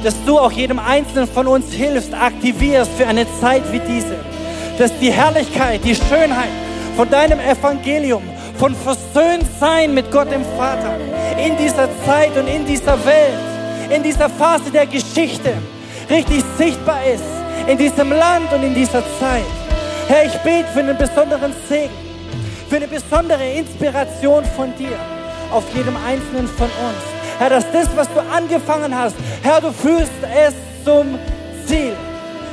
Dass 0.03 0.15
du 0.25 0.37
auch 0.37 0.51
jedem 0.51 0.79
Einzelnen 0.79 1.27
von 1.27 1.47
uns 1.47 1.71
hilfst, 1.71 2.13
aktivierst 2.13 2.91
für 2.97 3.07
eine 3.07 3.25
Zeit 3.39 3.63
wie 3.71 3.79
diese. 3.79 4.17
Dass 4.77 4.91
die 4.99 5.11
Herrlichkeit, 5.11 5.81
die 5.85 5.95
Schönheit 5.95 6.49
von 6.97 7.09
deinem 7.09 7.39
Evangelium, 7.39 8.23
von 8.57 8.75
Versöhntsein 8.75 9.93
mit 9.93 10.11
Gott 10.11 10.29
dem 10.31 10.43
Vater 10.57 10.97
in 11.37 11.55
dieser 11.57 11.87
Zeit 12.05 12.35
und 12.37 12.47
in 12.47 12.65
dieser 12.65 12.97
Welt, 13.05 13.91
in 13.95 14.03
dieser 14.03 14.29
Phase 14.29 14.71
der 14.71 14.87
Geschichte 14.87 15.53
richtig 16.09 16.43
sichtbar 16.57 16.99
ist, 17.05 17.23
in 17.67 17.77
diesem 17.77 18.11
Land 18.11 18.51
und 18.53 18.63
in 18.63 18.73
dieser 18.73 19.03
Zeit. 19.19 19.45
Herr, 20.07 20.25
ich 20.25 20.37
bete 20.39 20.67
für 20.73 20.79
einen 20.79 20.97
besonderen 20.97 21.53
Segen, 21.69 22.10
für 22.71 22.77
eine 22.77 22.87
besondere 22.87 23.51
Inspiration 23.51 24.45
von 24.55 24.73
dir 24.77 24.97
auf 25.51 25.65
jedem 25.75 25.93
Einzelnen 26.07 26.47
von 26.47 26.67
uns. 26.67 27.03
Herr, 27.37 27.49
dass 27.49 27.69
das, 27.69 27.89
was 27.97 28.07
du 28.13 28.21
angefangen 28.21 28.97
hast, 28.97 29.17
Herr, 29.43 29.59
du 29.59 29.73
führst 29.73 30.13
es 30.33 30.53
zum 30.85 31.19
Ziel. 31.65 31.91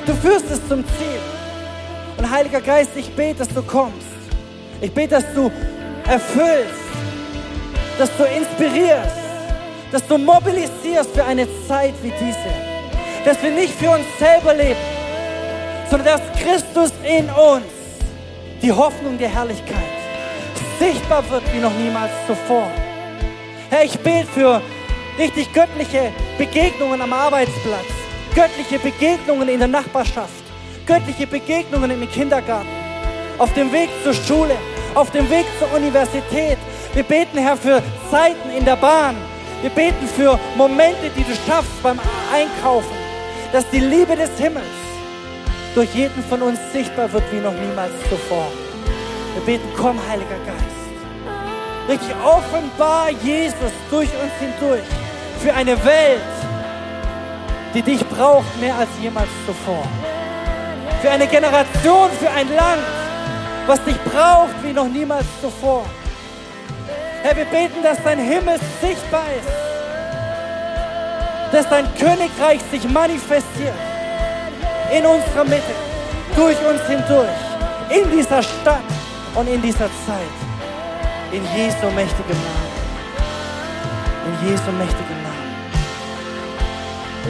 Du 0.06 0.14
führst 0.14 0.50
es 0.50 0.58
zum 0.68 0.84
Ziel. 0.84 1.20
Und 2.16 2.28
Heiliger 2.28 2.60
Geist, 2.60 2.90
ich 2.96 3.08
bete, 3.14 3.38
dass 3.38 3.48
du 3.48 3.62
kommst. 3.62 4.08
Ich 4.80 4.92
bete, 4.92 5.14
dass 5.14 5.34
du 5.36 5.52
erfüllst, 6.08 6.82
dass 7.96 8.10
du 8.16 8.24
inspirierst, 8.24 9.18
dass 9.92 10.04
du 10.04 10.18
mobilisierst 10.18 11.14
für 11.14 11.24
eine 11.26 11.46
Zeit 11.68 11.94
wie 12.02 12.12
diese. 12.18 13.24
Dass 13.24 13.40
wir 13.40 13.52
nicht 13.52 13.72
für 13.72 13.90
uns 13.90 14.06
selber 14.18 14.52
leben, 14.52 14.80
sondern 15.88 16.18
dass 16.18 16.42
Christus 16.42 16.90
in 17.04 17.26
uns, 17.30 17.66
die 18.60 18.72
Hoffnung 18.72 19.16
der 19.16 19.28
Herrlichkeit, 19.28 19.97
sichtbar 20.78 21.28
wird 21.30 21.42
wie 21.52 21.58
noch 21.58 21.74
niemals 21.74 22.12
zuvor. 22.26 22.68
Herr, 23.70 23.84
ich 23.84 23.98
bete 23.98 24.26
für 24.26 24.62
richtig 25.18 25.52
göttliche 25.52 26.12
Begegnungen 26.38 27.02
am 27.02 27.12
Arbeitsplatz, 27.12 27.86
göttliche 28.34 28.78
Begegnungen 28.78 29.48
in 29.48 29.58
der 29.58 29.68
Nachbarschaft, 29.68 30.44
göttliche 30.86 31.26
Begegnungen 31.26 31.90
im 31.90 32.08
Kindergarten, 32.10 32.68
auf 33.38 33.52
dem 33.54 33.72
Weg 33.72 33.90
zur 34.04 34.14
Schule, 34.14 34.56
auf 34.94 35.10
dem 35.10 35.28
Weg 35.28 35.46
zur 35.58 35.72
Universität. 35.74 36.58
Wir 36.94 37.02
beten, 37.02 37.38
Herr, 37.38 37.56
für 37.56 37.82
Zeiten 38.10 38.50
in 38.56 38.64
der 38.64 38.76
Bahn. 38.76 39.16
Wir 39.60 39.70
beten 39.70 40.06
für 40.06 40.38
Momente, 40.56 41.10
die 41.16 41.24
du 41.24 41.34
schaffst 41.46 41.82
beim 41.82 41.98
Einkaufen, 42.32 42.96
dass 43.52 43.68
die 43.70 43.80
Liebe 43.80 44.14
des 44.14 44.30
Himmels 44.38 44.64
durch 45.74 45.92
jeden 45.94 46.22
von 46.24 46.42
uns 46.42 46.58
sichtbar 46.72 47.12
wird 47.12 47.24
wie 47.32 47.40
noch 47.40 47.52
niemals 47.52 47.92
zuvor. 48.08 48.46
Wir 49.34 49.42
beten, 49.44 49.68
komm, 49.76 49.98
Heiliger 50.08 50.38
Geist. 50.46 50.78
Richtig 51.88 52.14
offenbar 52.24 53.10
Jesus 53.22 53.72
durch 53.90 54.08
uns 54.08 54.32
hindurch 54.38 54.86
für 55.40 55.54
eine 55.54 55.82
Welt, 55.84 56.20
die 57.74 57.82
dich 57.82 58.06
braucht 58.08 58.60
mehr 58.60 58.74
als 58.76 58.88
jemals 59.00 59.28
zuvor. 59.46 59.84
Für 61.00 61.10
eine 61.10 61.26
Generation, 61.26 62.10
für 62.18 62.30
ein 62.30 62.48
Land, 62.54 62.82
was 63.66 63.82
dich 63.84 63.96
braucht 64.02 64.62
wie 64.62 64.72
noch 64.72 64.88
niemals 64.88 65.26
zuvor. 65.40 65.84
Herr, 67.22 67.36
wir 67.36 67.44
beten, 67.46 67.82
dass 67.82 68.02
dein 68.02 68.18
Himmel 68.18 68.58
sichtbar 68.80 69.24
ist, 69.38 69.48
dass 71.52 71.68
dein 71.68 71.86
Königreich 71.94 72.60
sich 72.70 72.88
manifestiert 72.88 73.74
in 74.92 75.06
unserer 75.06 75.44
Mitte, 75.44 75.74
durch 76.36 76.56
uns 76.66 76.82
hindurch, 76.86 77.28
in 77.90 78.10
dieser 78.10 78.42
Stadt 78.42 78.97
und 79.38 79.46
in 79.46 79.62
dieser 79.62 79.88
Zeit. 80.06 80.36
In 81.30 81.44
Jesu 81.56 81.86
mächtigem 81.94 82.36
Namen. 82.48 82.72
In 84.26 84.48
Jesu 84.48 84.72
mächtigem 84.72 85.22
Namen. 85.22 85.54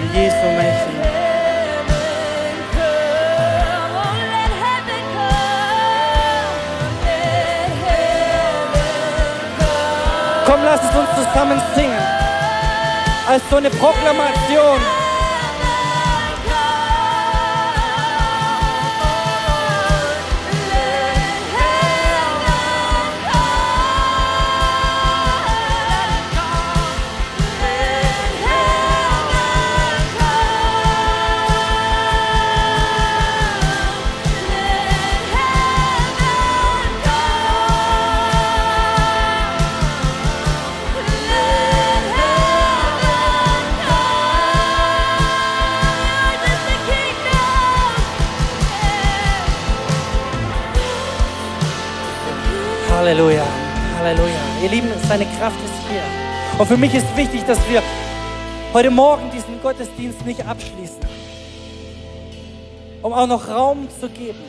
In 0.00 0.14
Jesu 0.14 0.46
mächtigem 0.56 1.00
Namen. 1.00 1.18
Komm, 10.46 10.60
lass 10.64 10.80
es 10.82 10.96
uns 10.96 11.10
zusammen 11.26 11.60
singen. 11.74 12.02
Als 13.28 13.42
so 13.50 13.56
eine 13.56 13.68
Proklamation. 13.68 15.07
Halleluja, 53.08 53.46
Halleluja. 53.96 54.36
Ihr 54.62 54.68
Lieben, 54.68 54.88
seine 55.08 55.24
Kraft 55.24 55.56
ist 55.64 55.88
hier. 55.88 56.02
Und 56.58 56.66
für 56.66 56.76
mich 56.76 56.94
ist 56.94 57.06
wichtig, 57.16 57.42
dass 57.46 57.58
wir 57.70 57.82
heute 58.74 58.90
Morgen 58.90 59.30
diesen 59.30 59.62
Gottesdienst 59.62 60.26
nicht 60.26 60.46
abschließen, 60.46 61.00
um 63.00 63.14
auch 63.14 63.26
noch 63.26 63.48
Raum 63.48 63.88
zu 63.98 64.10
geben, 64.10 64.40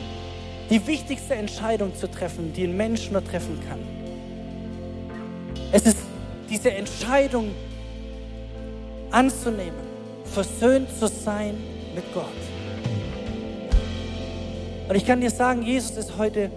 die 0.68 0.86
wichtigste 0.86 1.36
Entscheidung 1.36 1.96
zu 1.96 2.06
treffen, 2.10 2.52
die 2.52 2.64
ein 2.64 2.76
Mensch 2.76 3.10
nur 3.10 3.24
treffen 3.24 3.58
kann. 3.66 3.78
Es 5.72 5.86
ist 5.86 5.96
diese 6.50 6.70
Entscheidung 6.70 7.52
anzunehmen, 9.10 9.80
versöhnt 10.34 10.90
zu 10.98 11.08
sein 11.08 11.54
mit 11.94 12.04
Gott. 12.12 12.26
Und 14.86 14.96
ich 14.96 15.06
kann 15.06 15.22
dir 15.22 15.30
sagen, 15.30 15.62
Jesus 15.62 15.92
ist 15.92 16.18
heute 16.18 16.50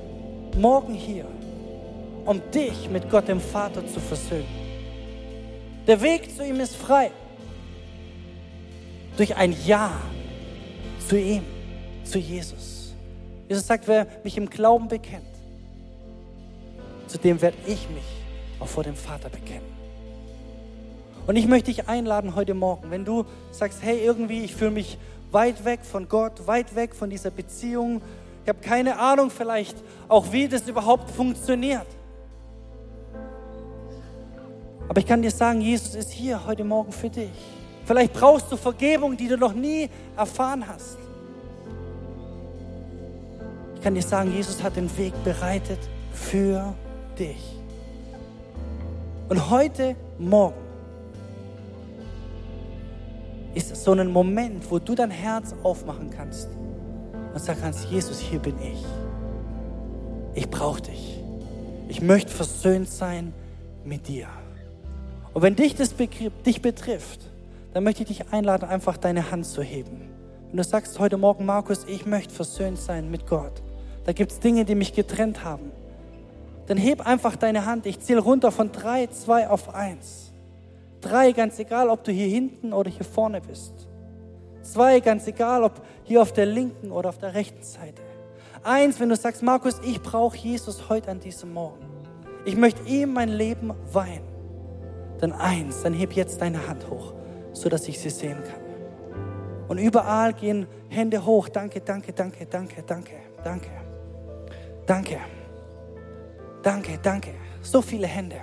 Morgen 0.58 0.95
hier 0.95 1.24
um 2.26 2.41
dich 2.51 2.89
mit 2.89 3.09
Gott 3.09 3.28
dem 3.28 3.39
Vater 3.39 3.86
zu 3.86 3.99
versöhnen. 3.99 4.63
Der 5.88 6.01
Weg 6.01 6.36
zu 6.36 6.45
ihm 6.45 6.59
ist 6.59 6.76
frei. 6.76 7.11
Durch 9.17 9.36
ein 9.36 9.55
Ja 9.65 9.91
zu 11.07 11.19
ihm, 11.19 11.43
zu 12.03 12.17
Jesus. 12.17 12.93
Jesus 13.47 13.67
sagt, 13.67 13.88
wer 13.88 14.07
mich 14.24 14.38
im 14.38 14.49
Glauben 14.49 14.88
bekennt, 14.88 15.26
zu 17.07 17.17
dem 17.17 17.41
werde 17.41 17.57
ich 17.67 17.89
mich 17.89 18.03
auch 18.59 18.67
vor 18.67 18.84
dem 18.84 18.95
Vater 18.95 19.30
bekennen. 19.30 19.74
Und 21.28 21.36
ich 21.36 21.47
möchte 21.47 21.71
dich 21.71 21.88
einladen 21.88 22.36
heute 22.36 22.53
Morgen, 22.53 22.89
wenn 22.91 23.05
du 23.05 23.26
sagst, 23.51 23.80
hey, 23.82 23.99
irgendwie, 23.99 24.43
ich 24.43 24.55
fühle 24.55 24.71
mich 24.71 24.97
weit 25.32 25.63
weg 25.65 25.82
von 25.84 26.09
Gott, 26.09 26.47
weit 26.47 26.76
weg 26.76 26.95
von 26.95 27.09
dieser 27.09 27.32
Beziehung. 27.32 28.01
Ich 28.43 28.49
habe 28.49 28.59
keine 28.59 28.99
Ahnung 28.99 29.30
vielleicht 29.30 29.78
auch, 30.07 30.32
wie 30.32 30.47
das 30.47 30.67
überhaupt 30.67 31.11
funktioniert. 31.11 31.88
Aber 34.88 35.00
ich 35.00 35.06
kann 35.06 35.22
dir 35.22 35.32
sagen, 35.32 35.62
Jesus 35.62 35.96
ist 35.96 36.12
hier 36.12 36.46
heute 36.46 36.64
Morgen 36.64 36.92
für 36.92 37.10
dich. 37.10 37.32
Vielleicht 37.86 38.14
brauchst 38.14 38.52
du 38.52 38.58
Vergebung, 38.58 39.18
die 39.18 39.28
du 39.28 39.38
noch 39.38 39.54
nie 39.54 39.90
erfahren 40.16 40.66
hast. 40.68 40.98
Ich 43.76 43.82
kann 43.82 43.96
dir 43.96 44.02
sagen, 44.02 44.34
Jesus 44.34 44.64
hat 44.64 44.76
den 44.76 44.96
Weg 44.98 45.14
bereitet 45.24 45.80
für 46.14 46.74
dich. 47.18 47.58
Und 49.30 49.50
heute 49.50 49.96
Morgen 50.18 50.56
ist 53.54 53.76
so 53.76 53.92
ein 53.92 54.12
Moment, 54.12 54.70
wo 54.70 54.80
du 54.80 54.96
dein 54.96 55.12
Herz 55.12 55.54
aufmachen 55.64 56.10
kannst 56.10 56.50
und 57.34 57.40
sagen 57.40 57.60
kannst, 57.62 57.86
Jesus, 57.90 58.20
hier 58.20 58.40
bin 58.40 58.56
ich. 58.62 58.84
Ich 60.36 60.50
brauche 60.50 60.82
dich. 60.82 61.20
Ich 61.88 62.02
möchte 62.02 62.32
versöhnt 62.32 62.90
sein 62.90 63.34
mit 63.84 64.08
dir. 64.08 64.28
Und 65.34 65.42
wenn 65.42 65.56
dich 65.56 65.76
das 65.76 65.96
dich 65.96 66.62
betrifft, 66.62 67.22
dann 67.74 67.84
möchte 67.84 68.04
ich 68.04 68.10
dich 68.10 68.32
einladen, 68.32 68.70
einfach 68.70 68.98
deine 68.98 69.32
Hand 69.32 69.46
zu 69.46 69.62
heben. 69.64 70.10
Wenn 70.50 70.58
du 70.58 70.64
sagst 70.64 71.00
heute 71.00 71.18
Morgen, 71.18 71.46
Markus, 71.46 71.86
ich 71.88 72.06
möchte 72.06 72.34
versöhnt 72.34 72.78
sein 72.78 73.10
mit 73.10 73.26
Gott, 73.26 73.64
da 74.06 74.12
gibt 74.12 74.32
es 74.32 74.40
Dinge, 74.40 74.66
die 74.66 74.76
mich 74.76 74.94
getrennt 74.94 75.44
haben, 75.44 75.72
dann 76.68 76.78
heb 76.78 77.06
einfach 77.06 77.36
deine 77.36 77.66
Hand. 77.66 77.86
Ich 77.86 78.00
zähle 78.00 78.20
runter 78.20 78.52
von 78.52 78.72
drei, 78.72 79.08
zwei 79.08 79.50
auf 79.50 79.74
eins. 79.74 80.32
Drei, 81.02 81.32
ganz 81.32 81.60
egal, 81.60 81.90
ob 81.90 82.04
du 82.04 82.12
hier 82.12 82.28
hinten 82.28 82.72
oder 82.72 82.90
hier 82.90 83.06
vorne 83.06 83.42
bist. 83.42 83.74
Zwei, 84.62 85.00
ganz 85.02 85.28
egal, 85.28 85.64
ob 85.64 85.82
hier 86.04 86.22
auf 86.22 86.32
der 86.32 86.46
linken 86.46 86.92
oder 86.92 87.10
auf 87.10 87.18
der 87.18 87.34
rechten 87.34 87.64
Seite. 87.64 88.02
Eins, 88.64 89.00
wenn 89.00 89.10
du 89.10 89.16
sagst, 89.16 89.44
Markus, 89.44 89.82
ich 89.84 90.02
brauche 90.02 90.38
Jesus 90.38 90.88
heute 90.88 91.12
an 91.12 91.20
diesem 91.20 91.54
Morgen. 91.54 91.86
Ich 92.46 92.56
möchte 92.56 92.88
ihm 92.88 93.12
mein 93.12 93.30
Leben 93.30 93.74
weihen. 93.92 94.33
Dann 95.24 95.32
eins, 95.32 95.84
dann 95.84 95.93
heb 95.93 96.11
jetzt 96.17 96.41
deine 96.41 96.67
Hand 96.67 96.89
hoch, 96.89 97.13
so 97.53 97.69
dass 97.69 97.88
ich 97.88 97.97
sie 97.97 98.09
sehen 98.09 98.36
kann. 98.43 99.69
Und 99.69 99.78
überall 99.78 100.34
gehen 100.34 100.67
Hände 100.89 101.24
hoch. 101.24 101.47
Danke, 101.47 101.80
danke, 101.80 102.11
danke, 102.11 102.45
danke, 102.45 102.84
danke, 102.84 103.13
danke. 103.41 103.69
Danke. 104.86 105.17
Danke, 106.61 106.99
danke. 107.01 107.30
So 107.61 107.82
viele 107.82 108.05
Hände. 108.05 108.36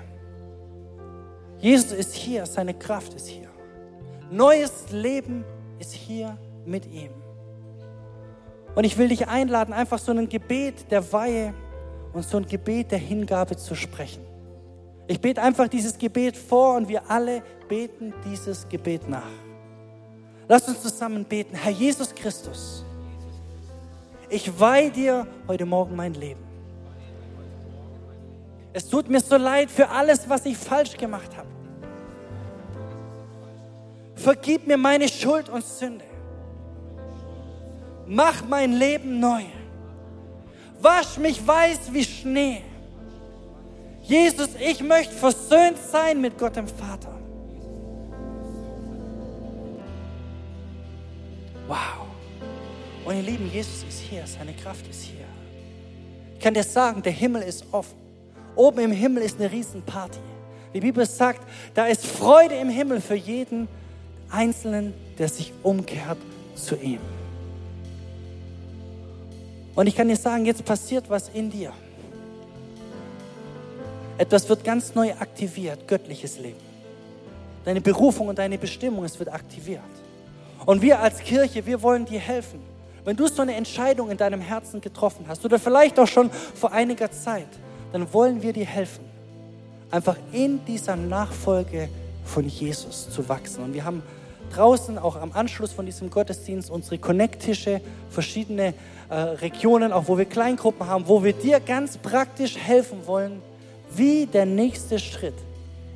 Jesus 1.58 1.92
ist 1.92 2.14
hier, 2.14 2.46
seine 2.46 2.72
Kraft 2.72 3.12
ist 3.12 3.26
hier. 3.26 3.48
Neues 4.30 4.90
Leben 4.90 5.44
ist 5.78 5.92
hier 5.92 6.38
mit 6.64 6.86
ihm. 6.86 7.10
Und 8.74 8.84
ich 8.84 8.96
will 8.96 9.08
dich 9.08 9.28
einladen, 9.28 9.74
einfach 9.74 9.98
so 9.98 10.12
ein 10.12 10.30
Gebet 10.30 10.90
der 10.90 11.12
Weihe 11.12 11.52
und 12.14 12.24
so 12.24 12.38
ein 12.38 12.46
Gebet 12.46 12.90
der 12.90 13.00
Hingabe 13.00 13.54
zu 13.58 13.74
sprechen. 13.74 14.29
Ich 15.10 15.20
bete 15.20 15.42
einfach 15.42 15.66
dieses 15.66 15.98
Gebet 15.98 16.36
vor 16.36 16.76
und 16.76 16.88
wir 16.88 17.10
alle 17.10 17.42
beten 17.68 18.14
dieses 18.24 18.68
Gebet 18.68 19.08
nach. 19.08 19.32
Lass 20.46 20.68
uns 20.68 20.82
zusammen 20.82 21.24
beten. 21.24 21.56
Herr 21.56 21.72
Jesus 21.72 22.14
Christus, 22.14 22.84
ich 24.28 24.60
weihe 24.60 24.88
dir 24.92 25.26
heute 25.48 25.66
Morgen 25.66 25.96
mein 25.96 26.14
Leben. 26.14 26.44
Es 28.72 28.88
tut 28.88 29.10
mir 29.10 29.18
so 29.18 29.36
leid 29.36 29.68
für 29.68 29.88
alles, 29.88 30.28
was 30.28 30.46
ich 30.46 30.56
falsch 30.56 30.96
gemacht 30.96 31.36
habe. 31.36 31.48
Vergib 34.14 34.68
mir 34.68 34.76
meine 34.76 35.08
Schuld 35.08 35.48
und 35.48 35.64
Sünde. 35.64 36.04
Mach 38.06 38.44
mein 38.48 38.74
Leben 38.74 39.18
neu. 39.18 39.42
Wasch 40.80 41.18
mich 41.18 41.44
weiß 41.44 41.92
wie 41.92 42.04
Schnee. 42.04 42.62
Jesus, 44.10 44.48
ich 44.58 44.82
möchte 44.82 45.14
versöhnt 45.14 45.78
sein 45.92 46.20
mit 46.20 46.36
Gott 46.36 46.56
dem 46.56 46.66
Vater. 46.66 47.16
Wow. 51.68 51.78
Und 53.04 53.14
ihr 53.14 53.22
Lieben, 53.22 53.48
Jesus 53.52 53.84
ist 53.88 54.00
hier, 54.00 54.26
seine 54.26 54.52
Kraft 54.52 54.84
ist 54.88 55.02
hier. 55.02 55.26
Ich 56.34 56.40
kann 56.40 56.54
dir 56.54 56.64
sagen, 56.64 57.00
der 57.02 57.12
Himmel 57.12 57.42
ist 57.42 57.64
offen. 57.70 57.96
Oben 58.56 58.80
im 58.80 58.90
Himmel 58.90 59.22
ist 59.22 59.38
eine 59.38 59.52
Riesenparty. 59.52 60.18
Die 60.74 60.80
Bibel 60.80 61.06
sagt, 61.06 61.46
da 61.74 61.86
ist 61.86 62.04
Freude 62.04 62.56
im 62.56 62.68
Himmel 62.68 63.00
für 63.00 63.14
jeden 63.14 63.68
Einzelnen, 64.28 64.92
der 65.20 65.28
sich 65.28 65.52
umkehrt 65.62 66.18
zu 66.56 66.74
ihm. 66.74 66.98
Und 69.76 69.86
ich 69.86 69.94
kann 69.94 70.08
dir 70.08 70.16
sagen, 70.16 70.46
jetzt 70.46 70.64
passiert 70.64 71.08
was 71.08 71.28
in 71.28 71.48
dir. 71.48 71.72
Etwas 74.20 74.46
wird 74.50 74.64
ganz 74.64 74.94
neu 74.94 75.14
aktiviert, 75.18 75.88
göttliches 75.88 76.38
Leben. 76.38 76.60
Deine 77.64 77.80
Berufung 77.80 78.28
und 78.28 78.38
deine 78.38 78.58
Bestimmung, 78.58 79.02
es 79.02 79.18
wird 79.18 79.32
aktiviert. 79.32 79.80
Und 80.66 80.82
wir 80.82 81.00
als 81.00 81.20
Kirche, 81.20 81.64
wir 81.64 81.80
wollen 81.80 82.04
dir 82.04 82.20
helfen. 82.20 82.60
Wenn 83.06 83.16
du 83.16 83.26
so 83.28 83.40
eine 83.40 83.54
Entscheidung 83.54 84.10
in 84.10 84.18
deinem 84.18 84.42
Herzen 84.42 84.82
getroffen 84.82 85.24
hast 85.26 85.42
oder 85.46 85.58
vielleicht 85.58 85.98
auch 85.98 86.06
schon 86.06 86.28
vor 86.30 86.72
einiger 86.72 87.10
Zeit, 87.10 87.48
dann 87.94 88.12
wollen 88.12 88.42
wir 88.42 88.52
dir 88.52 88.66
helfen, 88.66 89.06
einfach 89.90 90.16
in 90.32 90.62
dieser 90.66 90.96
Nachfolge 90.96 91.88
von 92.22 92.46
Jesus 92.46 93.08
zu 93.08 93.26
wachsen. 93.26 93.64
Und 93.64 93.72
wir 93.72 93.86
haben 93.86 94.02
draußen 94.54 94.98
auch 94.98 95.16
am 95.16 95.32
Anschluss 95.32 95.72
von 95.72 95.86
diesem 95.86 96.10
Gottesdienst 96.10 96.70
unsere 96.70 96.98
Connect-Tische, 96.98 97.80
verschiedene 98.10 98.74
äh, 99.08 99.14
Regionen, 99.14 99.94
auch 99.94 100.08
wo 100.08 100.18
wir 100.18 100.26
Kleingruppen 100.26 100.86
haben, 100.86 101.08
wo 101.08 101.24
wir 101.24 101.32
dir 101.32 101.58
ganz 101.58 101.96
praktisch 101.96 102.58
helfen 102.58 103.06
wollen, 103.06 103.40
wie 103.94 104.26
der 104.26 104.46
nächste 104.46 104.98
Schritt 104.98 105.34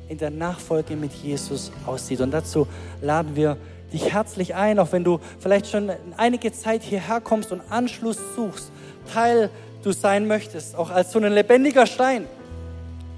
in 0.07 0.17
der 0.17 0.29
Nachfolge 0.29 0.95
mit 0.95 1.13
Jesus 1.13 1.71
aussieht. 1.85 2.21
Und 2.21 2.31
dazu 2.31 2.67
laden 3.01 3.35
wir 3.35 3.57
dich 3.91 4.13
herzlich 4.13 4.55
ein, 4.55 4.79
auch 4.79 4.91
wenn 4.91 5.03
du 5.03 5.19
vielleicht 5.39 5.67
schon 5.67 5.91
einige 6.17 6.51
Zeit 6.51 6.83
hierher 6.83 7.21
kommst 7.21 7.51
und 7.51 7.61
Anschluss 7.69 8.17
suchst, 8.35 8.71
Teil 9.11 9.49
du 9.83 9.91
sein 9.91 10.27
möchtest, 10.27 10.75
auch 10.75 10.89
als 10.89 11.11
so 11.11 11.19
ein 11.19 11.31
lebendiger 11.31 11.85
Stein 11.85 12.25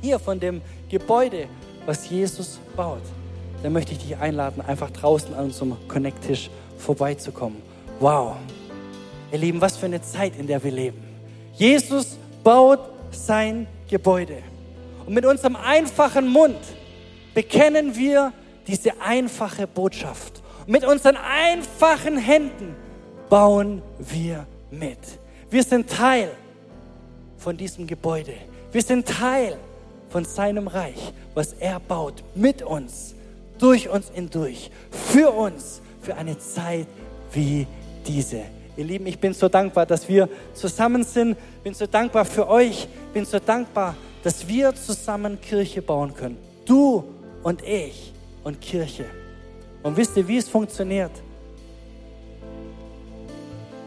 hier 0.02 0.20
von 0.20 0.40
dem 0.40 0.62
Gebäude, 0.90 1.48
was 1.86 2.10
Jesus 2.10 2.60
baut 2.76 3.02
dann 3.64 3.74
möchte 3.74 3.94
ich 3.94 4.00
dich 4.00 4.18
einladen, 4.18 4.62
einfach 4.62 4.92
draußen 4.92 5.34
an 5.34 5.46
unserem 5.46 5.76
Connect-Tisch 5.88 6.50
vorbeizukommen. 6.78 7.62
Wow. 8.00 8.36
Ihr 9.32 9.40
Lieben, 9.40 9.62
was 9.62 9.78
für 9.78 9.88
eine 9.88 10.02
Zeit, 10.02 10.38
in 10.38 10.48
der 10.48 10.64
wir 10.64 10.72
leben. 10.72 11.04
Jesus 11.54 12.18
baut 12.44 12.80
sein 13.12 13.68
Gebäude. 13.90 14.38
Und 15.08 15.14
mit 15.14 15.26
unserem 15.26 15.55
einfachen 15.55 16.28
Mund 16.28 16.60
bekennen 17.34 17.95
wir 17.95 18.34
diese 18.68 18.91
einfache 19.01 19.66
Botschaft. 19.66 20.43
Mit 20.68 20.84
unseren 20.84 21.16
einfachen 21.16 22.18
Händen 22.18 22.76
bauen 23.30 23.82
wir 23.99 24.45
mit. 24.70 24.99
Wir 25.49 25.64
sind 25.64 25.89
Teil 25.89 26.30
von 27.38 27.55
diesem 27.55 27.88
Gebäude. 27.88 28.34
Wir 28.74 28.82
sind 28.82 29.08
Teil 29.08 29.58
von 30.10 30.26
seinem 30.26 30.68
Reich, 30.68 31.14
was 31.34 31.53
er 31.53 31.80
baut 31.80 32.22
mit 32.36 32.62
uns 32.62 33.16
durch 33.60 33.88
uns 33.88 34.12
hindurch, 34.14 34.70
für 34.91 35.32
uns, 35.32 35.82
für 36.01 36.16
eine 36.16 36.38
Zeit 36.38 36.88
wie 37.32 37.66
diese. 38.05 38.41
Ihr 38.76 38.84
Lieben, 38.84 39.08
ich 39.08 39.18
bin 39.18 39.34
so 39.34 39.47
dankbar, 39.47 39.86
dass 39.86 40.08
wir 40.10 40.28
zusammen 40.53 41.03
sind. 41.03 41.38
Bin 41.64 41.74
so 41.74 41.88
dankbar 41.88 42.26
für 42.26 42.47
euch. 42.47 42.88
Bin 43.14 43.26
so 43.26 43.39
dankbar, 43.39 43.95
dass 44.28 44.46
wir 44.46 44.76
zusammen 44.76 45.40
Kirche 45.40 45.82
bauen 45.82 46.14
können. 46.14 46.38
Du 46.66 47.02
und 47.44 47.64
ich 47.64 48.12
und 48.44 48.60
Kirche. 48.60 49.06
Und 49.84 49.96
wisst 49.96 50.18
ihr, 50.18 50.28
wie 50.28 50.36
es 50.36 50.50
funktioniert? 50.50 51.12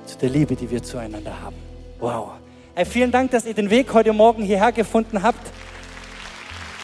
Zu 0.07 0.17
der 0.17 0.31
Liebe, 0.31 0.57
die 0.57 0.71
wir 0.71 0.83
zueinander 0.83 1.39
haben. 1.43 1.57
Wow. 1.99 2.31
Hey, 2.75 2.87
vielen 2.87 3.11
Dank, 3.11 3.33
dass 3.33 3.45
ihr 3.45 3.53
den 3.53 3.69
Weg 3.69 3.93
heute 3.93 4.15
Morgen 4.15 4.43
hierher 4.43 4.73
gefunden 4.73 5.23
habt. 5.23 5.47